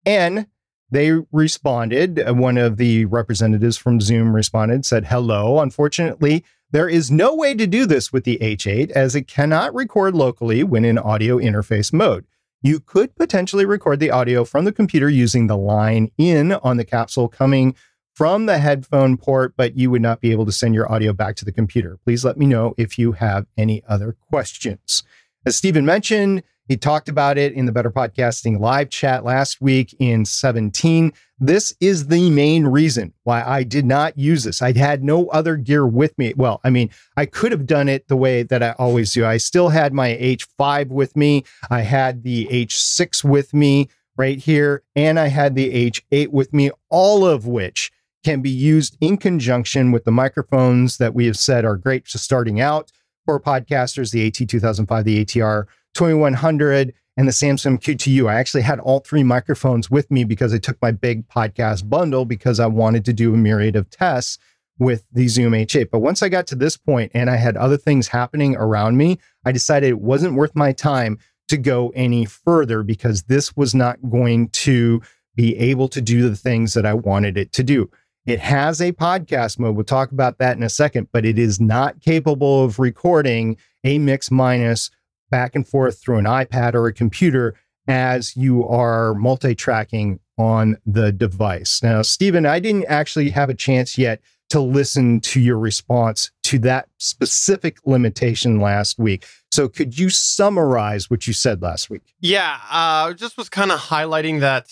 And 0.07 0.47
they 0.91 1.12
responded. 1.32 2.20
Uh, 2.26 2.34
one 2.34 2.59
of 2.59 2.76
the 2.76 3.05
representatives 3.07 3.76
from 3.76 4.01
Zoom 4.01 4.34
responded, 4.34 4.84
said, 4.84 5.07
Hello. 5.07 5.61
Unfortunately, 5.61 6.45
there 6.72 6.88
is 6.88 7.11
no 7.11 7.34
way 7.34 7.55
to 7.55 7.66
do 7.66 7.86
this 7.86 8.12
with 8.12 8.24
the 8.24 8.38
H8 8.41 8.91
as 8.91 9.16
it 9.16 9.26
cannot 9.26 9.74
record 9.74 10.14
locally 10.14 10.62
when 10.62 10.84
in 10.84 10.99
audio 10.99 11.38
interface 11.38 11.93
mode. 11.93 12.26
You 12.62 12.78
could 12.78 13.16
potentially 13.16 13.64
record 13.64 14.01
the 14.01 14.11
audio 14.11 14.45
from 14.45 14.64
the 14.64 14.72
computer 14.72 15.09
using 15.09 15.47
the 15.47 15.57
line 15.57 16.11
in 16.18 16.53
on 16.53 16.76
the 16.76 16.84
capsule 16.84 17.28
coming 17.28 17.74
from 18.14 18.47
the 18.47 18.59
headphone 18.59 19.16
port, 19.16 19.55
but 19.57 19.76
you 19.76 19.91
would 19.91 20.03
not 20.03 20.20
be 20.20 20.30
able 20.30 20.45
to 20.45 20.53
send 20.53 20.74
your 20.74 20.91
audio 20.93 21.12
back 21.12 21.36
to 21.36 21.45
the 21.45 21.53
computer. 21.53 21.99
Please 22.05 22.24
let 22.24 22.36
me 22.36 22.45
know 22.45 22.74
if 22.76 22.99
you 22.99 23.12
have 23.12 23.47
any 23.57 23.82
other 23.88 24.12
questions. 24.12 25.03
As 25.47 25.57
Stephen 25.57 25.86
mentioned, 25.86 26.43
he 26.68 26.76
talked 26.76 27.09
about 27.09 27.38
it 27.38 27.55
in 27.55 27.64
the 27.64 27.72
Better 27.72 27.91
Podcasting 27.91 28.61
live 28.61 28.91
chat 28.91 29.24
last 29.24 29.59
week 29.59 29.95
in 29.99 30.26
17. 30.26 31.14
This 31.38 31.74
is 31.80 32.09
the 32.09 32.28
main 32.28 32.66
reason 32.66 33.14
why 33.24 33.43
I 33.43 33.62
did 33.62 33.86
not 33.86 34.18
use 34.18 34.45
this. 34.45 34.61
I 34.61 34.76
had 34.76 35.03
no 35.03 35.28
other 35.28 35.57
gear 35.57 35.86
with 35.86 36.16
me. 36.18 36.34
Well, 36.36 36.61
I 36.62 36.68
mean, 36.68 36.91
I 37.16 37.24
could 37.24 37.53
have 37.53 37.66
done 37.66 37.88
it 37.88 38.07
the 38.09 38.18
way 38.18 38.43
that 38.43 38.62
I 38.62 38.72
always 38.72 39.14
do. 39.14 39.24
I 39.24 39.38
still 39.38 39.70
had 39.70 39.95
my 39.95 40.11
H5 40.11 40.88
with 40.88 41.16
me, 41.16 41.45
I 41.70 41.80
had 41.80 42.22
the 42.22 42.47
H6 42.49 43.24
with 43.24 43.55
me 43.55 43.88
right 44.18 44.38
here, 44.38 44.82
and 44.95 45.18
I 45.18 45.28
had 45.28 45.55
the 45.55 45.91
H8 45.91 46.28
with 46.28 46.53
me, 46.53 46.70
all 46.91 47.24
of 47.24 47.47
which 47.47 47.91
can 48.22 48.43
be 48.43 48.51
used 48.51 48.99
in 49.01 49.16
conjunction 49.16 49.91
with 49.91 50.05
the 50.05 50.12
microphones 50.12 50.99
that 50.99 51.14
we 51.14 51.24
have 51.24 51.38
said 51.38 51.64
are 51.64 51.78
great 51.78 52.07
for 52.07 52.18
starting 52.18 52.61
out 52.61 52.93
for 53.24 53.40
podcasters 53.40 54.12
the 54.12 54.30
AT2005, 54.30 55.04
the 55.04 55.24
ATR 55.24 55.66
2100 55.94 56.94
and 57.16 57.28
the 57.28 57.32
Samsung 57.32 57.78
Q2U. 57.78 58.30
I 58.30 58.34
actually 58.34 58.62
had 58.62 58.80
all 58.80 59.00
three 59.00 59.22
microphones 59.22 59.90
with 59.90 60.10
me 60.10 60.24
because 60.24 60.54
I 60.54 60.58
took 60.58 60.80
my 60.80 60.90
big 60.90 61.28
podcast 61.28 61.88
bundle 61.88 62.24
because 62.24 62.60
I 62.60 62.66
wanted 62.66 63.04
to 63.04 63.12
do 63.12 63.34
a 63.34 63.36
myriad 63.36 63.76
of 63.76 63.90
tests 63.90 64.38
with 64.78 65.04
the 65.12 65.28
Zoom 65.28 65.52
H8. 65.52 65.90
But 65.90 65.98
once 65.98 66.22
I 66.22 66.28
got 66.28 66.46
to 66.48 66.54
this 66.54 66.76
point 66.76 67.12
and 67.14 67.28
I 67.28 67.36
had 67.36 67.56
other 67.56 67.76
things 67.76 68.08
happening 68.08 68.56
around 68.56 68.96
me, 68.96 69.18
I 69.44 69.52
decided 69.52 69.90
it 69.90 70.00
wasn't 70.00 70.34
worth 70.34 70.56
my 70.56 70.72
time 70.72 71.18
to 71.48 71.58
go 71.58 71.92
any 71.94 72.24
further 72.24 72.82
because 72.82 73.24
this 73.24 73.54
was 73.56 73.74
not 73.74 73.98
going 74.08 74.48
to 74.50 75.02
be 75.36 75.56
able 75.58 75.88
to 75.88 76.00
do 76.00 76.28
the 76.28 76.36
things 76.36 76.74
that 76.74 76.86
I 76.86 76.94
wanted 76.94 77.36
it 77.36 77.52
to 77.52 77.62
do. 77.62 77.90
It 78.26 78.40
has 78.40 78.80
a 78.80 78.92
podcast 78.92 79.58
mode. 79.58 79.76
We'll 79.76 79.84
talk 79.84 80.12
about 80.12 80.38
that 80.38 80.56
in 80.56 80.62
a 80.62 80.68
second, 80.68 81.08
but 81.12 81.24
it 81.24 81.38
is 81.38 81.60
not 81.60 82.00
capable 82.00 82.64
of 82.64 82.78
recording 82.78 83.56
a 83.82 83.98
mix 83.98 84.30
minus 84.30 84.90
back 85.30 85.54
and 85.54 85.66
forth 85.66 86.00
through 86.00 86.18
an 86.18 86.26
iPad 86.26 86.74
or 86.74 86.86
a 86.86 86.92
computer 86.92 87.54
as 87.88 88.36
you 88.36 88.66
are 88.68 89.14
multi 89.14 89.54
tracking 89.54 90.20
on 90.38 90.76
the 90.86 91.12
device. 91.12 91.82
Now, 91.82 92.02
Stephen, 92.02 92.46
I 92.46 92.60
didn't 92.60 92.86
actually 92.86 93.30
have 93.30 93.50
a 93.50 93.54
chance 93.54 93.96
yet 93.96 94.20
to 94.50 94.60
listen 94.60 95.20
to 95.20 95.40
your 95.40 95.58
response 95.58 96.30
to 96.42 96.58
that 96.58 96.88
specific 96.98 97.78
limitation 97.86 98.60
last 98.60 98.98
week. 98.98 99.24
So, 99.50 99.68
could 99.68 99.98
you 99.98 100.10
summarize 100.10 101.08
what 101.08 101.26
you 101.26 101.32
said 101.32 101.62
last 101.62 101.88
week? 101.88 102.02
Yeah, 102.20 102.58
uh, 102.70 103.12
just 103.14 103.36
was 103.36 103.48
kind 103.48 103.70
of 103.72 103.80
highlighting 103.80 104.40
that 104.40 104.68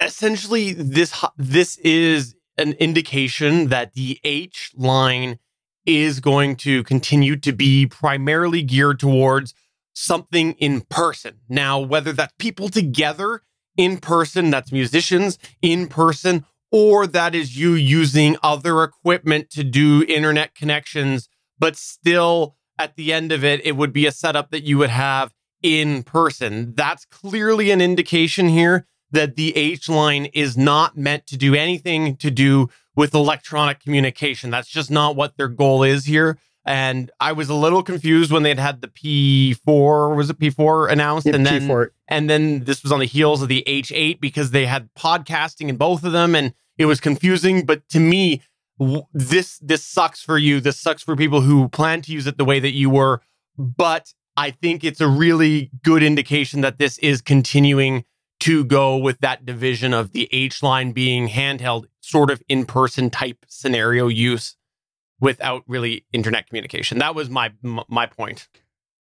essentially 0.00 0.72
this 0.72 1.24
this 1.36 1.76
is 1.78 2.34
an 2.58 2.72
indication 2.74 3.68
that 3.68 3.94
the 3.94 4.20
H 4.24 4.72
line 4.74 5.38
is 5.86 6.20
going 6.20 6.56
to 6.56 6.82
continue 6.84 7.36
to 7.36 7.52
be 7.52 7.86
primarily 7.86 8.62
geared 8.62 9.00
towards 9.00 9.54
something 9.94 10.52
in 10.54 10.82
person. 10.82 11.38
Now, 11.48 11.78
whether 11.78 12.12
that's 12.12 12.34
people 12.38 12.68
together 12.68 13.42
in 13.76 13.96
person, 13.96 14.50
that's 14.50 14.70
musicians 14.70 15.38
in 15.62 15.86
person, 15.86 16.44
or 16.70 17.06
that 17.06 17.34
is 17.34 17.56
you 17.56 17.72
using 17.72 18.36
other 18.42 18.82
equipment 18.82 19.50
to 19.50 19.64
do 19.64 20.04
internet 20.06 20.54
connections, 20.54 21.28
but 21.58 21.76
still 21.76 22.56
at 22.78 22.96
the 22.96 23.12
end 23.12 23.32
of 23.32 23.42
it, 23.44 23.64
it 23.64 23.76
would 23.76 23.92
be 23.92 24.06
a 24.06 24.12
setup 24.12 24.50
that 24.50 24.64
you 24.64 24.78
would 24.78 24.90
have 24.90 25.32
in 25.62 26.02
person. 26.02 26.74
That's 26.74 27.04
clearly 27.06 27.70
an 27.70 27.80
indication 27.80 28.48
here 28.48 28.86
that 29.10 29.36
the 29.36 29.56
H 29.56 29.88
line 29.88 30.26
is 30.26 30.56
not 30.56 30.96
meant 30.96 31.26
to 31.28 31.36
do 31.36 31.54
anything 31.54 32.16
to 32.16 32.30
do 32.30 32.68
with 32.94 33.14
electronic 33.14 33.80
communication. 33.80 34.50
That's 34.50 34.68
just 34.68 34.90
not 34.90 35.16
what 35.16 35.36
their 35.36 35.48
goal 35.48 35.82
is 35.82 36.04
here. 36.04 36.38
And 36.64 37.10
I 37.18 37.32
was 37.32 37.48
a 37.48 37.54
little 37.54 37.82
confused 37.82 38.30
when 38.30 38.42
they'd 38.42 38.58
had 38.58 38.82
the 38.82 38.88
P4, 38.88 40.14
was 40.14 40.28
it 40.28 40.38
P4 40.38 40.92
announced? 40.92 41.26
And 41.26 41.46
then 41.46 41.62
P4. 41.62 41.90
and 42.08 42.28
then 42.28 42.64
this 42.64 42.82
was 42.82 42.92
on 42.92 42.98
the 42.98 43.06
heels 43.06 43.40
of 43.40 43.48
the 43.48 43.64
H8 43.66 44.20
because 44.20 44.50
they 44.50 44.66
had 44.66 44.90
podcasting 44.94 45.68
in 45.68 45.76
both 45.76 46.04
of 46.04 46.12
them 46.12 46.34
and 46.34 46.52
it 46.76 46.84
was 46.84 47.00
confusing. 47.00 47.64
But 47.64 47.88
to 47.88 48.00
me, 48.00 48.42
this 49.14 49.58
this 49.58 49.84
sucks 49.84 50.20
for 50.20 50.36
you. 50.36 50.60
This 50.60 50.78
sucks 50.78 51.02
for 51.02 51.16
people 51.16 51.40
who 51.40 51.68
plan 51.68 52.02
to 52.02 52.12
use 52.12 52.26
it 52.26 52.36
the 52.36 52.44
way 52.44 52.60
that 52.60 52.72
you 52.72 52.90
were. 52.90 53.22
But 53.56 54.12
I 54.36 54.50
think 54.50 54.84
it's 54.84 55.00
a 55.00 55.08
really 55.08 55.70
good 55.82 56.02
indication 56.02 56.60
that 56.60 56.78
this 56.78 56.98
is 56.98 57.22
continuing 57.22 58.04
to 58.40 58.64
go 58.64 58.96
with 58.96 59.18
that 59.20 59.44
division 59.44 59.92
of 59.92 60.12
the 60.12 60.28
H 60.32 60.62
line 60.62 60.92
being 60.92 61.28
handheld, 61.28 61.86
sort 62.00 62.30
of 62.30 62.42
in 62.48 62.66
person 62.66 63.10
type 63.10 63.44
scenario 63.48 64.08
use 64.08 64.56
without 65.20 65.64
really 65.66 66.04
internet 66.12 66.46
communication. 66.46 66.98
That 66.98 67.14
was 67.14 67.28
my 67.28 67.52
my 67.62 68.06
point. 68.06 68.48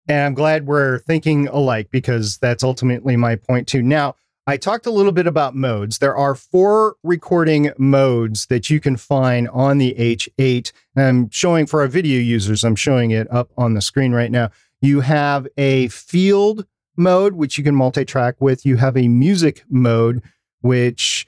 And 0.09 0.21
I'm 0.21 0.35
glad 0.35 0.67
we're 0.67 1.01
thinking 1.01 1.49
alike 1.49 1.89
because 1.91 2.39
that's 2.39 2.65
ultimately 2.65 3.17
my 3.17 3.37
point 3.37 3.69
too. 3.69 3.83
Now, 3.83 4.17
I 4.47 4.57
talked 4.57 4.87
a 4.87 4.91
little 4.91 5.13
bit 5.13 5.27
about 5.27 5.55
modes. 5.55 5.99
There 5.99 6.17
are 6.17 6.35
four 6.35 6.97
recording 7.03 7.71
modes 7.77 8.47
that 8.47 8.71
you 8.71 8.81
can 8.81 8.97
find 8.97 9.47
on 9.51 9.77
the 9.77 9.95
H8. 9.99 10.73
And 10.97 11.05
I'm 11.05 11.31
showing 11.31 11.67
for 11.67 11.83
our 11.83 11.87
video 11.87 12.19
users, 12.19 12.65
I'm 12.65 12.75
showing 12.75 13.11
it 13.11 13.31
up 13.31 13.51
on 13.59 13.75
the 13.75 13.83
screen 13.83 14.13
right 14.13 14.31
now. 14.31 14.49
You 14.81 15.01
have 15.01 15.47
a 15.59 15.89
field 15.89 16.65
mode, 16.99 17.35
which 17.35 17.57
you 17.57 17.65
can 17.65 17.75
multi 17.75 18.05
track 18.05 18.37
with. 18.41 18.67
You 18.67 18.77
have 18.77 18.97
a 18.97 19.09
music 19.09 19.65
mode, 19.69 20.23
which 20.61 21.27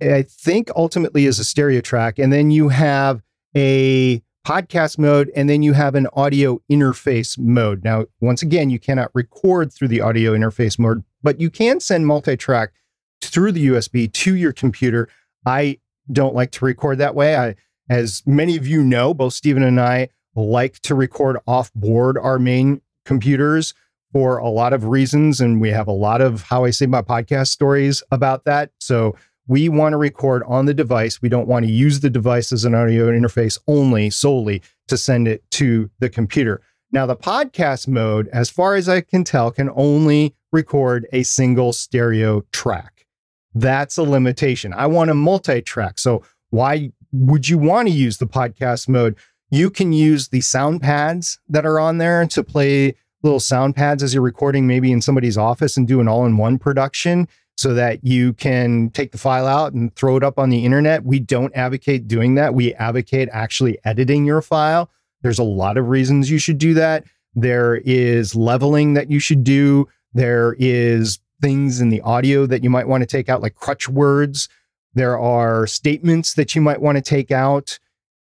I 0.00 0.22
think 0.22 0.70
ultimately 0.76 1.26
is 1.26 1.38
a 1.38 1.44
stereo 1.44 1.80
track. 1.80 2.18
And 2.18 2.32
then 2.32 2.50
you 2.50 2.68
have 2.68 3.22
a 3.56 4.22
podcast 4.46 4.98
mode, 4.98 5.30
and 5.36 5.50
then 5.50 5.62
you 5.62 5.72
have 5.74 5.94
an 5.94 6.06
audio 6.14 6.60
interface 6.70 7.38
mode. 7.38 7.84
Now, 7.84 8.06
once 8.20 8.42
again, 8.42 8.70
you 8.70 8.78
cannot 8.78 9.10
record 9.14 9.72
through 9.72 9.88
the 9.88 10.00
audio 10.00 10.32
interface 10.32 10.78
mode, 10.78 11.04
but 11.22 11.40
you 11.40 11.50
can 11.50 11.80
send 11.80 12.06
multi 12.06 12.36
track 12.36 12.72
through 13.20 13.52
the 13.52 13.68
USB 13.68 14.10
to 14.12 14.34
your 14.34 14.52
computer. 14.52 15.08
I 15.46 15.78
don't 16.10 16.34
like 16.34 16.52
to 16.52 16.64
record 16.64 16.98
that 16.98 17.14
way. 17.14 17.36
I, 17.36 17.56
as 17.88 18.22
many 18.26 18.56
of 18.56 18.66
you 18.66 18.82
know, 18.82 19.12
both 19.12 19.34
Stephen 19.34 19.62
and 19.62 19.80
I 19.80 20.08
like 20.34 20.80
to 20.80 20.94
record 20.94 21.38
off 21.46 21.72
board 21.74 22.16
our 22.16 22.38
main 22.38 22.80
computers 23.04 23.74
for 24.12 24.38
a 24.38 24.48
lot 24.48 24.72
of 24.72 24.84
reasons. 24.84 25.40
And 25.40 25.60
we 25.60 25.70
have 25.70 25.88
a 25.88 25.92
lot 25.92 26.20
of 26.20 26.42
how 26.42 26.64
I 26.64 26.70
say 26.70 26.86
my 26.86 27.02
podcast 27.02 27.48
stories 27.48 28.02
about 28.10 28.44
that. 28.44 28.70
So 28.80 29.16
we 29.46 29.68
want 29.68 29.94
to 29.94 29.96
record 29.96 30.42
on 30.46 30.66
the 30.66 30.74
device. 30.74 31.20
We 31.20 31.28
don't 31.28 31.48
want 31.48 31.64
to 31.66 31.72
use 31.72 32.00
the 32.00 32.10
device 32.10 32.52
as 32.52 32.64
an 32.64 32.74
audio 32.74 33.06
interface 33.06 33.58
only 33.66 34.10
solely 34.10 34.62
to 34.88 34.96
send 34.96 35.26
it 35.26 35.42
to 35.52 35.90
the 35.98 36.08
computer. 36.08 36.60
Now, 36.92 37.06
the 37.06 37.16
podcast 37.16 37.86
mode, 37.86 38.28
as 38.32 38.50
far 38.50 38.74
as 38.74 38.88
I 38.88 39.00
can 39.00 39.22
tell, 39.22 39.50
can 39.50 39.70
only 39.74 40.34
record 40.52 41.06
a 41.12 41.22
single 41.22 41.72
stereo 41.72 42.42
track. 42.52 43.06
That's 43.54 43.96
a 43.96 44.02
limitation. 44.02 44.72
I 44.72 44.86
want 44.86 45.10
a 45.10 45.14
multi 45.14 45.62
track. 45.62 45.98
So, 45.98 46.22
why 46.50 46.92
would 47.12 47.48
you 47.48 47.58
want 47.58 47.88
to 47.88 47.94
use 47.94 48.18
the 48.18 48.26
podcast 48.26 48.88
mode? 48.88 49.16
You 49.50 49.70
can 49.70 49.92
use 49.92 50.28
the 50.28 50.40
sound 50.40 50.80
pads 50.80 51.38
that 51.48 51.66
are 51.66 51.78
on 51.80 51.98
there 51.98 52.26
to 52.26 52.44
play 52.44 52.94
little 53.22 53.40
sound 53.40 53.76
pads 53.76 54.02
as 54.02 54.14
you're 54.14 54.22
recording, 54.22 54.66
maybe 54.66 54.92
in 54.92 55.02
somebody's 55.02 55.36
office 55.36 55.76
and 55.76 55.86
do 55.86 56.00
an 56.00 56.08
all 56.08 56.24
in 56.24 56.36
one 56.36 56.58
production 56.58 57.28
so 57.56 57.74
that 57.74 58.02
you 58.02 58.32
can 58.32 58.88
take 58.90 59.12
the 59.12 59.18
file 59.18 59.46
out 59.46 59.74
and 59.74 59.94
throw 59.94 60.16
it 60.16 60.24
up 60.24 60.38
on 60.38 60.48
the 60.48 60.64
internet. 60.64 61.04
We 61.04 61.18
don't 61.18 61.54
advocate 61.54 62.08
doing 62.08 62.34
that. 62.36 62.54
We 62.54 62.72
advocate 62.74 63.28
actually 63.32 63.78
editing 63.84 64.24
your 64.24 64.40
file. 64.40 64.90
There's 65.20 65.38
a 65.38 65.44
lot 65.44 65.76
of 65.76 65.88
reasons 65.88 66.30
you 66.30 66.38
should 66.38 66.56
do 66.56 66.72
that. 66.74 67.04
There 67.34 67.76
is 67.84 68.34
leveling 68.34 68.94
that 68.94 69.10
you 69.10 69.18
should 69.18 69.44
do. 69.44 69.88
There 70.14 70.56
is 70.58 71.18
things 71.42 71.80
in 71.80 71.90
the 71.90 72.00
audio 72.00 72.46
that 72.46 72.64
you 72.64 72.70
might 72.70 72.88
want 72.88 73.02
to 73.02 73.06
take 73.06 73.28
out, 73.28 73.42
like 73.42 73.54
crutch 73.54 73.88
words. 73.88 74.48
There 74.94 75.18
are 75.18 75.66
statements 75.66 76.34
that 76.34 76.54
you 76.54 76.62
might 76.62 76.80
want 76.80 76.96
to 76.96 77.02
take 77.02 77.30
out. 77.30 77.78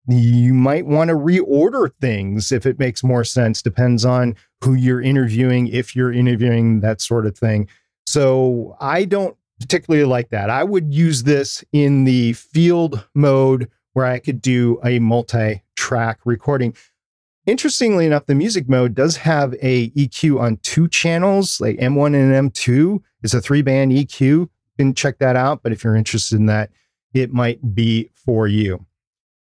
You 0.08 0.54
might 0.54 0.86
want 0.86 1.10
to 1.10 1.16
reorder 1.16 1.92
things 2.00 2.52
if 2.52 2.66
it 2.66 2.80
makes 2.80 3.04
more 3.04 3.24
sense, 3.24 3.62
depends 3.62 4.06
on 4.06 4.36
who 4.64 4.74
you're 4.74 5.02
interviewing, 5.02 5.68
if 5.68 5.96
you're 5.96 6.14
interviewing, 6.14 6.80
that 6.80 7.02
sort 7.02 7.26
of 7.26 7.38
thing. 7.38 7.68
So 8.06 8.78
I 8.80 9.04
don't 9.04 9.36
particularly 9.60 10.06
like 10.06 10.30
that. 10.30 10.50
I 10.50 10.64
would 10.64 10.94
use 10.94 11.24
this 11.24 11.64
in 11.74 12.06
the 12.06 12.34
field 12.34 13.06
mode 13.14 13.70
where 13.94 14.06
I 14.06 14.20
could 14.20 14.42
do 14.42 14.80
a 14.86 15.00
multi 15.00 15.64
track 15.76 16.20
recording. 16.24 16.76
Interestingly 17.46 18.06
enough, 18.06 18.26
the 18.26 18.36
music 18.36 18.70
mode 18.70 18.94
does 18.94 19.18
have 19.18 19.56
a 19.62 19.90
EQ 19.92 20.40
on 20.40 20.58
two 20.58 20.88
channels, 20.88 21.60
like 21.60 21.78
M1 21.78 22.14
and 22.14 22.52
M2. 22.52 23.02
It's 23.24 23.34
a 23.34 23.42
three 23.42 23.62
band 23.62 23.92
EQ. 23.92 24.22
You 24.22 24.50
can 24.78 24.94
check 24.94 25.18
that 25.20 25.36
out. 25.36 25.64
But 25.64 25.72
if 25.72 25.84
you're 25.84 25.96
interested 25.96 26.36
in 26.36 26.46
that, 26.48 26.70
it 27.14 27.34
might 27.34 27.74
be 27.74 28.12
for 28.14 28.48
you. 28.48 28.86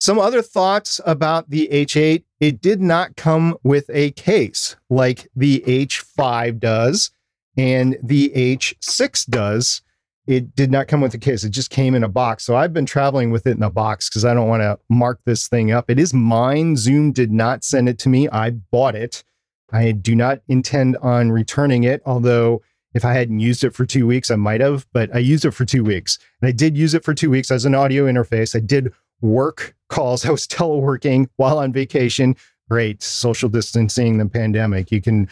Some 0.02 0.18
other 0.18 0.42
thoughts 0.42 1.00
about 1.06 1.52
the 1.52 1.70
H8 1.72 2.24
it 2.40 2.60
did 2.60 2.82
not 2.82 3.16
come 3.18 3.56
with 3.62 3.88
a 3.94 4.10
case 4.12 4.76
like 4.90 5.30
the 5.36 5.64
H5 5.68 6.60
does 6.60 7.12
and 7.56 7.96
the 8.02 8.32
H6 8.36 9.30
does. 9.30 9.84
It 10.26 10.56
did 10.56 10.72
not 10.72 10.88
come 10.88 11.02
with 11.02 11.14
a 11.14 11.20
case. 11.20 11.44
It 11.44 11.52
just 11.52 11.70
came 11.70 11.94
in 11.94 12.04
a 12.04 12.10
box. 12.10 12.44
So 12.44 12.56
I've 12.56 12.74
been 12.74 12.88
traveling 12.88 13.30
with 13.30 13.46
it 13.46 13.58
in 13.58 13.62
a 13.62 13.70
box 13.70 14.10
because 14.10 14.26
I 14.26 14.34
don't 14.34 14.48
want 14.48 14.62
to 14.62 14.80
mark 14.90 15.20
this 15.26 15.48
thing 15.48 15.72
up. 15.72 15.88
It 15.88 16.00
is 16.00 16.16
mine. 16.16 16.78
Zoom 16.78 17.12
did 17.12 17.32
not 17.32 17.64
send 17.64 17.88
it 17.88 18.00
to 18.00 18.10
me. 18.10 18.28
I 18.30 18.50
bought 18.50 18.96
it. 18.96 19.24
I 19.72 19.92
do 19.92 20.16
not 20.16 20.42
intend 20.48 20.98
on 20.98 21.32
returning 21.32 21.84
it, 21.84 22.02
although 22.08 22.64
if 22.96 23.06
I 23.06 23.14
hadn't 23.14 23.40
used 23.40 23.64
it 23.64 23.76
for 23.76 23.86
two 23.86 24.08
weeks, 24.08 24.32
I 24.32 24.36
might 24.36 24.62
have, 24.62 24.88
but 24.94 25.16
I 25.16 25.20
used 25.20 25.46
it 25.46 25.52
for 25.52 25.64
two 25.64 25.84
weeks. 25.84 26.18
And 26.42 26.48
I 26.48 26.52
did 26.54 26.76
use 26.76 26.96
it 26.96 27.04
for 27.04 27.14
two 27.14 27.30
weeks 27.30 27.52
as 27.52 27.66
an 27.66 27.76
audio 27.76 28.06
interface. 28.06 28.56
I 28.56 28.62
did 28.62 28.92
work 29.22 29.76
calls. 29.90 30.26
I 30.26 30.32
was 30.32 30.48
teleworking 30.48 31.28
while 31.38 31.60
on 31.60 31.72
vacation. 31.72 32.36
Great 32.70 33.04
social 33.04 33.50
distancing, 33.50 34.18
the 34.18 34.28
pandemic. 34.28 34.92
You 34.92 35.02
can 35.02 35.28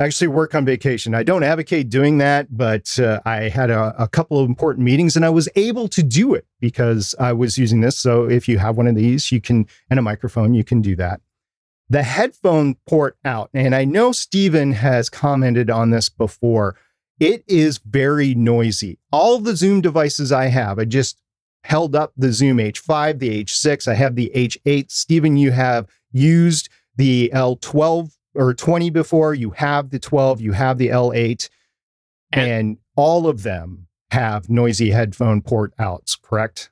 actually 0.00 0.28
work 0.28 0.54
on 0.54 0.64
vacation. 0.64 1.14
I 1.14 1.22
don't 1.22 1.42
advocate 1.42 1.88
doing 1.88 2.18
that, 2.18 2.56
but 2.56 2.98
uh, 2.98 3.20
I 3.24 3.48
had 3.48 3.70
a, 3.70 3.94
a, 4.02 4.08
couple 4.08 4.40
of 4.40 4.48
important 4.48 4.84
meetings 4.84 5.14
and 5.14 5.24
I 5.24 5.30
was 5.30 5.48
able 5.54 5.88
to 5.88 6.02
do 6.02 6.34
it 6.34 6.46
because 6.60 7.14
I 7.20 7.32
was 7.32 7.56
using 7.56 7.80
this. 7.80 7.98
So 7.98 8.28
if 8.28 8.48
you 8.48 8.58
have 8.58 8.76
one 8.76 8.88
of 8.88 8.96
these, 8.96 9.30
you 9.30 9.40
can, 9.40 9.66
and 9.88 9.98
a 9.98 10.02
microphone, 10.02 10.52
you 10.52 10.64
can 10.64 10.80
do 10.80 10.96
that. 10.96 11.20
The 11.88 12.02
headphone 12.02 12.76
port 12.88 13.16
out, 13.24 13.50
and 13.52 13.74
I 13.74 13.84
know 13.84 14.10
Stephen 14.10 14.72
has 14.72 15.10
commented 15.10 15.70
on 15.70 15.90
this 15.90 16.08
before. 16.08 16.76
It 17.20 17.44
is 17.46 17.78
very 17.78 18.34
noisy. 18.34 18.98
All 19.12 19.38
the 19.38 19.54
Zoom 19.54 19.80
devices 19.80 20.32
I 20.32 20.46
have, 20.46 20.78
I 20.78 20.86
just 20.86 21.18
held 21.64 21.96
up 21.96 22.12
the 22.16 22.32
Zoom 22.32 22.58
H5, 22.58 23.18
the 23.18 23.44
H6. 23.44 23.88
I 23.88 23.94
have 23.94 24.14
the 24.14 24.30
H8. 24.34 24.90
Stephen, 24.90 25.36
you 25.36 25.50
have 25.50 25.88
used 26.12 26.68
the 26.96 27.30
L12 27.34 28.12
or 28.34 28.54
20 28.54 28.90
before. 28.90 29.34
You 29.34 29.50
have 29.50 29.90
the 29.90 29.98
12, 29.98 30.40
you 30.40 30.52
have 30.52 30.78
the 30.78 30.88
L8, 30.88 31.48
and, 32.32 32.50
and 32.50 32.78
all 32.96 33.26
of 33.26 33.42
them 33.42 33.88
have 34.10 34.50
noisy 34.50 34.90
headphone 34.90 35.40
port 35.40 35.72
outs, 35.78 36.16
correct? 36.16 36.70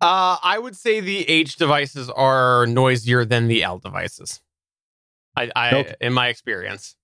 Uh, 0.00 0.36
I 0.42 0.58
would 0.58 0.76
say 0.76 1.00
the 1.00 1.28
H 1.28 1.56
devices 1.56 2.10
are 2.10 2.66
noisier 2.66 3.24
than 3.24 3.48
the 3.48 3.62
L 3.62 3.78
devices. 3.78 4.42
I, 5.34 5.50
I 5.56 5.74
okay. 5.74 5.94
in 6.00 6.12
my 6.12 6.28
experience. 6.28 6.94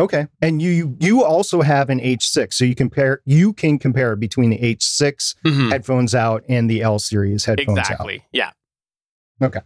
Okay. 0.00 0.28
And 0.40 0.62
you 0.62 0.96
you 1.00 1.24
also 1.24 1.62
have 1.62 1.90
an 1.90 1.98
H6. 2.00 2.54
So 2.54 2.64
you 2.64 2.74
compare 2.74 3.20
you 3.24 3.52
can 3.52 3.78
compare 3.78 4.14
between 4.16 4.50
the 4.50 4.58
H6 4.58 5.34
mm-hmm. 5.44 5.70
headphones 5.70 6.14
out 6.14 6.44
and 6.48 6.70
the 6.70 6.82
L 6.82 6.98
series 6.98 7.44
headphones 7.44 7.78
exactly. 7.78 8.16
out. 8.16 8.24
Yeah. 8.32 8.50
Okay. 9.42 9.60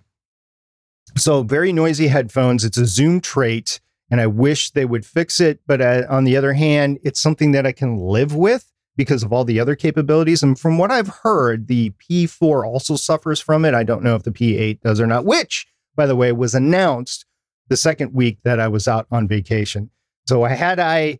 So 1.16 1.42
very 1.42 1.72
noisy 1.72 2.08
headphones. 2.08 2.64
It's 2.64 2.78
a 2.78 2.86
Zoom 2.86 3.20
trait 3.20 3.80
and 4.10 4.20
I 4.20 4.26
wish 4.26 4.70
they 4.70 4.84
would 4.84 5.06
fix 5.06 5.40
it, 5.40 5.60
but 5.66 5.80
uh, 5.80 6.02
on 6.08 6.24
the 6.24 6.36
other 6.36 6.52
hand, 6.52 6.98
it's 7.02 7.20
something 7.20 7.52
that 7.52 7.66
I 7.66 7.72
can 7.72 7.96
live 7.96 8.34
with 8.34 8.70
because 8.94 9.22
of 9.22 9.32
all 9.32 9.44
the 9.44 9.58
other 9.58 9.74
capabilities. 9.74 10.42
And 10.42 10.58
from 10.58 10.76
what 10.76 10.90
I've 10.90 11.08
heard, 11.22 11.66
the 11.66 11.92
P4 12.10 12.66
also 12.66 12.96
suffers 12.96 13.40
from 13.40 13.64
it. 13.64 13.72
I 13.72 13.84
don't 13.84 14.02
know 14.02 14.14
if 14.14 14.22
the 14.22 14.30
P8 14.30 14.80
does 14.82 15.00
or 15.00 15.06
not, 15.06 15.24
which 15.24 15.66
by 15.96 16.06
the 16.06 16.16
way 16.16 16.30
was 16.32 16.54
announced 16.54 17.24
the 17.68 17.76
second 17.76 18.12
week 18.12 18.38
that 18.44 18.60
I 18.60 18.68
was 18.68 18.86
out 18.86 19.06
on 19.10 19.26
vacation. 19.26 19.90
So 20.26 20.44
had 20.44 20.78
I 20.78 21.18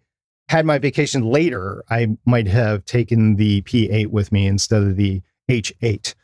had 0.49 0.67
my 0.67 0.79
vacation 0.79 1.23
later, 1.23 1.83
I 1.91 2.17
might 2.25 2.47
have 2.47 2.85
taken 2.85 3.37
the 3.37 3.63
P8 3.63 4.09
with 4.09 4.33
me 4.33 4.47
instead 4.47 4.83
of 4.83 4.97
the 4.97 5.23
H8. 5.51 6.15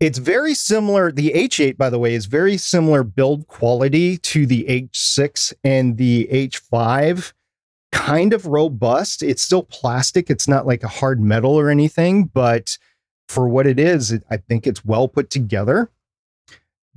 It's 0.00 0.18
very 0.18 0.54
similar. 0.54 1.10
The 1.10 1.32
H8, 1.32 1.76
by 1.76 1.90
the 1.90 1.98
way, 1.98 2.14
is 2.14 2.26
very 2.26 2.56
similar 2.56 3.02
build 3.02 3.48
quality 3.48 4.16
to 4.18 4.46
the 4.46 4.64
H6 4.64 5.52
and 5.64 5.96
the 5.96 6.28
H5. 6.30 7.32
Kind 7.90 8.32
of 8.32 8.46
robust. 8.46 9.22
It's 9.22 9.42
still 9.42 9.64
plastic. 9.64 10.30
It's 10.30 10.46
not 10.46 10.66
like 10.66 10.82
a 10.82 10.88
hard 10.88 11.20
metal 11.20 11.58
or 11.58 11.68
anything, 11.68 12.24
but 12.24 12.78
for 13.28 13.48
what 13.48 13.66
it 13.66 13.80
is, 13.80 14.16
I 14.30 14.36
think 14.36 14.66
it's 14.66 14.84
well 14.84 15.08
put 15.08 15.30
together. 15.30 15.90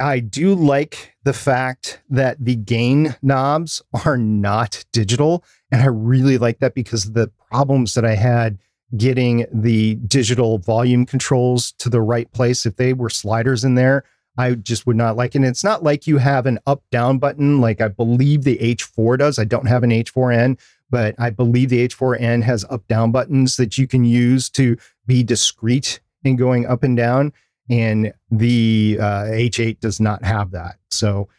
I 0.02 0.20
do 0.20 0.56
like 0.56 1.16
the 1.24 1.34
fact 1.34 2.02
that 2.10 2.38
the 2.44 2.56
gain 2.56 3.16
knobs 3.22 3.82
are 4.06 4.18
not 4.18 4.84
digital. 4.92 5.44
And 5.72 5.82
I 5.82 5.86
really 5.86 6.38
like 6.38 6.60
that 6.60 6.74
because 6.74 7.14
the 7.14 7.32
problems 7.50 7.94
that 7.94 8.06
I 8.06 8.16
had 8.16 8.58
getting 8.98 9.46
the 9.54 9.96
digital 9.96 10.58
volume 10.58 11.06
controls 11.06 11.72
to 11.74 11.90
the 11.90 12.02
right 12.02 12.32
place. 12.34 12.66
If 12.66 12.76
they 12.76 12.94
were 12.94 13.10
sliders 13.10 13.64
in 13.64 13.76
there, 13.76 14.04
I 14.38 14.56
just 14.56 14.86
would 14.86 14.96
not 14.96 15.16
like 15.16 15.36
it. 15.36 15.40
And 15.40 15.46
it's 15.46 15.64
not 15.64 15.84
like 15.84 16.08
you 16.08 16.18
have 16.18 16.46
an 16.46 16.60
up 16.66 16.84
down 16.92 17.20
button 17.20 17.62
like 17.62 17.80
I 17.80 17.88
believe 17.88 18.44
the 18.44 18.58
H4 18.58 19.18
does. 19.18 19.40
I 19.40 19.46
don't 19.46 19.68
have 19.68 19.84
an 19.84 19.92
H4n, 19.92 20.60
but 20.90 21.16
I 21.20 21.30
believe 21.30 21.70
the 21.70 21.88
H4n 21.88 22.44
has 22.44 22.66
up 22.70 22.88
down 22.88 23.12
buttons 23.12 23.58
that 23.58 23.78
you 23.78 23.88
can 23.88 24.04
use 24.04 24.50
to 24.52 24.78
be 25.06 25.24
discreet 25.24 26.00
in 26.24 26.36
going 26.36 26.66
up 26.66 26.84
and 26.84 26.98
down 26.98 27.34
and 27.70 28.14
the 28.30 28.98
uh, 29.00 29.24
H8 29.26 29.80
does 29.80 30.00
not 30.00 30.24
have 30.24 30.52
that. 30.52 30.78
So 30.90 31.30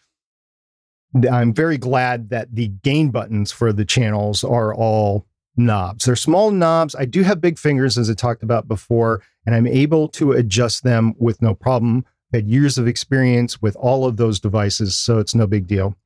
I'm 1.30 1.52
very 1.52 1.78
glad 1.78 2.30
that 2.30 2.54
the 2.54 2.68
gain 2.68 3.10
buttons 3.10 3.52
for 3.52 3.72
the 3.72 3.84
channels 3.84 4.44
are 4.44 4.74
all 4.74 5.26
knobs. 5.56 6.06
They're 6.06 6.16
small 6.16 6.50
knobs. 6.50 6.94
I 6.94 7.04
do 7.04 7.22
have 7.22 7.40
big 7.40 7.58
fingers, 7.58 7.98
as 7.98 8.08
I 8.08 8.14
talked 8.14 8.42
about 8.42 8.68
before, 8.68 9.22
and 9.44 9.54
I'm 9.54 9.66
able 9.66 10.08
to 10.08 10.32
adjust 10.32 10.82
them 10.84 11.14
with 11.18 11.42
no 11.42 11.54
problem. 11.54 12.06
I 12.32 12.38
had 12.38 12.48
years 12.48 12.78
of 12.78 12.88
experience 12.88 13.60
with 13.60 13.76
all 13.76 14.06
of 14.06 14.16
those 14.16 14.40
devices, 14.40 14.96
so 14.96 15.18
it's 15.18 15.34
no 15.34 15.46
big 15.46 15.66
deal. 15.66 15.96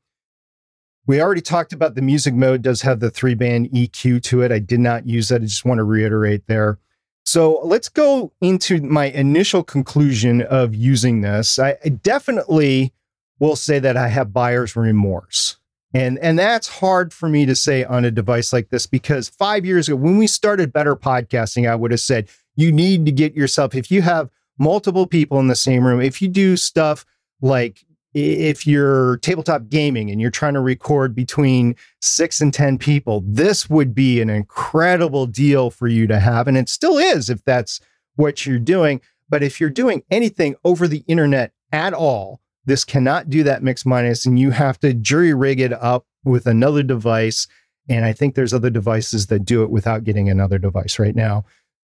We 1.06 1.20
already 1.20 1.40
talked 1.40 1.72
about 1.72 1.94
the 1.94 2.02
music 2.02 2.34
mode 2.34 2.62
does 2.62 2.82
have 2.82 2.98
the 2.98 3.10
three 3.10 3.34
band 3.34 3.70
EQ 3.70 4.24
to 4.24 4.42
it. 4.42 4.50
I 4.50 4.58
did 4.58 4.80
not 4.80 5.06
use 5.06 5.28
that. 5.28 5.42
I 5.42 5.44
just 5.44 5.64
want 5.64 5.78
to 5.78 5.84
reiterate 5.84 6.48
there. 6.48 6.80
So 7.26 7.60
let's 7.64 7.88
go 7.88 8.32
into 8.40 8.80
my 8.80 9.06
initial 9.06 9.64
conclusion 9.64 10.42
of 10.42 10.74
using 10.74 11.22
this. 11.22 11.58
I, 11.58 11.72
definitely 12.02 12.94
will 13.40 13.56
say 13.56 13.80
that 13.80 13.96
I 13.96 14.08
have 14.08 14.32
buyer's 14.32 14.76
remorse. 14.76 15.58
And, 15.92 16.18
and 16.20 16.38
that's 16.38 16.68
hard 16.68 17.12
for 17.12 17.28
me 17.28 17.44
to 17.46 17.56
say 17.56 17.82
on 17.84 18.04
a 18.04 18.10
device 18.10 18.52
like 18.52 18.68
this 18.68 18.86
because 18.86 19.28
five 19.28 19.66
years 19.66 19.88
ago, 19.88 19.96
when 19.96 20.18
we 20.18 20.26
started 20.26 20.72
Better 20.72 20.94
Podcasting, 20.94 21.68
I 21.68 21.74
would 21.74 21.90
have 21.90 22.00
said, 22.00 22.28
you 22.54 22.70
need 22.70 23.04
to 23.06 23.12
get 23.12 23.34
yourself, 23.34 23.74
if 23.74 23.90
you 23.90 24.02
have 24.02 24.30
multiple 24.58 25.06
people 25.06 25.40
in 25.40 25.48
the 25.48 25.56
same 25.56 25.84
room, 25.84 26.00
if 26.00 26.22
you 26.22 26.28
do 26.28 26.56
stuff 26.56 27.04
like 27.40 27.84
if 28.18 28.66
you're 28.66 29.18
tabletop 29.18 29.68
gaming 29.68 30.10
and 30.10 30.22
you're 30.22 30.30
trying 30.30 30.54
to 30.54 30.60
record 30.60 31.14
between 31.14 31.76
six 32.00 32.40
and 32.40 32.52
10 32.52 32.78
people, 32.78 33.22
this 33.26 33.68
would 33.68 33.94
be 33.94 34.22
an 34.22 34.30
incredible 34.30 35.26
deal 35.26 35.68
for 35.68 35.86
you 35.86 36.06
to 36.06 36.18
have. 36.18 36.48
And 36.48 36.56
it 36.56 36.70
still 36.70 36.96
is 36.96 37.28
if 37.28 37.44
that's 37.44 37.78
what 38.14 38.46
you're 38.46 38.58
doing. 38.58 39.02
But 39.28 39.42
if 39.42 39.60
you're 39.60 39.68
doing 39.68 40.02
anything 40.10 40.56
over 40.64 40.88
the 40.88 41.04
internet 41.06 41.52
at 41.72 41.92
all, 41.92 42.40
this 42.64 42.84
cannot 42.84 43.28
do 43.28 43.42
that 43.42 43.62
mix 43.62 43.84
minus, 43.84 44.24
and 44.24 44.38
you 44.38 44.50
have 44.50 44.80
to 44.80 44.94
jury 44.94 45.34
rig 45.34 45.60
it 45.60 45.74
up 45.74 46.06
with 46.24 46.46
another 46.46 46.82
device. 46.82 47.46
And 47.86 48.06
I 48.06 48.14
think 48.14 48.34
there's 48.34 48.54
other 48.54 48.70
devices 48.70 49.26
that 49.26 49.44
do 49.44 49.62
it 49.62 49.70
without 49.70 50.04
getting 50.04 50.30
another 50.30 50.58
device 50.58 50.98
right 50.98 51.14
now. 51.14 51.44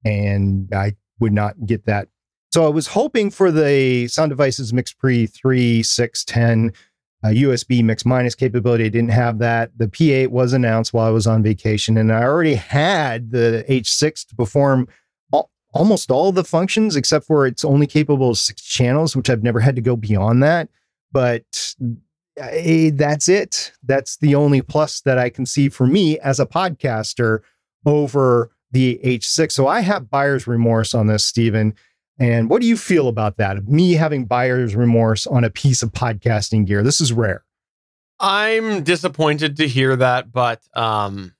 And 0.05 0.74
I 0.74 0.97
would 1.20 1.33
not 1.33 1.55
get 1.64 1.87
that 1.87 2.09
so 2.51 2.64
I 2.64 2.68
was 2.68 2.88
hoping 2.88 3.30
for 3.30 3.51
the 3.51 4.09
Sound 4.09 4.30
Devices 4.30 4.72
MixPre 4.72 5.30
3, 5.32 5.82
6, 5.82 6.24
10 6.24 6.72
uh, 7.24 7.28
USB 7.28 7.82
mix 7.82 8.05
minus 8.05 8.34
capability. 8.34 8.84
I 8.84 8.88
didn't 8.88 9.11
have 9.11 9.38
that. 9.38 9.70
The 9.76 9.88
P8 9.88 10.28
was 10.28 10.53
announced 10.53 10.92
while 10.92 11.07
I 11.07 11.11
was 11.11 11.26
on 11.26 11.42
vacation, 11.42 11.97
and 11.97 12.12
I 12.12 12.22
already 12.22 12.55
had 12.55 13.30
the 13.30 13.64
H6 13.68 14.28
to 14.28 14.36
perform 14.36 14.88
almost 15.76 16.11
all 16.11 16.32
the 16.32 16.44
functions, 16.44 16.97
except 16.97 17.26
for 17.26 17.47
it's 17.47 17.64
only 17.64 17.86
capable 17.86 18.30
of 18.30 18.38
six 18.38 18.62
channels, 18.62 19.14
which 19.14 19.28
I've 19.28 19.42
never 19.42 19.61
had 19.61 19.76
to 19.76 19.82
go 19.82 19.97
beyond 19.97 20.42
that. 20.42 20.68
But 21.12 21.74
uh, 22.40 22.90
that's 22.94 23.28
it. 23.28 23.72
That's 23.82 24.16
the 24.16 24.34
only 24.34 24.62
plus 24.62 25.01
that 25.03 25.18
I 25.18 25.30
can 25.30 25.47
see 25.47 25.68
for 25.68 25.86
me 25.86 26.18
as 26.20 26.40
a 26.40 26.47
podcaster 26.47 27.40
over 27.84 28.51
the 28.72 28.99
H6. 29.05 29.53
So 29.53 29.66
I 29.66 29.80
have 29.80 30.11
buyer's 30.11 30.47
remorse 30.47 30.94
on 30.94 31.07
this, 31.07 31.24
Stephen. 31.24 31.74
And 32.19 32.49
what 32.49 32.62
do 32.62 32.67
you 32.67 32.77
feel 32.77 33.09
about 33.09 33.37
that? 33.37 33.69
Me 33.69 33.93
having 33.93 34.25
buyer's 34.25 34.75
remorse 34.75 35.27
on 35.27 35.45
a 35.45 35.51
piece 35.51 35.83
of 35.83 35.93
podcasting 35.93 36.67
gear. 36.67 36.83
This 36.83 37.01
is 37.01 37.12
rare. 37.12 37.45
I'm 38.19 38.83
disappointed 38.83 39.57
to 39.59 39.69
hear 39.69 39.95
that, 39.97 40.33
but 40.33 40.62
um, 40.75 41.35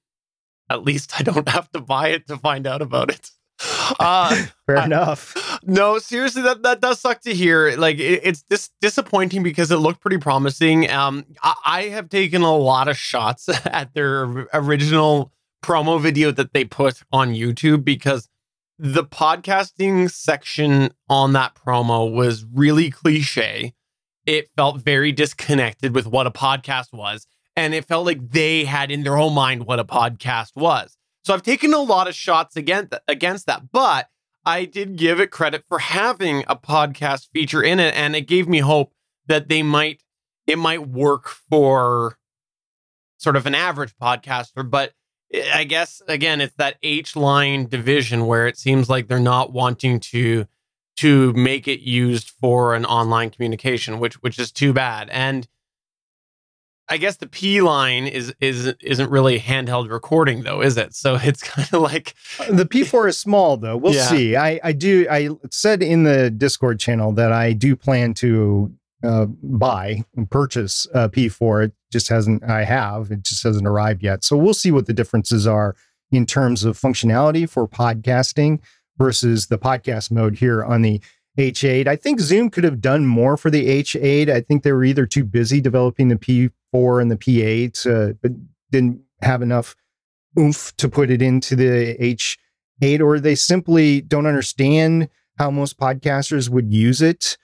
at 0.69 0.85
least 0.85 1.19
I 1.19 1.23
don't 1.23 1.49
have 1.49 1.71
to 1.73 1.81
buy 1.81 2.09
it 2.09 2.27
to 2.29 2.37
find 2.37 2.67
out 2.67 2.83
about 2.83 3.11
it. 3.11 3.31
Uh, 3.99 4.45
Fair 4.67 4.77
I, 4.77 4.85
enough. 4.85 5.61
No, 5.65 5.99
seriously, 5.99 6.43
that 6.43 6.63
that 6.63 6.81
does 6.81 7.01
suck 7.01 7.23
to 7.23 7.35
hear. 7.35 7.75
Like 7.77 7.99
it, 7.99 8.21
it's 8.23 8.43
dis- 8.43 8.71
disappointing 8.83 9.43
because 9.43 9.71
it 9.71 9.77
looked 9.77 10.01
pretty 10.01 10.19
promising. 10.19 10.91
Um, 10.91 11.25
I, 11.43 11.55
I 11.65 11.83
have 11.85 12.11
taken 12.11 12.43
a 12.43 12.55
lot 12.55 12.89
of 12.89 12.99
shots 12.99 13.49
at 13.67 13.95
their 13.95 14.47
original 14.53 15.33
promo 15.63 16.01
video 16.01 16.31
that 16.33 16.53
they 16.53 16.65
put 16.65 17.03
on 17.11 17.31
YouTube 17.33 17.85
because 17.85 18.29
the 18.79 19.05
podcasting 19.05 20.11
section 20.11 20.91
on 21.09 21.33
that 21.33 21.55
promo 21.55 22.13
was 22.13 22.45
really 22.45 22.91
cliche. 22.91 23.75
It 24.27 24.51
felt 24.57 24.83
very 24.83 25.13
disconnected 25.13 25.95
with 25.95 26.07
what 26.07 26.27
a 26.27 26.31
podcast 26.31 26.93
was. 26.93 27.27
And 27.57 27.73
it 27.73 27.87
felt 27.87 28.05
like 28.05 28.31
they 28.31 28.65
had 28.65 28.91
in 28.91 29.03
their 29.03 29.17
own 29.17 29.33
mind 29.33 29.65
what 29.65 29.79
a 29.79 29.85
podcast 29.85 30.51
was. 30.55 30.99
So 31.25 31.33
I've 31.33 31.43
taken 31.43 31.73
a 31.73 31.79
lot 31.79 32.07
of 32.07 32.15
shots 32.15 32.55
against, 32.57 32.93
against 33.09 33.47
that. 33.47 33.73
But 33.73 34.09
I 34.45 34.67
did 34.67 34.97
give 34.97 35.21
it 35.21 35.31
credit 35.31 35.65
for 35.67 35.79
having 35.79 36.45
a 36.47 36.57
podcast 36.57 37.29
feature 37.33 37.63
in 37.63 37.81
it. 37.81 37.95
And 37.97 38.15
it 38.15 38.29
gave 38.29 38.47
me 38.47 38.59
hope 38.59 38.93
that 39.27 39.49
they 39.49 39.63
might, 39.63 40.03
it 40.47 40.59
might 40.59 40.87
work 40.89 41.29
for 41.29 42.19
sort 43.17 43.37
of 43.37 43.47
an 43.47 43.55
average 43.55 43.95
podcaster. 43.97 44.69
But 44.69 44.93
Eh, 45.33 45.51
I 45.53 45.65
guess 45.65 46.03
again, 46.09 46.41
it's 46.41 46.55
that 46.57 46.77
H 46.83 47.17
line 47.17 47.67
division 47.67 48.27
where 48.27 48.47
it 48.47 48.59
seems 48.59 48.89
like 48.89 49.09
they're 49.09 49.21
not 49.21 49.53
wanting 49.53 50.01
to 50.01 50.47
to 50.97 51.33
make 51.35 51.69
it 51.69 51.81
used 51.81 52.31
for 52.31 52.75
an 52.75 52.85
online 52.85 53.31
communication, 53.31 53.99
which 53.99 54.15
which 54.23 54.39
is 54.39 54.51
too 54.51 54.73
bad. 54.73 55.09
And 55.11 55.47
I 56.89 56.99
guess 56.99 57.17
the 57.17 57.27
P 57.27 57.61
line 57.61 58.07
is 58.07 58.35
is 58.41 58.75
isn't 58.81 59.11
really 59.11 59.41
handheld 59.41 59.91
recording 59.91 60.43
though, 60.43 60.63
is 60.63 60.77
it? 60.77 60.95
So 60.95 61.19
it's 61.21 61.43
kind 61.43 61.69
of 61.73 61.83
like 61.83 62.15
uh, 62.39 62.53
the 62.53 62.65
P4 62.65 63.09
is 63.09 63.19
small 63.19 63.57
though. 63.57 63.77
We'll 63.77 63.95
yeah. 63.95 64.07
see. 64.07 64.37
I 64.37 64.61
I 64.63 64.73
do 64.73 65.07
I 65.11 65.31
said 65.51 65.83
in 65.83 66.05
the 66.05 66.31
Discord 66.31 66.79
channel 66.79 67.13
that 67.13 67.33
I 67.33 67.53
do 67.53 67.77
plan 67.77 68.15
to 68.15 68.73
uh, 69.07 69.27
buy 69.43 70.05
and 70.17 70.31
purchase 70.31 70.87
a 70.93 71.09
P4. 71.09 71.67
It 71.67 71.73
just 71.93 72.09
hasn't, 72.09 72.45
I 72.45 72.65
have, 72.65 73.11
it 73.11 73.23
just 73.23 73.43
hasn't 73.43 73.67
arrived 73.67 74.03
yet. 74.03 74.25
So 74.25 74.37
we'll 74.37 74.55
see 74.55 74.71
what 74.71 74.87
the 74.87 74.93
differences 74.93 75.47
are 75.47 75.77
in 76.11 76.27
terms 76.27 76.65
of 76.65 76.79
functionality 76.79 77.49
for 77.49 77.69
podcasting 77.69 78.61
versus 78.99 79.47
the 79.47 79.59
podcast 79.59 80.11
mode 80.11 80.37
here 80.37 80.65
on 80.65 80.83
the 80.83 81.01
H8. 81.39 81.87
I 81.87 81.97
think 81.97 82.21
Zoom 82.21 82.51
could 82.51 82.65
have 82.65 82.81
done 82.81 83.07
more 83.07 83.37
for 83.37 83.51
the 83.51 83.69
H8. 83.83 84.31
I 84.31 84.41
think 84.41 84.63
they 84.63 84.73
were 84.73 84.85
either 84.85 85.07
too 85.07 85.25
busy 85.25 85.61
developing 85.61 86.09
the 86.09 86.17
P4 86.17 87.03
and 87.03 87.11
the 87.11 87.17
P8, 87.17 87.87
uh, 87.87 88.15
but 88.23 88.33
didn't 88.71 89.01
have 89.23 89.43
enough 89.43 89.77
oomph 90.39 90.75
to 90.77 90.89
put 90.89 91.11
it 91.11 91.23
into 91.23 91.55
the 91.57 91.97
H8, 92.01 93.01
or 93.01 93.21
they 93.21 93.35
simply 93.35 94.01
don't 94.01 94.27
understand 94.27 95.09
how 95.39 95.51
most 95.51 95.79
podcasters 95.79 96.49
would 96.49 96.73
use 96.73 97.03
it 97.03 97.37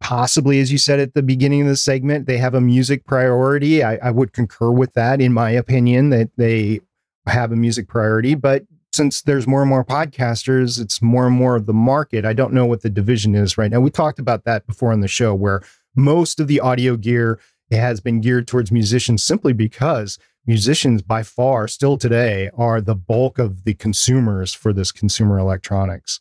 possibly, 0.00 0.60
as 0.60 0.70
you 0.70 0.78
said 0.78 1.00
at 1.00 1.14
the 1.14 1.22
beginning 1.22 1.62
of 1.62 1.68
the 1.68 1.76
segment, 1.76 2.26
they 2.26 2.38
have 2.38 2.54
a 2.54 2.60
music 2.60 3.04
priority. 3.04 3.82
I, 3.82 3.96
I, 3.96 4.10
would 4.10 4.32
concur 4.32 4.70
with 4.70 4.94
that, 4.94 5.20
in 5.20 5.32
my 5.32 5.50
opinion, 5.50 6.10
that 6.10 6.30
they 6.36 6.80
have 7.26 7.52
a 7.52 7.56
music 7.56 7.88
priority. 7.88 8.34
But 8.34 8.64
since 8.92 9.22
there's 9.22 9.46
more 9.46 9.60
and 9.60 9.68
more 9.68 9.84
podcasters, 9.84 10.80
it's 10.80 11.02
more 11.02 11.26
and 11.26 11.36
more 11.36 11.56
of 11.56 11.66
the 11.66 11.74
market. 11.74 12.24
I 12.24 12.32
don't 12.32 12.52
know 12.52 12.66
what 12.66 12.82
the 12.82 12.90
division 12.90 13.34
is 13.34 13.58
right 13.58 13.70
now. 13.70 13.80
We 13.80 13.90
talked 13.90 14.18
about 14.18 14.44
that 14.44 14.66
before 14.66 14.92
on 14.92 15.00
the 15.00 15.08
show, 15.08 15.34
where 15.34 15.62
most 15.94 16.40
of 16.40 16.46
the 16.46 16.60
audio 16.60 16.96
gear 16.96 17.38
has 17.70 18.00
been 18.00 18.20
geared 18.20 18.46
towards 18.46 18.72
musicians 18.72 19.22
simply 19.22 19.52
because 19.52 20.18
musicians 20.46 21.02
by 21.02 21.22
far 21.22 21.68
still 21.68 21.98
today 21.98 22.50
are 22.56 22.80
the 22.80 22.94
bulk 22.94 23.38
of 23.38 23.64
the 23.64 23.74
consumers 23.74 24.54
for 24.54 24.72
this 24.72 24.90
consumer 24.90 25.38
electronics. 25.38 26.20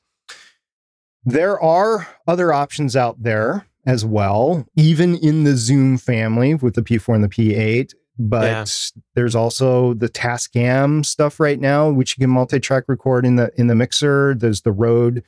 There 1.25 1.59
are 1.59 2.07
other 2.27 2.53
options 2.53 2.95
out 2.95 3.21
there 3.21 3.67
as 3.85 4.05
well, 4.05 4.67
even 4.75 5.15
in 5.15 5.43
the 5.43 5.55
Zoom 5.55 5.97
family 5.97 6.53
with 6.55 6.75
the 6.75 6.81
P4 6.81 7.15
and 7.15 7.23
the 7.23 7.29
P8. 7.29 7.93
But 8.19 8.43
yeah. 8.43 8.65
there's 9.13 9.35
also 9.35 9.93
the 9.93 10.09
Tascam 10.09 11.05
stuff 11.05 11.39
right 11.39 11.59
now, 11.59 11.89
which 11.89 12.17
you 12.17 12.23
can 12.23 12.31
multi-track 12.31 12.85
record 12.87 13.25
in 13.25 13.35
the 13.35 13.51
in 13.57 13.67
the 13.67 13.75
mixer. 13.75 14.33
There's 14.35 14.61
the 14.61 14.71
Rode 14.71 15.23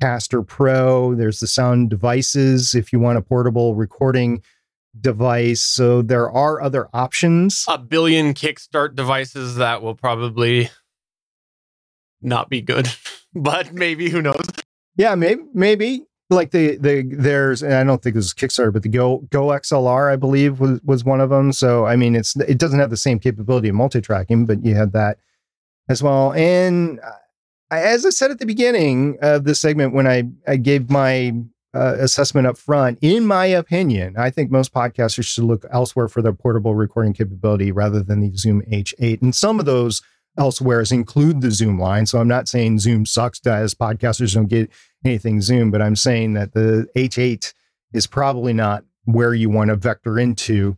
Caster 0.00 0.42
Pro. 0.42 1.14
There's 1.14 1.40
the 1.40 1.46
sound 1.46 1.90
devices 1.90 2.74
if 2.74 2.92
you 2.92 3.00
want 3.00 3.18
a 3.18 3.22
portable 3.22 3.74
recording 3.74 4.42
device. 5.00 5.62
So 5.62 6.02
there 6.02 6.30
are 6.30 6.60
other 6.60 6.88
options. 6.92 7.64
A 7.68 7.78
billion 7.78 8.34
kickstart 8.34 8.94
devices 8.94 9.56
that 9.56 9.82
will 9.82 9.94
probably 9.94 10.70
not 12.20 12.48
be 12.48 12.60
good, 12.60 12.88
but 13.34 13.72
maybe 13.72 14.10
who 14.10 14.22
knows. 14.22 14.46
Yeah, 14.96 15.14
maybe 15.14 15.42
maybe 15.52 16.06
like 16.30 16.50
the 16.50 16.76
the 16.76 17.02
there's 17.02 17.62
and 17.62 17.74
I 17.74 17.84
don't 17.84 18.02
think 18.02 18.14
this 18.14 18.26
is 18.26 18.34
Kickstarter, 18.34 18.72
but 18.72 18.82
the 18.82 18.88
Go 18.88 19.18
Go 19.30 19.48
XLR 19.48 20.12
I 20.12 20.16
believe 20.16 20.60
was 20.60 20.80
was 20.82 21.04
one 21.04 21.20
of 21.20 21.30
them. 21.30 21.52
So 21.52 21.86
I 21.86 21.96
mean, 21.96 22.14
it's 22.14 22.36
it 22.36 22.58
doesn't 22.58 22.78
have 22.78 22.90
the 22.90 22.96
same 22.96 23.18
capability 23.18 23.68
of 23.68 23.74
multi 23.74 24.00
tracking, 24.00 24.46
but 24.46 24.64
you 24.64 24.74
had 24.74 24.92
that 24.92 25.18
as 25.88 26.02
well. 26.02 26.32
And 26.32 27.00
as 27.70 28.06
I 28.06 28.10
said 28.10 28.30
at 28.30 28.38
the 28.38 28.46
beginning 28.46 29.18
of 29.20 29.44
this 29.44 29.60
segment, 29.60 29.94
when 29.94 30.06
I 30.06 30.24
I 30.46 30.56
gave 30.56 30.90
my 30.90 31.34
uh, 31.74 31.96
assessment 31.98 32.46
up 32.46 32.56
front, 32.56 32.98
in 33.02 33.26
my 33.26 33.46
opinion, 33.46 34.14
I 34.16 34.30
think 34.30 34.50
most 34.50 34.72
podcasters 34.72 35.26
should 35.26 35.44
look 35.44 35.64
elsewhere 35.72 36.08
for 36.08 36.22
their 36.22 36.32
portable 36.32 36.74
recording 36.74 37.12
capability 37.12 37.72
rather 37.72 38.02
than 38.02 38.20
the 38.20 38.36
Zoom 38.36 38.62
H8. 38.62 39.22
And 39.22 39.34
some 39.34 39.58
of 39.58 39.66
those 39.66 40.00
elsewhere 40.38 40.80
is 40.80 40.92
include 40.92 41.40
the 41.40 41.50
Zoom 41.50 41.78
line. 41.78 42.06
So 42.06 42.18
I'm 42.18 42.28
not 42.28 42.48
saying 42.48 42.80
Zoom 42.80 43.06
sucks 43.06 43.44
as 43.46 43.74
podcasters 43.74 44.34
don't 44.34 44.48
get 44.48 44.70
anything 45.04 45.40
Zoom, 45.40 45.70
but 45.70 45.82
I'm 45.82 45.96
saying 45.96 46.34
that 46.34 46.52
the 46.52 46.88
H8 46.96 47.52
is 47.92 48.06
probably 48.06 48.52
not 48.52 48.84
where 49.04 49.34
you 49.34 49.50
want 49.50 49.68
to 49.68 49.76
vector 49.76 50.18
into. 50.18 50.76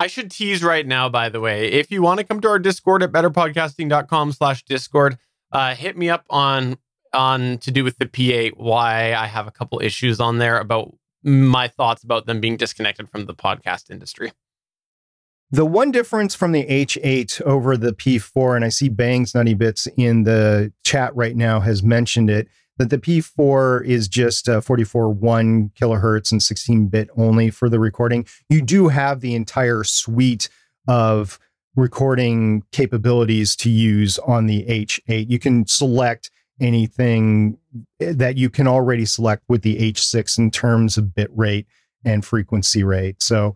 I 0.00 0.06
should 0.06 0.30
tease 0.30 0.62
right 0.62 0.86
now, 0.86 1.08
by 1.08 1.28
the 1.28 1.40
way, 1.40 1.68
if 1.72 1.90
you 1.90 2.02
want 2.02 2.18
to 2.18 2.24
come 2.24 2.40
to 2.40 2.48
our 2.48 2.58
Discord 2.58 3.02
at 3.02 3.12
betterpodcasting.com 3.12 4.32
slash 4.32 4.64
Discord, 4.64 5.18
uh, 5.52 5.74
hit 5.74 5.96
me 5.96 6.08
up 6.08 6.24
on 6.30 6.78
on 7.14 7.56
to 7.58 7.70
do 7.70 7.84
with 7.84 7.96
the 7.96 8.04
P8, 8.04 8.52
why 8.56 9.14
I 9.14 9.26
have 9.26 9.46
a 9.46 9.50
couple 9.50 9.80
issues 9.80 10.20
on 10.20 10.36
there 10.36 10.58
about 10.58 10.94
my 11.22 11.66
thoughts 11.68 12.04
about 12.04 12.26
them 12.26 12.40
being 12.40 12.56
disconnected 12.56 13.08
from 13.08 13.24
the 13.24 13.34
podcast 13.34 13.90
industry. 13.90 14.30
The 15.50 15.64
one 15.64 15.90
difference 15.90 16.34
from 16.34 16.52
the 16.52 16.66
H8 16.66 17.40
over 17.42 17.76
the 17.76 17.92
P4, 17.92 18.56
and 18.56 18.64
I 18.64 18.68
see 18.68 18.90
Bangs 18.90 19.34
Nutty 19.34 19.54
Bits 19.54 19.88
in 19.96 20.24
the 20.24 20.72
chat 20.84 21.14
right 21.16 21.34
now 21.34 21.60
has 21.60 21.82
mentioned 21.82 22.28
it, 22.28 22.48
that 22.76 22.90
the 22.90 22.98
P4 22.98 23.84
is 23.86 24.08
just 24.08 24.48
uh, 24.48 24.60
44 24.60 25.10
1 25.10 25.70
kilohertz 25.70 26.30
and 26.30 26.42
16 26.42 26.88
bit 26.88 27.08
only 27.16 27.50
for 27.50 27.68
the 27.68 27.80
recording. 27.80 28.26
You 28.50 28.60
do 28.60 28.88
have 28.88 29.20
the 29.20 29.34
entire 29.34 29.84
suite 29.84 30.50
of 30.86 31.38
recording 31.74 32.64
capabilities 32.70 33.56
to 33.56 33.70
use 33.70 34.18
on 34.18 34.46
the 34.46 34.64
H8. 34.66 35.30
You 35.30 35.38
can 35.38 35.66
select 35.66 36.30
anything 36.60 37.56
that 37.98 38.36
you 38.36 38.50
can 38.50 38.66
already 38.66 39.06
select 39.06 39.44
with 39.48 39.62
the 39.62 39.92
H6 39.92 40.38
in 40.38 40.50
terms 40.50 40.98
of 40.98 41.14
bit 41.14 41.30
rate 41.34 41.66
and 42.04 42.24
frequency 42.24 42.84
rate. 42.84 43.22
So 43.22 43.54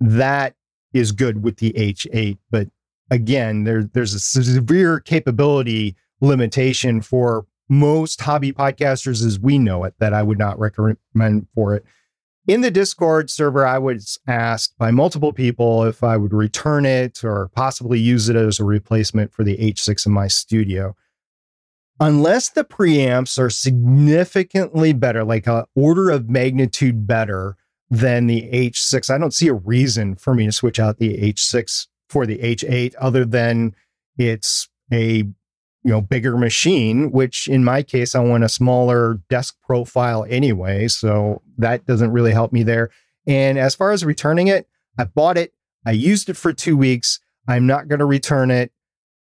that 0.00 0.54
is 0.94 1.12
good 1.12 1.42
with 1.42 1.58
the 1.58 1.72
H8. 1.72 2.38
But 2.50 2.68
again, 3.10 3.64
there, 3.64 3.82
there's 3.82 4.14
a 4.14 4.20
severe 4.20 5.00
capability 5.00 5.96
limitation 6.20 7.02
for 7.02 7.46
most 7.68 8.20
hobby 8.20 8.52
podcasters 8.52 9.24
as 9.24 9.38
we 9.38 9.58
know 9.58 9.84
it 9.84 9.94
that 9.98 10.14
I 10.14 10.22
would 10.22 10.38
not 10.38 10.58
recommend 10.58 11.46
for 11.54 11.74
it. 11.74 11.84
In 12.46 12.60
the 12.60 12.70
Discord 12.70 13.30
server, 13.30 13.66
I 13.66 13.78
was 13.78 14.18
asked 14.26 14.76
by 14.76 14.90
multiple 14.90 15.32
people 15.32 15.84
if 15.84 16.04
I 16.04 16.18
would 16.18 16.34
return 16.34 16.84
it 16.84 17.24
or 17.24 17.50
possibly 17.54 17.98
use 17.98 18.28
it 18.28 18.36
as 18.36 18.60
a 18.60 18.64
replacement 18.64 19.32
for 19.32 19.44
the 19.44 19.56
H6 19.56 20.06
in 20.06 20.12
my 20.12 20.28
studio. 20.28 20.94
Unless 22.00 22.50
the 22.50 22.64
preamps 22.64 23.38
are 23.38 23.48
significantly 23.48 24.92
better, 24.92 25.24
like 25.24 25.46
an 25.46 25.64
order 25.74 26.10
of 26.10 26.28
magnitude 26.28 27.06
better 27.06 27.56
than 27.90 28.26
the 28.26 28.48
H6, 28.52 29.10
I 29.10 29.18
don't 29.18 29.34
see 29.34 29.48
a 29.48 29.54
reason 29.54 30.16
for 30.16 30.34
me 30.34 30.46
to 30.46 30.52
switch 30.52 30.80
out 30.80 30.98
the 30.98 31.16
H6 31.18 31.86
for 32.08 32.26
the 32.26 32.38
H8 32.38 32.94
other 32.98 33.24
than 33.24 33.74
it's 34.16 34.68
a 34.92 35.24
you 35.84 35.90
know 35.90 36.00
bigger 36.00 36.36
machine 36.36 37.10
which 37.10 37.46
in 37.46 37.62
my 37.62 37.82
case 37.82 38.14
i 38.14 38.18
want 38.18 38.42
a 38.42 38.48
smaller 38.48 39.20
desk 39.28 39.56
profile 39.62 40.24
anyway 40.28 40.88
so 40.88 41.42
that 41.58 41.86
doesn't 41.86 42.10
really 42.10 42.32
help 42.32 42.52
me 42.52 42.64
there. 42.64 42.90
And 43.26 43.58
as 43.58 43.74
far 43.74 43.92
as 43.92 44.04
returning 44.04 44.48
it 44.48 44.66
i 44.98 45.04
bought 45.04 45.38
it 45.38 45.52
i 45.86 45.90
used 45.90 46.28
it 46.28 46.36
for 46.36 46.52
two 46.52 46.76
weeks 46.76 47.20
i'm 47.46 47.66
not 47.66 47.88
going 47.88 47.98
to 47.98 48.04
return 48.04 48.50
it 48.50 48.72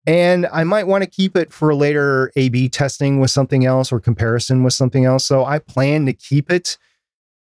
and 0.05 0.47
i 0.51 0.63
might 0.63 0.87
want 0.87 1.03
to 1.03 1.09
keep 1.09 1.35
it 1.35 1.51
for 1.51 1.75
later 1.75 2.31
a 2.35 2.49
b 2.49 2.69
testing 2.69 3.19
with 3.19 3.31
something 3.31 3.65
else 3.65 3.91
or 3.91 3.99
comparison 3.99 4.63
with 4.63 4.73
something 4.73 5.05
else 5.05 5.25
so 5.25 5.45
i 5.45 5.59
plan 5.59 6.05
to 6.05 6.13
keep 6.13 6.51
it 6.51 6.77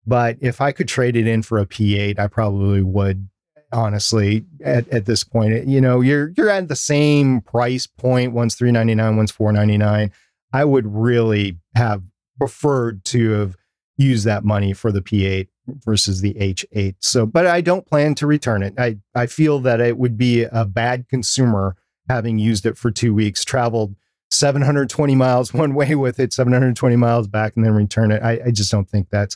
but 0.08 0.38
if 0.42 0.62
i 0.62 0.72
could 0.72 0.88
trade 0.88 1.16
it 1.16 1.28
in 1.28 1.44
for 1.44 1.60
a 1.60 1.66
p8 1.66 2.18
i 2.18 2.28
probably 2.28 2.82
would 2.82 3.28
honestly 3.74 4.46
at, 4.64 4.88
at 4.90 5.06
this 5.06 5.24
point 5.24 5.68
you 5.68 5.82
know 5.82 6.02
you're 6.02 6.32
you're 6.38 6.50
at 6.50 6.70
the 6.70 6.76
same 6.76 7.42
price 7.42 7.86
point 7.86 8.32
one's 8.32 8.56
399 8.56 9.18
one's 9.18 9.32
499 9.32 10.12
i 10.54 10.66
would 10.66 10.88
really 10.88 11.58
have 11.76 12.02
preferred 12.40 13.04
to 13.06 13.32
have 13.32 13.56
used 13.98 14.26
that 14.26 14.46
money 14.46 14.74
for 14.74 14.92
the 14.92 15.02
P8 15.02 15.48
versus 15.68 16.22
the 16.22 16.34
H8. 16.36 16.96
So, 17.00 17.26
but 17.26 17.48
I 17.48 17.62
don't 17.62 17.86
plan 17.86 18.16
to 18.16 18.28
return 18.28 18.64
it. 18.64 18.74
I, 18.78 18.98
I 19.16 19.26
feel 19.26 19.60
that 19.60 19.82
it 19.82 19.98
would 19.98 20.18
be 20.18 20.44
a 20.44 20.66
bad 20.66 21.10
consumer 21.10 21.76
having 22.08 22.40
used 22.40 22.66
it 22.66 22.78
for 22.78 22.92
two 22.92 23.14
weeks, 23.14 23.44
traveled 23.44 23.96
720 24.32 25.16
miles 25.16 25.54
one 25.54 25.74
way 25.74 25.96
with 25.96 26.20
it, 26.20 26.32
720 26.32 26.96
miles 26.96 27.28
back, 27.28 27.54
and 27.56 27.66
then 27.66 27.74
return 27.74 28.12
it. 28.12 28.22
I, 28.22 28.40
I 28.46 28.52
just 28.52 28.72
don't 28.72 28.90
think 28.90 29.10
that's 29.10 29.36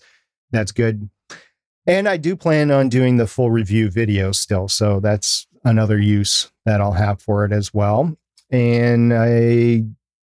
that's 0.51 0.71
good. 0.71 1.09
And 1.87 2.07
I 2.07 2.17
do 2.17 2.35
plan 2.35 2.71
on 2.71 2.89
doing 2.89 3.17
the 3.17 3.27
full 3.27 3.51
review 3.51 3.89
video 3.89 4.31
still. 4.31 4.67
So 4.67 4.99
that's 4.99 5.47
another 5.63 5.99
use 5.99 6.51
that 6.65 6.81
I'll 6.81 6.93
have 6.93 7.21
for 7.21 7.43
it 7.45 7.51
as 7.51 7.73
well. 7.73 8.15
And 8.49 9.13
I 9.13 9.83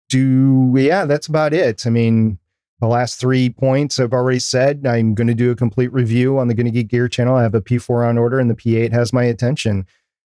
do, 0.10 0.74
yeah, 0.78 1.06
that's 1.06 1.28
about 1.28 1.54
it. 1.54 1.86
I 1.86 1.90
mean, 1.90 2.40
the 2.80 2.88
last 2.88 3.20
three 3.20 3.50
points 3.50 4.00
I've 4.00 4.14
already 4.14 4.40
said. 4.40 4.86
I'm 4.86 5.14
going 5.14 5.28
to 5.28 5.34
do 5.34 5.52
a 5.52 5.56
complete 5.56 5.94
review 5.94 6.38
on 6.38 6.48
the 6.48 6.54
Gonna 6.54 6.72
Geek 6.72 6.90
Gear 6.90 7.08
channel. 7.08 7.36
I 7.36 7.44
have 7.44 7.56
a 7.56 7.62
P4 7.62 8.10
on 8.10 8.18
order, 8.18 8.40
and 8.40 8.50
the 8.50 8.56
P8 8.56 8.92
has 8.92 9.14
my 9.14 9.24
attention. 9.24 9.86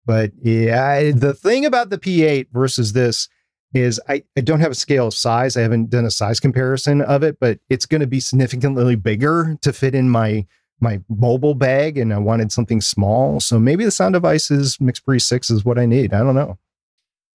But 0.04 0.32
yeah, 0.42 1.12
the 1.12 1.32
thing 1.32 1.64
about 1.64 1.90
the 1.90 1.98
P8 1.98 2.48
versus 2.52 2.92
this 2.92 3.28
is 3.74 4.00
I, 4.08 4.22
I 4.36 4.40
don't 4.40 4.60
have 4.60 4.72
a 4.72 4.76
scale 4.76 5.08
of 5.08 5.14
size. 5.14 5.56
I 5.56 5.62
haven't 5.62 5.90
done 5.90 6.04
a 6.04 6.10
size 6.10 6.40
comparison 6.40 7.00
of 7.00 7.22
it, 7.22 7.38
but 7.40 7.58
it's 7.68 7.86
going 7.86 8.00
to 8.00 8.06
be 8.06 8.20
significantly 8.20 8.96
bigger 8.96 9.56
to 9.62 9.72
fit 9.72 9.94
in 9.94 10.08
my 10.08 10.46
my 10.80 11.00
mobile 11.08 11.54
bag, 11.54 11.96
and 11.96 12.12
I 12.12 12.18
wanted 12.18 12.50
something 12.50 12.80
small. 12.80 13.38
So 13.38 13.58
maybe 13.60 13.84
the 13.84 13.92
Sound 13.92 14.14
Devices 14.14 14.78
MixPre 14.78 15.22
6 15.22 15.50
is 15.50 15.64
what 15.64 15.78
I 15.78 15.86
need. 15.86 16.12
I 16.12 16.18
don't 16.18 16.34
know. 16.34 16.58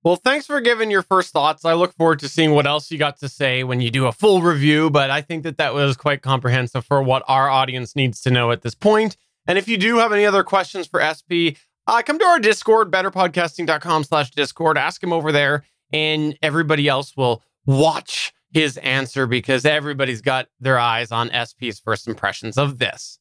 Well, 0.04 0.18
thanks 0.18 0.46
for 0.46 0.62
giving 0.62 0.92
your 0.92 1.02
first 1.02 1.32
thoughts. 1.32 1.66
I 1.66 1.74
look 1.74 1.94
forward 1.94 2.20
to 2.20 2.30
seeing 2.30 2.52
what 2.52 2.68
else 2.68 2.92
you 2.92 2.98
got 2.98 3.20
to 3.20 3.30
say 3.30 3.64
when 3.64 3.82
you 3.82 3.90
do 3.90 4.06
a 4.06 4.12
full 4.12 4.42
review, 4.42 4.90
but 4.90 5.10
I 5.10 5.22
think 5.22 5.44
that 5.44 5.58
that 5.58 5.74
was 5.74 5.98
quite 5.98 6.22
comprehensive 6.22 6.86
for 6.86 7.02
what 7.02 7.24
our 7.28 7.50
audience 7.50 7.96
needs 7.96 8.22
to 8.22 8.32
know 8.32 8.52
at 8.52 8.62
this 8.62 8.76
point. 8.76 9.18
And 9.48 9.58
if 9.58 9.68
you 9.68 9.78
do 9.78 9.98
have 9.98 10.12
any 10.12 10.26
other 10.26 10.44
questions 10.44 10.88
for 10.88 11.02
SP, 11.02 11.56
uh, 11.88 12.02
come 12.04 12.20
to 12.20 12.26
our 12.26 12.40
Discord, 12.40 12.92
betterpodcasting.com 12.92 14.04
slash 14.04 14.32
Discord. 14.32 14.78
Ask 14.78 15.02
him 15.02 15.14
over 15.14 15.32
there, 15.32 15.64
and 15.92 16.38
everybody 16.42 16.88
else 16.88 17.16
will 17.16 17.44
watch 17.66 18.34
his 18.52 18.78
answer 18.78 19.28
because 19.28 19.66
everybody's 19.66 20.22
got 20.22 20.48
their 20.60 20.80
eyes 20.80 21.12
on 21.12 21.30
SP's 21.46 21.80
first 21.80 22.08
impressions 22.08 22.58
of 22.58 22.80
this. 22.80 23.20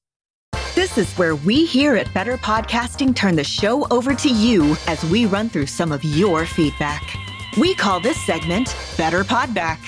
This 0.75 0.99
is 0.99 1.13
where 1.15 1.35
we 1.35 1.65
here 1.65 1.97
at 1.97 2.13
Better 2.13 2.37
Podcasting 2.37 3.17
turn 3.17 3.35
the 3.35 3.45
show 3.45 3.87
over 3.89 4.15
to 4.15 4.29
you 4.29 4.77
as 4.87 5.03
we 5.07 5.27
run 5.27 5.49
through 5.49 5.67
some 5.67 5.91
of 5.91 6.05
your 6.05 6.45
feedback. 6.45 7.03
We 7.59 7.75
call 7.75 8.01
this 8.01 8.21
segment 8.25 8.77
Better 8.97 9.25
Podback. 9.25 9.79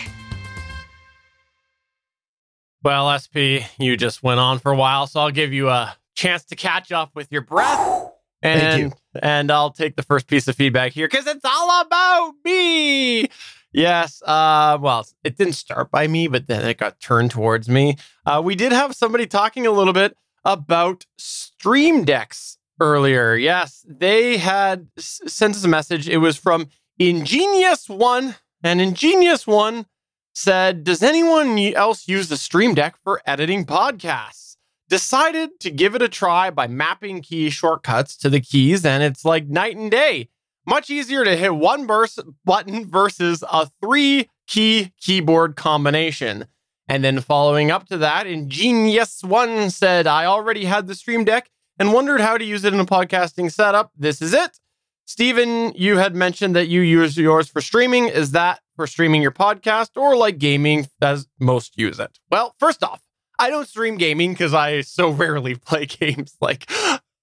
Well, 2.83 3.19
SP, 3.21 3.69
you 3.79 3.97
just 3.97 4.23
went 4.23 4.41
on 4.41 4.61
for 4.61 4.73
a 4.73 4.77
while, 4.77 5.07
so 5.07 5.21
I'll 5.21 5.31
give 5.31 5.53
you 5.53 5.69
a 5.69 5.95
chance 6.15 6.45
to 6.47 6.57
catch 6.57 6.91
up 6.91 7.11
with 7.15 7.31
your 7.31 7.43
breath. 7.43 8.08
And 8.43 8.95
and 9.21 9.51
I'll 9.51 9.73
take 9.73 9.97
the 9.97 10.03
first 10.03 10.27
piece 10.29 10.47
of 10.49 10.55
feedback 10.55 10.93
here 10.93 11.09
because 11.09 11.27
it's 11.27 11.45
all 11.45 11.83
about 11.83 12.35
me. 12.45 13.29
Yes. 13.73 14.23
Uh, 14.25 14.79
well, 14.81 15.07
it 15.25 15.37
didn't 15.37 15.55
start 15.55 15.91
by 15.91 16.07
me, 16.07 16.29
but 16.29 16.47
then 16.47 16.65
it 16.67 16.79
got 16.79 17.01
turned 17.01 17.31
towards 17.31 17.69
me. 17.69 17.97
Uh, 18.25 18.41
we 18.45 18.55
did 18.55 18.73
have 18.73 18.95
somebody 18.95 19.27
talking 19.27 19.67
a 19.67 19.71
little 19.71 19.93
bit 19.93 20.17
about 20.45 21.05
Stream 21.19 22.05
Decks 22.05 22.59
earlier. 22.81 23.35
Yes, 23.35 23.85
they 23.89 24.39
had 24.39 24.89
sent 24.97 25.57
us 25.57 25.65
a 25.65 25.69
message. 25.69 26.09
It 26.09 26.19
was 26.19 26.37
from 26.37 26.69
Ingenious 26.99 27.89
One, 27.89 28.37
and 28.63 28.81
Ingenious 28.81 29.47
One 29.47 29.87
said, 30.33 30.85
"Does 30.85 31.03
anyone 31.03 31.59
else 31.59 32.09
use 32.09 32.29
the 32.29 32.37
Stream 32.37 32.75
Deck 32.75 32.97
for 33.03 33.21
editing 33.27 33.67
podcasts?" 33.67 34.48
Decided 34.89 35.61
to 35.61 35.71
give 35.71 35.95
it 35.95 36.03
a 36.03 36.09
try 36.09 36.51
by 36.51 36.67
mapping 36.67 37.21
key 37.21 37.51
shortcuts 37.51 38.17
to 38.19 38.31
the 38.31 38.41
keys, 38.41 38.87
and 38.87 39.03
it's 39.03 39.25
like 39.25 39.47
night 39.47 39.77
and 39.77 39.91
day. 39.91 40.31
Much 40.67 40.89
easier 40.89 41.25
to 41.25 41.37
hit 41.37 41.55
one 41.55 41.87
burst 41.87 42.21
button 42.45 42.87
versus 42.87 43.45
a 43.51 43.71
three 43.83 44.29
key 44.47 44.93
keyboard 45.01 45.57
combination. 45.57 46.47
And 46.89 47.05
then 47.05 47.21
following 47.21 47.71
up 47.71 47.87
to 47.89 47.99
that, 47.99 48.27
Ingenious 48.27 49.23
One 49.23 49.69
said, 49.69 50.07
I 50.07 50.25
already 50.25 50.65
had 50.65 50.87
the 50.87 50.95
Stream 50.95 51.25
Deck 51.25 51.51
and 51.79 51.93
wondered 51.93 52.23
how 52.23 52.39
to 52.39 52.45
use 52.45 52.65
it 52.65 52.73
in 52.73 52.81
a 52.81 52.87
podcasting 52.87 53.53
setup. 53.53 53.93
This 53.97 54.23
is 54.23 54.33
it. 54.33 54.59
Stephen, 55.05 55.73
you 55.75 55.99
had 55.99 56.15
mentioned 56.15 56.57
that 56.57 56.69
you 56.69 56.81
use 56.81 57.17
yours 57.17 57.49
for 57.49 57.61
streaming. 57.61 58.09
Is 58.09 58.33
that 58.33 58.61
for 58.77 58.87
streaming 58.87 59.23
your 59.23 59.33
podcast 59.33 59.91
or 59.97 60.17
like 60.17 60.39
gaming 60.39 60.87
as 61.01 61.27
most 61.39 61.79
use 61.79 61.99
it? 61.99 62.19
Well, 62.31 62.55
first 62.59 62.83
off, 62.83 63.03
I 63.39 63.51
don't 63.51 63.69
stream 63.69 63.97
gaming 63.97 64.33
because 64.33 64.55
I 64.55 64.81
so 64.83 65.11
rarely 65.11 65.55
play 65.55 65.87
games. 65.87 66.37
Like, 66.41 66.71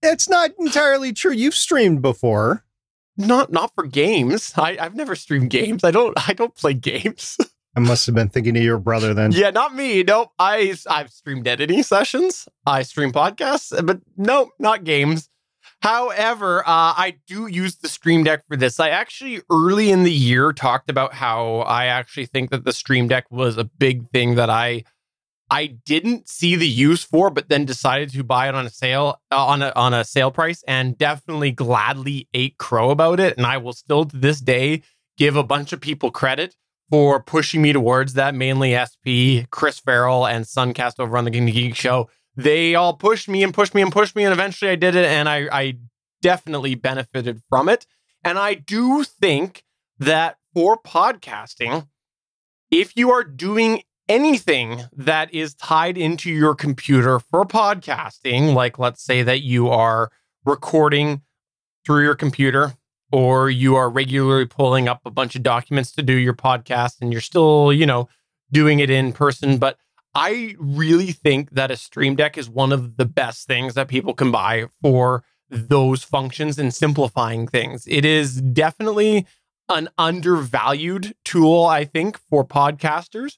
it's 0.01 0.29
not 0.29 0.51
entirely 0.59 1.13
true. 1.13 1.33
You've 1.33 1.55
streamed 1.55 2.01
before. 2.01 2.63
Not 3.17 3.51
not 3.51 3.73
for 3.73 3.85
games. 3.85 4.53
I, 4.57 4.77
I've 4.79 4.95
never 4.95 5.15
streamed 5.15 5.49
games. 5.49 5.83
I 5.83 5.91
don't 5.91 6.13
I 6.29 6.33
don't 6.33 6.55
play 6.55 6.73
games. 6.73 7.37
I 7.77 7.81
must 7.81 8.05
have 8.05 8.15
been 8.15 8.29
thinking 8.29 8.55
of 8.55 8.63
your 8.63 8.77
brother 8.77 9.13
then. 9.13 9.31
Yeah, 9.33 9.49
not 9.49 9.75
me. 9.75 10.03
Nope. 10.03 10.31
I 10.39 10.75
I've 10.89 11.11
streamed 11.11 11.47
editing 11.47 11.83
sessions. 11.83 12.47
I 12.65 12.83
stream 12.83 13.11
podcasts, 13.11 13.85
but 13.85 13.99
nope, 14.17 14.49
not 14.59 14.83
games. 14.83 15.29
However, 15.81 16.61
uh, 16.61 16.95
I 16.97 17.17
do 17.27 17.47
use 17.47 17.75
the 17.75 17.89
Stream 17.89 18.23
Deck 18.23 18.43
for 18.47 18.55
this. 18.55 18.79
I 18.79 18.89
actually 18.89 19.41
early 19.51 19.91
in 19.91 20.03
the 20.03 20.11
year 20.11 20.51
talked 20.51 20.89
about 20.89 21.13
how 21.13 21.57
I 21.59 21.85
actually 21.85 22.25
think 22.25 22.49
that 22.51 22.65
the 22.65 22.73
Stream 22.73 23.07
Deck 23.07 23.29
was 23.29 23.57
a 23.57 23.65
big 23.65 24.09
thing 24.09 24.35
that 24.35 24.49
I 24.49 24.83
I 25.49 25.67
didn't 25.67 26.27
see 26.27 26.55
the 26.55 26.67
use 26.67 27.03
for, 27.03 27.29
but 27.29 27.49
then 27.49 27.65
decided 27.65 28.09
to 28.11 28.23
buy 28.23 28.49
it 28.49 28.55
on 28.55 28.65
a 28.65 28.69
sale 28.69 29.21
uh, 29.31 29.45
on 29.45 29.61
a 29.61 29.71
on 29.75 29.93
a 29.93 30.03
sale 30.03 30.31
price, 30.31 30.63
and 30.67 30.97
definitely 30.97 31.51
gladly 31.51 32.27
ate 32.33 32.57
crow 32.57 32.89
about 32.89 33.19
it. 33.19 33.37
And 33.37 33.45
I 33.45 33.57
will 33.57 33.73
still 33.73 34.05
to 34.05 34.17
this 34.17 34.39
day 34.39 34.81
give 35.17 35.35
a 35.35 35.43
bunch 35.43 35.71
of 35.71 35.81
people 35.81 36.11
credit 36.11 36.55
for 36.89 37.21
pushing 37.21 37.61
me 37.61 37.73
towards 37.73 38.13
that, 38.13 38.35
mainly 38.35 38.75
SP, 38.75 39.45
Chris 39.51 39.79
Farrell, 39.79 40.25
and 40.25 40.45
Suncast 40.45 40.99
over 40.99 41.17
on 41.17 41.25
the 41.25 41.31
Gonna 41.31 41.51
Geek 41.51 41.75
Show. 41.75 42.09
They 42.35 42.75
all 42.75 42.93
pushed 42.93 43.29
me 43.29 43.43
and 43.43 43.53
pushed 43.53 43.73
me 43.73 43.81
and 43.81 43.91
pushed 43.91 44.15
me, 44.15 44.23
and 44.23 44.33
eventually 44.33 44.71
I 44.71 44.75
did 44.75 44.95
it, 44.95 45.05
and 45.05 45.29
I, 45.29 45.47
I 45.51 45.77
definitely 46.21 46.75
benefited 46.75 47.41
from 47.49 47.69
it. 47.69 47.85
And 48.23 48.37
I 48.37 48.55
do 48.55 49.03
think 49.03 49.63
that 49.99 50.37
for 50.53 50.77
podcasting, 50.77 51.87
if 52.71 52.97
you 52.97 53.11
are 53.11 53.23
doing 53.23 53.83
anything 54.07 54.83
that 54.95 55.33
is 55.33 55.53
tied 55.55 55.97
into 55.97 56.29
your 56.31 56.55
computer 56.55 57.19
for 57.19 57.45
podcasting, 57.45 58.53
like 58.53 58.77
let's 58.77 59.01
say 59.01 59.23
that 59.23 59.41
you 59.41 59.69
are 59.69 60.11
recording 60.45 61.21
through 61.85 62.03
your 62.03 62.15
computer 62.15 62.73
or 63.11 63.49
you 63.49 63.75
are 63.75 63.89
regularly 63.89 64.45
pulling 64.45 64.87
up 64.87 65.01
a 65.05 65.11
bunch 65.11 65.35
of 65.35 65.43
documents 65.43 65.91
to 65.93 66.03
do 66.03 66.13
your 66.13 66.33
podcast 66.33 67.01
and 67.01 67.11
you're 67.11 67.21
still, 67.21 67.71
you 67.71 67.85
know, 67.85 68.07
doing 68.51 68.79
it 68.79 68.89
in 68.89 69.13
person. 69.13 69.57
But 69.57 69.77
I 70.13 70.55
really 70.59 71.11
think 71.11 71.51
that 71.51 71.71
a 71.71 71.77
Stream 71.77 72.15
Deck 72.15 72.37
is 72.37 72.49
one 72.49 72.71
of 72.71 72.97
the 72.97 73.05
best 73.05 73.47
things 73.47 73.73
that 73.73 73.87
people 73.87 74.13
can 74.13 74.31
buy 74.31 74.65
for 74.81 75.23
those 75.49 76.03
functions 76.03 76.57
and 76.57 76.73
simplifying 76.73 77.47
things. 77.47 77.85
It 77.87 78.05
is 78.05 78.41
definitely 78.41 79.25
an 79.69 79.89
undervalued 79.97 81.15
tool, 81.23 81.65
I 81.65 81.85
think, 81.85 82.19
for 82.29 82.45
podcasters 82.45 83.37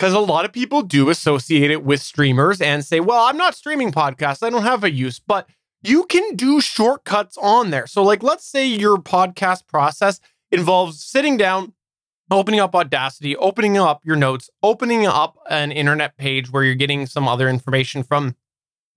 because 0.00 0.14
a 0.14 0.18
lot 0.18 0.46
of 0.46 0.52
people 0.52 0.80
do 0.80 1.10
associate 1.10 1.70
it 1.70 1.84
with 1.84 2.00
streamers 2.00 2.62
and 2.62 2.82
say, 2.82 3.00
well, 3.00 3.26
I'm 3.26 3.36
not 3.36 3.54
streaming 3.54 3.92
podcasts. 3.92 4.42
I 4.42 4.48
don't 4.48 4.62
have 4.62 4.82
a 4.82 4.90
use. 4.90 5.18
But 5.18 5.46
you 5.82 6.04
can 6.04 6.36
do 6.36 6.62
shortcuts 6.62 7.36
on 7.36 7.68
there. 7.68 7.86
So, 7.86 8.02
like, 8.02 8.22
let's 8.22 8.46
say 8.46 8.66
your 8.66 8.96
podcast 8.96 9.66
process 9.66 10.18
involves 10.50 11.04
sitting 11.04 11.36
down, 11.36 11.74
opening 12.30 12.60
up 12.60 12.74
Audacity, 12.74 13.36
opening 13.36 13.76
up 13.76 14.00
your 14.02 14.16
notes, 14.16 14.48
opening 14.62 15.06
up 15.06 15.36
an 15.50 15.70
internet 15.70 16.16
page 16.16 16.50
where 16.50 16.64
you're 16.64 16.74
getting 16.74 17.04
some 17.04 17.28
other 17.28 17.46
information 17.46 18.02
from, 18.02 18.36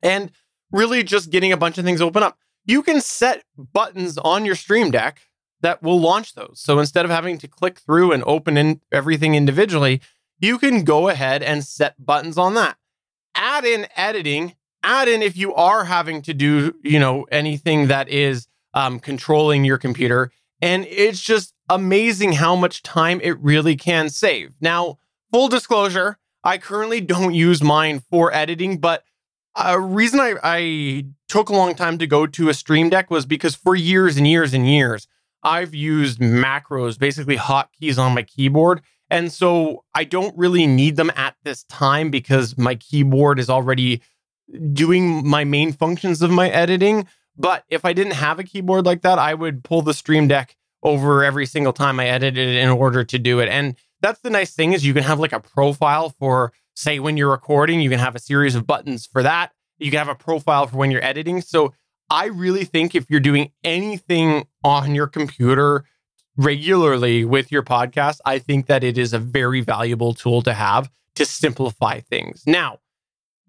and 0.02 0.32
really 0.72 1.04
just 1.04 1.32
getting 1.32 1.52
a 1.52 1.58
bunch 1.58 1.78
of 1.78 1.84
things 1.84 2.00
open 2.00 2.24
up. 2.24 2.38
You 2.64 2.82
can 2.82 3.02
set 3.02 3.44
buttons 3.58 4.18
on 4.20 4.46
your 4.46 4.56
Stream 4.56 4.90
Deck 4.90 5.20
that 5.60 5.84
will 5.84 6.00
launch 6.00 6.36
those. 6.36 6.62
So 6.64 6.80
instead 6.80 7.04
of 7.04 7.12
having 7.12 7.38
to 7.40 7.48
click 7.50 7.80
through 7.80 8.14
and 8.14 8.24
open 8.26 8.56
in 8.56 8.80
everything 8.90 9.36
individually, 9.36 10.00
you 10.44 10.58
can 10.58 10.84
go 10.84 11.08
ahead 11.08 11.42
and 11.42 11.64
set 11.64 12.06
buttons 12.06 12.38
on 12.38 12.54
that. 12.56 12.78
Add 13.36 13.66
in 13.66 13.88
editing 13.96 14.56
add 14.84 15.08
in 15.08 15.22
if 15.22 15.38
you 15.38 15.54
are 15.56 15.86
having 15.86 16.22
to 16.24 16.34
do, 16.34 16.76
you 16.84 17.00
know, 17.00 17.26
anything 17.32 17.88
that 17.88 18.10
is 18.10 18.48
um, 18.74 19.00
controlling 19.00 19.64
your 19.64 19.78
computer. 19.78 20.32
And 20.62 20.86
it's 20.86 21.22
just 21.22 21.54
amazing 21.70 22.34
how 22.34 22.56
much 22.56 22.84
time 22.84 23.20
it 23.24 23.40
really 23.40 23.76
can 23.76 24.10
save. 24.10 24.54
Now, 24.62 25.00
full 25.32 25.48
disclosure, 25.48 26.18
I 26.44 26.58
currently 26.58 27.02
don't 27.02 27.34
use 27.34 27.64
mine 27.64 28.04
for 28.12 28.34
editing, 28.34 28.80
but 28.80 29.04
a 29.56 29.80
reason 29.80 30.20
I, 30.20 30.36
I 30.44 31.06
took 31.28 31.50
a 31.50 31.54
long 31.54 31.76
time 31.76 31.98
to 32.00 32.08
go 32.08 32.28
to 32.28 32.50
a 32.50 32.54
Stream 32.54 32.90
Deck 32.90 33.10
was 33.10 33.26
because 33.26 33.56
for 33.56 33.76
years 33.76 34.18
and 34.18 34.28
years 34.28 34.54
and 34.54 34.68
years, 34.68 35.08
I've 35.44 35.76
used 35.76 36.20
macros, 36.20 36.98
basically 36.98 37.38
hotkeys 37.38 37.98
on 37.98 38.16
my 38.16 38.24
keyboard, 38.24 38.82
And 39.14 39.32
so 39.32 39.84
I 39.94 40.06
don't 40.06 40.36
really 40.36 40.66
need 40.66 40.96
them 40.96 41.12
at 41.16 41.36
this 41.44 41.66
time 41.66 42.10
because 42.10 42.58
my 42.58 42.74
keyboard 42.74 43.38
is 43.38 43.48
already 43.48 44.02
doing 44.74 45.28
my 45.28 45.44
main 45.44 45.72
functions 45.72 46.24
of 46.24 46.32
my 46.32 46.50
editing. 46.50 47.08
But 47.38 47.64
if 47.70 47.86
I 47.86 47.94
didn't 47.94 48.14
have 48.14 48.40
a 48.40 48.44
keyboard 48.44 48.88
like 48.88 49.04
that, 49.04 49.20
I 49.20 49.36
would 49.36 49.64
pull 49.64 49.84
the 49.84 49.94
Stream 49.94 50.28
Deck 50.28 50.56
over 50.82 51.24
every 51.24 51.46
single 51.46 51.74
time 51.74 52.00
I 52.00 52.08
edited 52.08 52.50
it 52.50 52.56
in 52.56 52.70
order 52.70 53.04
to 53.04 53.20
do 53.20 53.40
it. 53.40 53.50
And 53.50 53.76
that's 54.02 54.20
the 54.22 54.32
nice 54.32 54.56
thing 54.56 54.74
is 54.74 54.84
you 54.84 54.96
can 54.96 55.04
have 55.04 55.20
like 55.20 55.32
a 55.32 55.40
profile 55.40 56.10
for 56.10 56.52
say 56.76 56.98
when 56.98 57.16
you're 57.16 57.30
recording, 57.30 57.82
you 57.82 57.92
can 57.92 58.00
have 58.00 58.16
a 58.16 58.20
series 58.20 58.56
of 58.56 58.66
buttons 58.66 59.06
for 59.06 59.22
that. 59.22 59.52
You 59.78 59.92
can 59.92 60.00
have 60.00 60.10
a 60.10 60.16
profile 60.16 60.66
for 60.66 60.78
when 60.78 60.90
you're 60.90 61.06
editing. 61.06 61.42
So 61.42 61.76
I 62.10 62.26
really 62.26 62.66
think 62.66 62.96
if 62.96 63.12
you're 63.12 63.20
doing 63.20 63.52
anything 63.64 64.48
on 64.64 64.96
your 64.96 65.06
computer 65.06 65.86
regularly 66.38 67.26
with 67.26 67.52
your 67.52 67.64
podcast, 67.64 68.20
I 68.26 68.40
think 68.40 68.68
that 68.68 68.84
it 68.84 68.98
is 68.98 69.14
a 69.14 69.20
very 69.20 69.62
valuable 69.62 70.14
tool 70.14 70.42
to 70.44 70.54
have 70.54 70.90
to 71.16 71.26
simplify 71.26 72.00
things. 72.00 72.44
Now, 72.48 72.80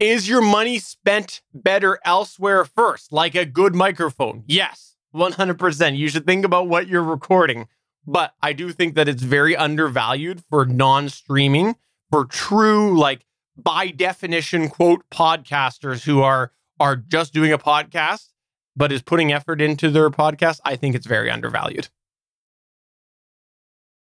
is 0.00 0.28
your 0.28 0.42
money 0.42 0.78
spent 0.78 1.42
better 1.52 1.98
elsewhere 2.04 2.64
first, 2.64 3.12
like 3.12 3.34
a 3.34 3.44
good 3.44 3.74
microphone? 3.74 4.44
Yes, 4.46 4.96
100%. 5.14 5.96
You 5.96 6.08
should 6.08 6.26
think 6.26 6.44
about 6.44 6.68
what 6.68 6.88
you're 6.88 7.02
recording. 7.02 7.68
But 8.06 8.34
I 8.42 8.52
do 8.52 8.70
think 8.70 8.96
that 8.96 9.08
it's 9.08 9.22
very 9.22 9.56
undervalued 9.56 10.42
for 10.50 10.66
non 10.66 11.08
streaming, 11.08 11.76
for 12.10 12.26
true, 12.26 12.98
like 12.98 13.24
by 13.56 13.88
definition, 13.88 14.68
quote, 14.68 15.08
podcasters 15.10 16.04
who 16.04 16.20
are 16.20 16.52
are 16.80 16.96
just 16.96 17.32
doing 17.32 17.52
a 17.52 17.58
podcast, 17.58 18.30
but 18.76 18.92
is 18.92 19.00
putting 19.00 19.32
effort 19.32 19.60
into 19.60 19.90
their 19.90 20.10
podcast. 20.10 20.60
I 20.64 20.76
think 20.76 20.94
it's 20.94 21.06
very 21.06 21.30
undervalued. 21.30 21.88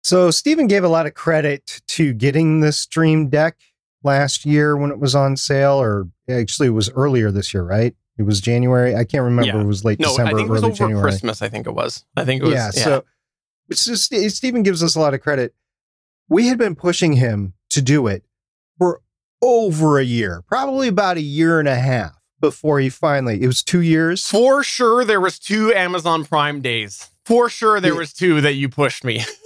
So 0.04 0.32
Stephen 0.32 0.68
gave 0.68 0.84
a 0.84 0.90
lot 0.90 1.06
of 1.06 1.14
credit 1.14 1.82
to 1.90 2.14
getting 2.14 2.60
the 2.60 2.72
Stream 2.72 3.30
Deck 3.30 3.58
last 4.04 4.46
year 4.46 4.76
when 4.76 4.92
it 4.92 5.00
was 5.00 5.16
on 5.16 5.38
sale, 5.38 5.82
or 5.82 6.10
actually 6.30 6.68
it 6.68 6.72
was 6.72 6.90
earlier 6.92 7.32
this 7.32 7.54
year, 7.54 7.64
right? 7.64 7.96
It 8.18 8.24
was 8.24 8.42
January. 8.42 8.96
I 8.96 9.06
can't 9.06 9.24
remember. 9.24 9.58
Yeah. 9.58 9.62
It 9.62 9.68
was 9.68 9.86
late 9.86 10.00
no, 10.00 10.10
December. 10.10 10.32
I 10.32 10.36
think 10.36 10.50
it 10.50 10.52
was 10.52 10.64
over 10.64 10.74
January. 10.74 11.02
Christmas. 11.02 11.42
I 11.42 11.50
think 11.50 11.68
it 11.68 11.74
was. 11.74 12.06
I 12.16 12.26
think 12.26 12.44
it 12.44 12.46
was. 12.46 12.54
Yeah. 12.54 12.72
yeah. 12.76 12.84
So, 12.84 13.04
so 13.72 13.96
Stephen 14.28 14.62
gives 14.62 14.84
us 14.84 14.96
a 14.96 15.00
lot 15.00 15.14
of 15.14 15.22
credit. 15.22 15.56
We 16.28 16.48
had 16.48 16.58
been 16.58 16.76
pushing 16.76 17.14
him 17.14 17.54
to 17.70 17.82
do 17.82 18.08
it 18.08 18.24
for 18.78 19.02
over 19.42 20.00
a 20.00 20.04
year, 20.04 20.44
probably 20.48 20.90
about 20.90 21.18
a 21.18 21.22
year 21.22 21.60
and 21.60 21.68
a 21.68 21.76
half 21.76 22.12
before 22.40 22.80
he 22.80 22.90
finally. 22.90 23.42
It 23.42 23.48
was 23.48 23.64
two 23.64 23.82
years. 23.82 24.28
For 24.28 24.64
sure, 24.64 25.06
there 25.06 25.22
was 25.22 25.40
two 25.40 25.74
Amazon 25.74 26.26
Prime 26.26 26.62
days. 26.62 27.10
For 27.26 27.50
sure, 27.50 27.80
there 27.80 27.94
yeah. 27.94 28.00
was 28.00 28.14
two 28.14 28.42
that 28.42 28.54
you 28.54 28.68
pushed 28.68 29.04
me. 29.06 29.24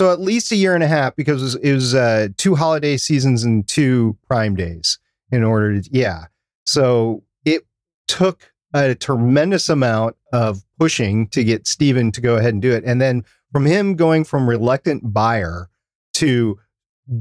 So 0.00 0.10
at 0.10 0.18
least 0.18 0.50
a 0.50 0.56
year 0.56 0.74
and 0.74 0.82
a 0.82 0.88
half 0.88 1.14
because 1.14 1.42
it 1.42 1.44
was, 1.44 1.54
it 1.56 1.72
was 1.74 1.94
uh, 1.94 2.28
two 2.38 2.54
holiday 2.54 2.96
seasons 2.96 3.44
and 3.44 3.68
two 3.68 4.16
prime 4.26 4.56
days 4.56 4.98
in 5.30 5.44
order 5.44 5.78
to, 5.78 5.90
yeah. 5.92 6.24
So 6.64 7.22
it 7.44 7.66
took 8.08 8.50
a 8.72 8.94
tremendous 8.94 9.68
amount 9.68 10.16
of 10.32 10.64
pushing 10.78 11.28
to 11.28 11.44
get 11.44 11.66
Stephen 11.66 12.12
to 12.12 12.22
go 12.22 12.36
ahead 12.36 12.54
and 12.54 12.62
do 12.62 12.72
it. 12.72 12.82
And 12.86 12.98
then 12.98 13.26
from 13.52 13.66
him 13.66 13.94
going 13.94 14.24
from 14.24 14.48
reluctant 14.48 15.12
buyer 15.12 15.68
to 16.14 16.58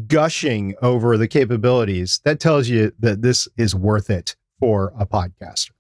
gushing 0.07 0.73
over 0.81 1.17
the 1.17 1.27
capabilities, 1.27 2.21
that 2.23 2.39
tells 2.39 2.69
you 2.69 2.93
that 2.97 3.21
this 3.21 3.49
is 3.57 3.75
worth 3.75 4.09
it 4.09 4.37
for 4.57 4.93
a 4.97 5.05
podcaster. 5.05 5.71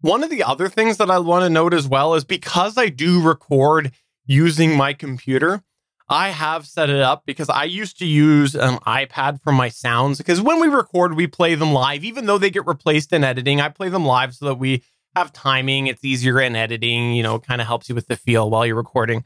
One 0.00 0.24
of 0.24 0.30
the 0.30 0.42
other 0.42 0.70
things 0.70 0.96
that 0.96 1.10
I 1.10 1.18
want 1.18 1.42
to 1.42 1.50
note 1.50 1.74
as 1.74 1.86
well 1.86 2.14
is 2.14 2.24
because 2.24 2.78
I 2.78 2.88
do 2.88 3.20
record 3.20 3.92
using 4.24 4.74
my 4.74 4.94
computer, 4.94 5.62
I 6.10 6.30
have 6.30 6.66
set 6.66 6.90
it 6.90 7.00
up 7.00 7.22
because 7.24 7.48
I 7.48 7.64
used 7.64 7.96
to 8.00 8.06
use 8.06 8.56
an 8.56 8.78
iPad 8.78 9.40
for 9.40 9.52
my 9.52 9.68
sounds 9.68 10.18
because 10.18 10.40
when 10.40 10.60
we 10.60 10.66
record, 10.66 11.14
we 11.14 11.28
play 11.28 11.54
them 11.54 11.72
live, 11.72 12.02
even 12.02 12.26
though 12.26 12.36
they 12.36 12.50
get 12.50 12.66
replaced 12.66 13.12
in 13.12 13.22
editing. 13.22 13.60
I 13.60 13.68
play 13.68 13.90
them 13.90 14.04
live 14.04 14.34
so 14.34 14.46
that 14.46 14.56
we 14.56 14.82
have 15.14 15.32
timing. 15.32 15.86
It's 15.86 16.04
easier 16.04 16.40
in 16.40 16.56
editing, 16.56 17.14
you 17.14 17.22
know, 17.22 17.38
kind 17.38 17.60
of 17.60 17.68
helps 17.68 17.88
you 17.88 17.94
with 17.94 18.08
the 18.08 18.16
feel 18.16 18.50
while 18.50 18.66
you're 18.66 18.74
recording. 18.74 19.24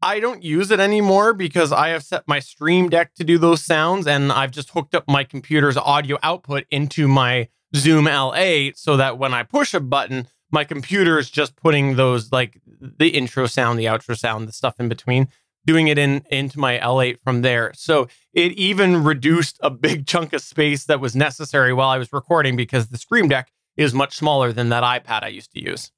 I 0.00 0.18
don't 0.18 0.42
use 0.42 0.70
it 0.70 0.80
anymore 0.80 1.34
because 1.34 1.72
I 1.72 1.88
have 1.88 2.04
set 2.04 2.22
my 2.26 2.38
Stream 2.38 2.88
Deck 2.88 3.14
to 3.16 3.24
do 3.24 3.36
those 3.36 3.62
sounds 3.62 4.06
and 4.06 4.32
I've 4.32 4.52
just 4.52 4.70
hooked 4.70 4.94
up 4.94 5.04
my 5.08 5.24
computer's 5.24 5.76
audio 5.76 6.16
output 6.22 6.64
into 6.70 7.06
my 7.06 7.48
Zoom 7.76 8.06
L8 8.06 8.78
so 8.78 8.96
that 8.96 9.18
when 9.18 9.34
I 9.34 9.42
push 9.42 9.74
a 9.74 9.80
button, 9.80 10.26
my 10.50 10.64
computer 10.64 11.18
is 11.18 11.28
just 11.28 11.54
putting 11.56 11.96
those 11.96 12.32
like 12.32 12.58
the 12.80 13.08
intro 13.08 13.46
sound, 13.46 13.78
the 13.78 13.84
outro 13.84 14.16
sound, 14.16 14.48
the 14.48 14.52
stuff 14.52 14.80
in 14.80 14.88
between 14.88 15.28
doing 15.66 15.88
it 15.88 15.98
in 15.98 16.22
into 16.30 16.58
my 16.58 16.78
L8 16.78 17.20
from 17.20 17.42
there. 17.42 17.72
So 17.74 18.08
it 18.32 18.52
even 18.52 19.04
reduced 19.04 19.58
a 19.62 19.70
big 19.70 20.06
chunk 20.06 20.32
of 20.32 20.42
space 20.42 20.84
that 20.84 21.00
was 21.00 21.14
necessary 21.14 21.72
while 21.72 21.88
I 21.88 21.98
was 21.98 22.12
recording 22.12 22.56
because 22.56 22.88
the 22.88 22.98
Stream 22.98 23.28
Deck 23.28 23.50
is 23.76 23.94
much 23.94 24.16
smaller 24.16 24.52
than 24.52 24.70
that 24.70 24.82
iPad 24.82 25.22
I 25.22 25.28
used 25.28 25.52
to 25.52 25.62
use. 25.62 25.92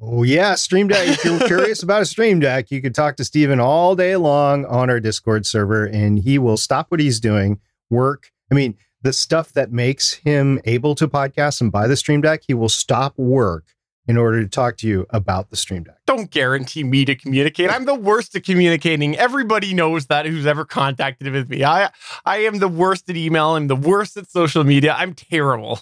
Oh 0.00 0.22
yeah, 0.22 0.54
Stream 0.54 0.88
Deck. 0.88 1.08
If 1.08 1.24
you're 1.24 1.38
curious 1.46 1.82
about 1.82 2.02
a 2.02 2.06
Stream 2.06 2.40
Deck, 2.40 2.70
you 2.70 2.82
could 2.82 2.94
talk 2.94 3.16
to 3.16 3.24
Stephen 3.24 3.58
all 3.58 3.96
day 3.96 4.16
long 4.16 4.66
on 4.66 4.90
our 4.90 5.00
Discord 5.00 5.46
server, 5.46 5.86
and 5.86 6.18
he 6.18 6.38
will 6.38 6.58
stop 6.58 6.90
what 6.90 7.00
he's 7.00 7.20
doing, 7.20 7.60
work. 7.88 8.30
I 8.50 8.54
mean, 8.54 8.76
the 9.00 9.12
stuff 9.12 9.52
that 9.52 9.72
makes 9.72 10.12
him 10.12 10.60
able 10.64 10.94
to 10.96 11.08
podcast 11.08 11.60
and 11.60 11.72
buy 11.72 11.86
the 11.86 11.96
Stream 11.96 12.20
Deck, 12.20 12.42
he 12.46 12.54
will 12.54 12.68
stop 12.68 13.18
work 13.18 13.64
in 14.06 14.16
order 14.16 14.42
to 14.42 14.48
talk 14.48 14.76
to 14.78 14.86
you 14.86 15.06
about 15.10 15.50
the 15.50 15.56
Stream 15.56 15.84
Deck. 15.84 15.96
Don't 16.06 16.30
guarantee 16.30 16.84
me 16.84 17.04
to 17.04 17.14
communicate. 17.14 17.70
I'm 17.70 17.86
the 17.86 17.94
worst 17.94 18.34
at 18.36 18.44
communicating. 18.44 19.16
Everybody 19.16 19.72
knows 19.72 20.06
that 20.06 20.26
who's 20.26 20.46
ever 20.46 20.64
contacted 20.64 21.32
with 21.32 21.48
me. 21.48 21.64
I 21.64 21.90
I 22.24 22.38
am 22.38 22.58
the 22.58 22.68
worst 22.68 23.08
at 23.08 23.16
email. 23.16 23.56
I'm 23.56 23.68
the 23.68 23.76
worst 23.76 24.16
at 24.16 24.30
social 24.30 24.64
media. 24.64 24.94
I'm 24.96 25.14
terrible. 25.14 25.80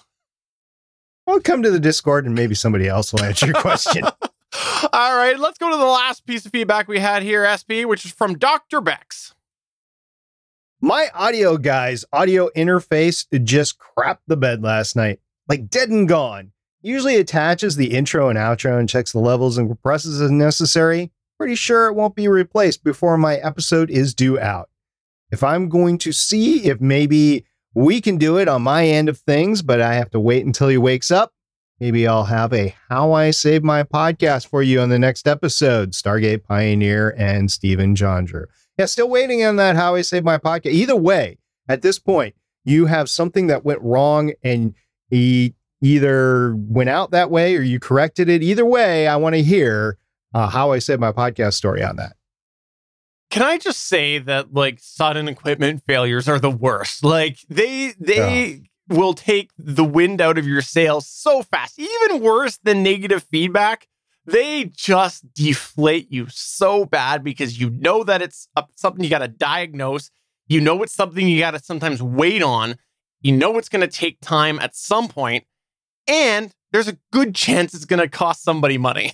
Well, 1.27 1.41
come 1.41 1.63
to 1.63 1.71
the 1.71 1.81
Discord 1.81 2.27
and 2.27 2.35
maybe 2.35 2.55
somebody 2.55 2.89
else 2.89 3.13
will 3.13 3.23
answer 3.23 3.47
your 3.47 3.55
question. 3.55 4.05
All 4.93 5.17
right, 5.17 5.39
let's 5.39 5.59
go 5.59 5.71
to 5.71 5.77
the 5.77 5.85
last 5.85 6.27
piece 6.27 6.45
of 6.45 6.53
feedback 6.53 6.89
we 6.89 6.99
had 6.99 7.23
here, 7.23 7.47
SP, 7.47 7.87
which 7.87 8.05
is 8.05 8.11
from 8.11 8.37
Dr. 8.37 8.81
Bex. 8.81 9.35
My 10.81 11.09
audio 11.15 11.57
guy's 11.57 12.05
audio 12.13 12.51
interface 12.57 13.25
just 13.45 13.77
crapped 13.79 14.19
the 14.27 14.37
bed 14.37 14.63
last 14.63 14.97
night, 14.97 15.21
like 15.49 15.71
dead 15.71 15.91
and 15.91 16.09
gone 16.09 16.51
usually 16.83 17.17
attaches 17.17 17.77
the 17.77 17.93
intro 17.93 18.29
and 18.29 18.39
outro 18.39 18.79
and 18.79 18.89
checks 18.89 19.13
the 19.13 19.19
levels 19.19 19.57
and 19.57 19.69
compresses 19.69 20.21
as 20.21 20.31
necessary. 20.31 21.11
Pretty 21.39 21.55
sure 21.55 21.87
it 21.87 21.95
won't 21.95 22.15
be 22.15 22.29
replaced 22.29 22.85
before 22.85 23.17
my 23.17 23.37
episode 23.37 23.91
is 23.91 24.15
due 24.15 24.39
out. 24.39 24.69
If 25.31 25.43
I'm 25.43 25.69
going 25.69 25.99
to 25.99 26.13
see 26.13 26.67
if 26.67 26.81
maybe 26.81 27.47
we 27.75 28.01
can 28.01 28.19
do 28.19 28.37
it 28.37 28.49
on 28.49 28.63
my 28.63 28.87
end 28.87 29.09
of 29.09 29.19
things, 29.19 29.63
but 29.63 29.81
I 29.81 29.95
have 29.95 30.11
to 30.11 30.21
wait 30.21 30.45
until 30.45 30.69
he 30.69 30.77
wakes 30.77 31.11
up, 31.11 31.33
maybe 31.81 32.07
I'll 32.07 32.25
have 32.25 32.53
a 32.53 32.75
How 32.89 33.13
I 33.13 33.31
Save 33.31 33.65
My 33.65 33.83
Podcast 33.83 34.47
for 34.47 34.63
you 34.63 34.81
on 34.81 34.91
the 34.91 34.99
next 34.99 35.27
episode. 35.27 35.93
Stargate 35.93 36.45
Pioneer 36.45 37.15
and 37.17 37.51
Stephen 37.51 37.97
John 37.97 38.27
Drew. 38.27 38.47
Yeah, 38.79 38.87
still 38.87 39.09
waiting 39.09 39.45
on 39.45 39.57
that 39.57 39.77
How 39.77 39.95
I 39.95 40.03
Save 40.03 40.25
My 40.25 40.39
Podcast. 40.39 40.73
Either 40.73 40.97
way, 40.97 41.39
at 41.69 41.83
this 41.83 41.99
point, 41.99 42.35
you 42.65 42.87
have 42.87 43.09
something 43.09 43.47
that 43.47 43.65
went 43.65 43.81
wrong 43.81 44.33
and 44.43 44.75
he 45.09 45.55
either 45.83 46.55
went 46.57 46.89
out 46.89 47.11
that 47.11 47.31
way 47.31 47.57
or 47.57 47.61
you 47.61 47.79
corrected 47.79 48.29
it. 48.29 48.43
Either 48.43 48.65
way, 48.65 49.07
I 49.07 49.17
want 49.17 49.35
to 49.35 49.43
hear 49.43 49.99
uh, 50.33 50.49
how 50.49 50.71
I 50.73 50.79
said 50.79 51.01
my 51.01 51.13
podcast 51.13 51.55
story 51.55 51.83
on 51.83 51.97
that. 51.97 52.17
Can 53.31 53.43
I 53.43 53.59
just 53.59 53.89
say 53.89 54.19
that 54.19 54.55
like 54.55 54.79
sudden 54.81 55.27
equipment 55.27 55.83
failures 55.87 56.29
are 56.29 56.39
the 56.39 56.51
worst? 56.51 57.03
Like 57.05 57.39
they 57.49 57.95
they 57.99 58.63
oh. 58.91 58.95
will 58.95 59.15
take 59.15 59.51
the 59.59 59.85
wind 59.85 60.21
out 60.21 60.39
of 60.39 60.47
your 60.47 60.63
sails 60.63 61.07
so 61.07 61.43
fast. 61.43 61.79
Even 61.79 62.23
worse 62.23 62.59
than 62.63 62.83
negative 62.83 63.23
feedback, 63.25 63.89
they 64.27 64.65
just 64.77 65.33
deflate 65.35 66.13
you 66.13 66.27
so 66.29 66.85
bad 66.85 67.25
because 67.25 67.59
you 67.59 67.71
know 67.71 68.05
that 68.05 68.23
it's 68.23 68.49
something 68.77 69.03
you 69.03 69.11
got 69.11 69.21
to 69.21 69.29
diagnose. 69.29 70.11
You 70.47 70.61
know 70.61 70.83
it's 70.83 70.93
something 70.93 71.27
you 71.27 71.39
got 71.41 71.53
to 71.53 71.59
sometimes 71.59 72.03
wait 72.03 72.43
on. 72.43 72.77
You 73.23 73.33
know 73.33 73.57
it's 73.57 73.71
going 73.71 73.81
to 73.81 73.89
take 73.89 74.21
time 74.21 74.59
at 74.59 74.77
some 74.77 75.09
point 75.09 75.45
and 76.07 76.53
there's 76.73 76.89
a 76.89 76.99
good 77.13 77.35
chance 77.35 77.75
it's 77.75 77.85
going 77.85 78.01
to 78.01 78.09
cost 78.09 78.43
somebody 78.43 78.79
money. 78.79 79.13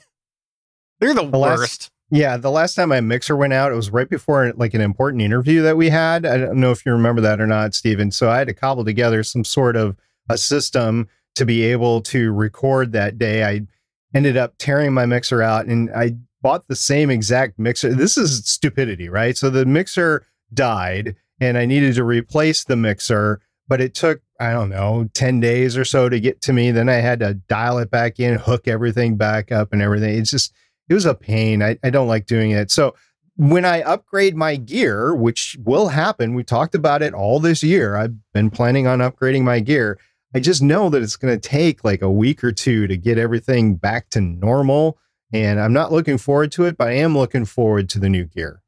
They're 1.01 1.14
the, 1.14 1.28
the 1.28 1.39
worst. 1.39 1.61
Last, 1.61 1.91
yeah, 2.11 2.36
the 2.36 2.51
last 2.51 2.74
time 2.74 2.89
my 2.89 3.01
mixer 3.01 3.36
went 3.36 3.53
out, 3.53 3.70
it 3.70 3.76
was 3.76 3.91
right 3.91 4.09
before 4.09 4.53
like 4.57 4.74
an 4.74 4.80
important 4.80 5.22
interview 5.22 5.62
that 5.62 5.76
we 5.76 5.91
had. 5.91 6.24
I 6.24 6.39
don't 6.39 6.59
know 6.59 6.70
if 6.70 6.84
you 6.84 6.93
remember 6.93 7.20
that 7.20 7.41
or 7.41 7.47
not, 7.47 7.74
Stephen. 7.74 8.11
So 8.11 8.30
I 8.30 8.39
had 8.39 8.49
to 8.49 8.55
cobble 8.55 8.84
together 8.84 9.22
some 9.22 9.45
sort 9.45 9.76
of 9.76 9.97
a 10.28 10.39
system 10.39 11.09
to 11.36 11.45
be 11.45 11.62
able 11.64 12.01
to 12.03 12.32
record 12.32 12.93
that 12.93 13.18
day. 13.18 13.45
I 13.45 13.66
ended 14.14 14.36
up 14.36 14.55
tearing 14.59 14.93
my 14.93 15.07
mixer 15.07 15.43
out 15.43 15.66
and 15.66 15.91
I 15.95 16.16
bought 16.41 16.66
the 16.66 16.76
same 16.76 17.11
exact 17.11 17.59
mixer. 17.59 17.95
This 17.95 18.16
is 18.16 18.49
stupidity, 18.49 19.09
right? 19.09 19.36
So 19.36 19.51
the 19.51 19.66
mixer 19.66 20.26
died 20.53 21.14
and 21.41 21.59
I 21.59 21.66
needed 21.66 21.95
to 21.97 22.05
replace 22.05 22.64
the 22.64 22.76
mixer 22.76 23.41
but 23.68 23.80
it 23.80 23.95
took 23.95 24.22
I 24.41 24.53
don't 24.53 24.68
know 24.68 25.09
10 25.14 25.41
days 25.41 25.76
or 25.76 25.84
so 25.84 26.09
to 26.09 26.20
get 26.20 26.41
to 26.43 26.53
me. 26.53 26.70
Then 26.70 26.89
I 26.89 26.95
had 26.95 27.20
to 27.20 27.34
dial 27.34 27.78
it 27.78 27.91
back 27.91 28.20
in, 28.20 28.39
hook 28.39 28.68
everything 28.68 29.16
back 29.16 29.51
up 29.51 29.72
and 29.72 29.82
everything. 29.82 30.16
It's 30.16 30.30
just 30.30 30.55
it 30.89 30.95
was 30.95 31.07
a 31.07 31.14
pain. 31.14 31.62
I, 31.62 31.78
I 31.82 31.91
don't 31.91 32.09
like 32.09 32.26
doing 32.26 32.53
it. 32.53 32.70
So 32.70 32.95
when 33.36 33.64
I 33.64 33.82
upgrade 33.82 34.36
my 34.36 34.57
gear, 34.57 35.14
which 35.14 35.57
will 35.62 35.89
happen, 35.89 36.34
we 36.34 36.43
talked 36.43 36.74
about 36.74 37.03
it 37.03 37.14
all 37.14 37.41
this 37.41 37.62
year. 37.62 37.97
I've 37.97 38.14
been 38.32 38.51
planning 38.51 38.86
on 38.86 38.99
upgrading 38.99 39.43
my 39.43 39.61
gear. 39.61 39.99
I 40.34 40.41
just 40.41 40.62
know 40.62 40.91
that 40.91 41.03
it's 41.03 41.16
going 41.16 41.39
to 41.39 41.49
take 41.49 41.84
like 41.84 42.03
a 42.03 42.11
week 42.11 42.43
or 42.43 42.53
two 42.53 42.86
to 42.86 42.97
get 42.97 43.18
everything 43.18 43.76
back 43.76 44.11
to 44.11 44.20
normal. 44.20 44.99
And 45.32 45.61
I'm 45.61 45.72
not 45.72 45.93
looking 45.93 46.18
forward 46.18 46.53
to 46.53 46.64
it, 46.64 46.76
but 46.76 46.89
I 46.89 46.93
am 46.93 47.16
looking 47.16 47.45
forward 47.45 47.89
to 47.91 47.99
the 47.99 48.09
new 48.09 48.24
gear. 48.24 48.62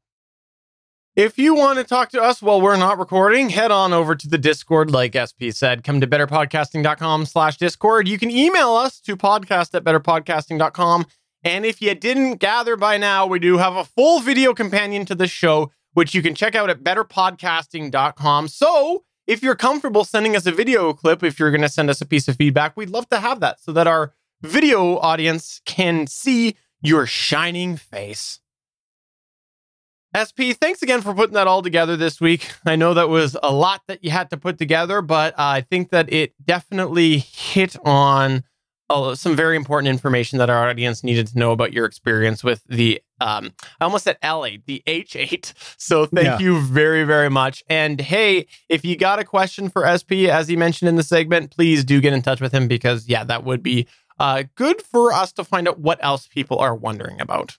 If 1.21 1.37
you 1.37 1.53
want 1.53 1.77
to 1.77 1.83
talk 1.83 2.09
to 2.13 2.19
us 2.23 2.41
while 2.41 2.59
we're 2.59 2.77
not 2.77 2.97
recording, 2.97 3.49
head 3.49 3.69
on 3.69 3.93
over 3.93 4.15
to 4.15 4.27
the 4.27 4.39
Discord, 4.39 4.89
like 4.89 5.13
SP 5.13 5.53
said. 5.53 5.83
Come 5.83 6.01
to 6.01 6.07
betterpodcasting.com 6.07 7.27
slash 7.27 7.57
Discord. 7.57 8.07
You 8.07 8.17
can 8.17 8.31
email 8.31 8.69
us 8.69 8.99
to 9.01 9.15
podcast 9.15 9.75
at 9.75 9.83
betterpodcasting.com. 9.83 11.05
And 11.43 11.63
if 11.63 11.79
you 11.79 11.93
didn't 11.93 12.37
gather 12.37 12.75
by 12.75 12.97
now, 12.97 13.27
we 13.27 13.37
do 13.37 13.59
have 13.59 13.75
a 13.75 13.83
full 13.83 14.21
video 14.21 14.55
companion 14.55 15.05
to 15.05 15.13
the 15.13 15.27
show, 15.27 15.71
which 15.93 16.15
you 16.15 16.23
can 16.23 16.33
check 16.33 16.55
out 16.55 16.71
at 16.71 16.81
betterpodcasting.com. 16.81 18.47
So 18.47 19.03
if 19.27 19.43
you're 19.43 19.53
comfortable 19.53 20.03
sending 20.03 20.35
us 20.35 20.47
a 20.47 20.51
video 20.51 20.91
clip, 20.91 21.23
if 21.23 21.37
you're 21.37 21.51
going 21.51 21.61
to 21.61 21.69
send 21.69 21.91
us 21.91 22.01
a 22.01 22.07
piece 22.07 22.27
of 22.29 22.35
feedback, 22.35 22.75
we'd 22.75 22.89
love 22.89 23.07
to 23.09 23.19
have 23.19 23.41
that 23.41 23.59
so 23.59 23.71
that 23.73 23.85
our 23.85 24.15
video 24.41 24.97
audience 24.97 25.61
can 25.67 26.07
see 26.07 26.55
your 26.81 27.05
shining 27.05 27.77
face. 27.77 28.40
SP, 30.15 30.51
thanks 30.59 30.81
again 30.81 31.01
for 31.01 31.13
putting 31.13 31.35
that 31.35 31.47
all 31.47 31.61
together 31.61 31.95
this 31.95 32.19
week. 32.19 32.51
I 32.65 32.75
know 32.75 32.93
that 32.93 33.09
was 33.09 33.37
a 33.41 33.53
lot 33.53 33.81
that 33.87 34.03
you 34.03 34.11
had 34.11 34.29
to 34.31 34.37
put 34.37 34.57
together, 34.57 35.01
but 35.01 35.33
uh, 35.33 35.43
I 35.43 35.61
think 35.61 35.89
that 35.91 36.11
it 36.11 36.33
definitely 36.43 37.19
hit 37.19 37.77
on 37.85 38.43
uh, 38.91 39.15
some 39.15 39.37
very 39.37 39.55
important 39.55 39.87
information 39.87 40.37
that 40.39 40.49
our 40.49 40.69
audience 40.69 41.01
needed 41.01 41.27
to 41.27 41.39
know 41.39 41.53
about 41.53 41.71
your 41.71 41.85
experience 41.85 42.43
with 42.43 42.61
the, 42.67 43.01
um, 43.21 43.53
I 43.79 43.85
almost 43.85 44.03
said 44.03 44.17
L8, 44.21 44.65
the 44.65 44.83
H8. 44.85 45.53
So 45.77 46.05
thank 46.05 46.25
yeah. 46.25 46.39
you 46.39 46.59
very, 46.59 47.05
very 47.05 47.29
much. 47.29 47.63
And 47.69 48.01
hey, 48.01 48.47
if 48.67 48.83
you 48.83 48.97
got 48.97 49.19
a 49.19 49.23
question 49.23 49.69
for 49.69 49.87
SP, 49.87 50.27
as 50.27 50.49
he 50.49 50.57
mentioned 50.57 50.89
in 50.89 50.95
the 50.95 51.03
segment, 51.03 51.51
please 51.51 51.85
do 51.85 52.01
get 52.01 52.11
in 52.11 52.21
touch 52.21 52.41
with 52.41 52.51
him 52.51 52.67
because, 52.67 53.07
yeah, 53.07 53.23
that 53.23 53.45
would 53.45 53.63
be 53.63 53.87
uh, 54.19 54.43
good 54.55 54.81
for 54.81 55.13
us 55.13 55.31
to 55.33 55.43
find 55.43 55.67
out 55.67 55.79
what 55.79 55.97
else 56.03 56.27
people 56.27 56.59
are 56.59 56.75
wondering 56.75 57.21
about. 57.21 57.57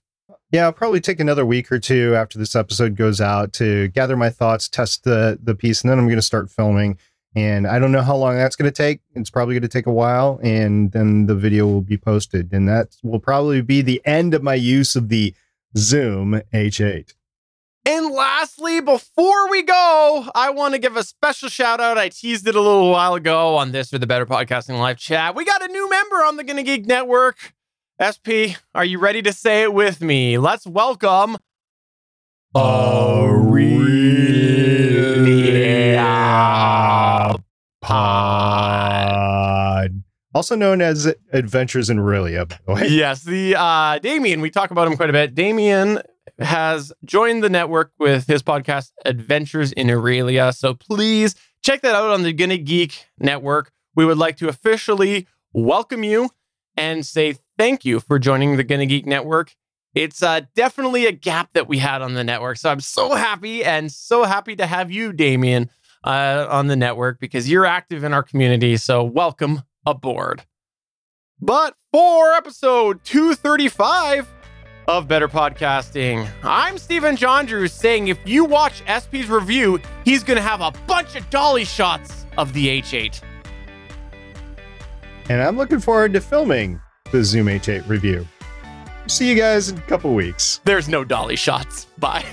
Yeah, 0.53 0.65
I'll 0.65 0.73
probably 0.73 1.01
take 1.01 1.19
another 1.19 1.47
week 1.47 1.73
or 1.73 1.79
two 1.79 2.15
after 2.15 2.39
this 2.39 2.55
episode 2.55 2.95
goes 2.95 3.23
out 3.23 3.55
to 3.55 3.89
gather 3.89 4.19
my 4.19 4.29
thoughts, 4.29 4.69
test 4.69 5.03
the 5.05 5.39
the 5.43 5.55
piece, 5.55 5.81
and 5.81 5.91
then 5.91 5.99
I'm 5.99 6.07
going 6.07 6.17
to 6.17 6.23
start 6.23 6.51
filming. 6.51 6.99
And 7.35 7.67
I 7.67 7.79
don't 7.79 7.93
know 7.93 8.03
how 8.03 8.17
long 8.17 8.35
that's 8.35 8.57
going 8.57 8.71
to 8.71 8.77
take. 8.77 9.01
It's 9.15 9.31
probably 9.31 9.55
going 9.55 9.63
to 9.63 9.69
take 9.69 9.87
a 9.87 9.93
while, 9.93 10.39
and 10.43 10.93
then 10.93 11.25
the 11.25 11.35
video 11.35 11.67
will 11.67 11.81
be 11.81 11.97
posted, 11.97 12.53
and 12.53 12.69
that 12.69 12.95
will 13.03 13.19
probably 13.19 13.63
be 13.63 13.81
the 13.81 14.03
end 14.05 14.35
of 14.35 14.43
my 14.43 14.55
use 14.55 14.95
of 14.95 15.09
the 15.09 15.35
Zoom 15.75 16.43
H8. 16.53 17.15
And 17.87 18.11
lastly, 18.11 18.81
before 18.81 19.51
we 19.51 19.63
go, 19.63 20.27
I 20.35 20.51
want 20.51 20.75
to 20.75 20.79
give 20.79 20.99
a 20.99 21.03
special 21.03 21.49
shout 21.49 21.81
out. 21.81 21.97
I 21.97 22.11
teased 22.11 22.47
it 22.47 22.55
a 22.55 22.61
little 22.61 22.91
while 22.91 23.15
ago 23.15 23.57
on 23.57 23.73
this 23.73 23.93
or 23.95 23.99
the 23.99 24.07
Better 24.07 24.27
Podcasting 24.27 24.79
Live 24.79 24.99
chat. 24.99 25.35
We 25.35 25.47
got 25.47 25.65
a 25.65 25.69
new 25.69 25.89
member 25.89 26.17
on 26.17 26.37
the 26.37 26.45
Gonna 26.45 26.63
Geek 26.63 26.85
Network. 26.85 27.55
SP, 28.03 28.59
are 28.75 28.85
you 28.85 28.99
ready 28.99 29.23
to 29.23 29.33
say 29.33 29.63
it 29.63 29.73
with 29.73 30.01
me? 30.01 30.37
Let's 30.37 30.67
welcome 30.67 31.37
Aurelia 32.57 33.63
Pod. 37.81 39.23
Also 40.35 40.57
known 40.57 40.83
as 40.83 41.15
Adventures 41.33 41.89
in 41.91 42.01
Aurelia, 42.01 42.45
by 42.47 42.59
the 42.67 42.73
way. 42.73 42.89
Yes, 42.89 43.23
the 43.23 43.55
uh 43.57 44.01
Damien, 44.01 44.41
we 44.41 44.51
talk 44.51 44.73
about 44.73 44.89
him 44.89 44.97
quite 44.97 45.11
a 45.11 45.13
bit. 45.13 45.37
Damien 45.37 46.01
has 46.41 46.93
joined 47.05 47.45
the 47.45 47.51
network 47.51 47.93
with 48.01 48.27
his 48.27 48.43
podcast 48.43 48.91
Adventures 49.05 49.71
in 49.71 49.89
Aurelia. 49.89 50.53
So 50.53 50.75
please 50.75 51.37
check 51.63 51.83
that 51.83 51.95
out 51.95 52.11
on 52.11 52.25
the 52.25 52.33
Gonna 52.33 52.59
Geek 52.59 53.07
network. 53.21 53.71
We 53.95 54.05
would 54.05 54.19
like 54.19 54.39
to 54.39 54.49
officially 54.49 55.29
welcome 55.53 56.03
you 56.03 56.31
and 56.77 57.05
say 57.05 57.37
thank 57.59 57.85
you 57.85 58.01
for 58.01 58.19
joining 58.19 58.57
the 58.57 58.65
Gonna 58.65 58.87
Geek 58.87 59.07
Network. 59.07 59.55
It's 59.95 60.23
uh, 60.23 60.43
definitely 60.55 61.07
a 61.07 61.13
gap 61.13 61.53
that 61.53 61.69
we 61.69 61.79
had 61.79 62.01
on 62.01 62.15
the 62.15 62.25
network. 62.25 62.57
So 62.57 62.71
I'm 62.71 62.81
so 62.81 63.15
happy 63.15 63.63
and 63.63 63.93
so 63.93 64.25
happy 64.25 64.57
to 64.57 64.67
have 64.67 64.91
you, 64.91 65.13
Damien, 65.13 65.69
uh, 66.05 66.47
on 66.49 66.69
the 66.69 66.77
network 66.77 67.21
because 67.21 67.51
you're 67.51 67.67
active 67.67 68.03
in 68.03 68.15
our 68.15 68.23
community. 68.23 68.77
So 68.79 69.05
welcome 69.05 69.63
aboard. 69.85 70.45
But 71.41 71.75
for 71.93 72.33
episode 72.33 73.05
235 73.05 74.33
of 74.89 75.09
Better 75.09 75.29
Podcasting, 75.29 76.29
I'm 76.43 76.79
Stephen 76.79 77.17
John 77.17 77.47
Drew 77.47 77.69
saying 77.69 78.09
if 78.09 78.19
you 78.25 78.45
watch 78.45 78.83
SP's 78.89 79.29
review, 79.29 79.79
he's 80.05 80.23
going 80.23 80.37
to 80.37 80.43
have 80.43 80.61
a 80.61 80.73
bunch 80.87 81.17
of 81.17 81.29
dolly 81.31 81.65
shots 81.65 82.27
of 82.39 82.53
the 82.53 82.81
H8. 82.81 83.21
And 85.29 85.41
I'm 85.43 85.57
looking 85.57 85.81
forward 85.81 86.13
to 86.15 86.21
filming 86.21 86.81
the 87.11 87.23
Zoom 87.23 87.47
H8 87.47 87.89
review. 87.89 88.27
See 89.07 89.29
you 89.29 89.35
guys 89.35 89.69
in 89.69 89.79
a 89.79 89.83
couple 89.83 90.15
weeks. 90.15 90.61
There's 90.65 90.89
no 90.89 91.05
dolly 91.05 91.37
shots. 91.37 91.87
Bye. 91.99 92.25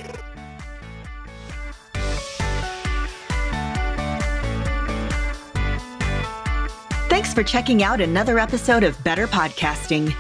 Thanks 7.10 7.34
for 7.34 7.44
checking 7.44 7.84
out 7.84 8.00
another 8.00 8.40
episode 8.40 8.84
of 8.84 9.02
Better 9.04 9.28
Podcasting. 9.28 10.14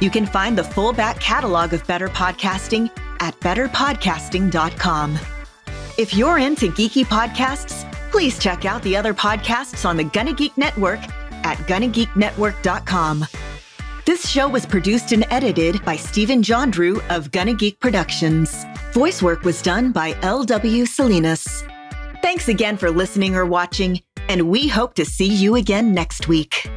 You 0.00 0.10
can 0.10 0.24
find 0.24 0.56
the 0.56 0.64
full 0.64 0.92
back 0.92 1.20
catalog 1.20 1.72
of 1.72 1.86
Better 1.86 2.08
Podcasting 2.08 2.90
at 3.20 3.38
betterpodcasting.com. 3.40 5.18
If 5.98 6.14
you're 6.14 6.38
into 6.38 6.70
geeky 6.70 7.04
podcasts, 7.04 7.84
please 8.12 8.38
check 8.38 8.64
out 8.64 8.82
the 8.82 8.96
other 8.96 9.12
podcasts 9.12 9.84
on 9.84 9.96
the 9.96 10.04
Gonna 10.04 10.32
Geek 10.32 10.56
Network 10.56 11.00
at 11.48 11.58
gonnageeknetwork.com. 11.66 13.26
This 14.04 14.28
show 14.28 14.48
was 14.48 14.64
produced 14.64 15.12
and 15.12 15.26
edited 15.30 15.84
by 15.84 15.96
Stephen 15.96 16.42
John 16.42 16.70
Drew 16.70 17.00
of 17.10 17.30
Gonna 17.30 17.54
Geek 17.54 17.80
Productions. 17.80 18.64
Voice 18.92 19.22
work 19.22 19.42
was 19.42 19.60
done 19.60 19.92
by 19.92 20.16
L.W. 20.22 20.86
Salinas. 20.86 21.64
Thanks 22.22 22.48
again 22.48 22.76
for 22.76 22.90
listening 22.90 23.34
or 23.34 23.44
watching, 23.44 24.00
and 24.28 24.48
we 24.48 24.68
hope 24.68 24.94
to 24.94 25.04
see 25.04 25.28
you 25.28 25.56
again 25.56 25.92
next 25.92 26.28
week. 26.28 26.68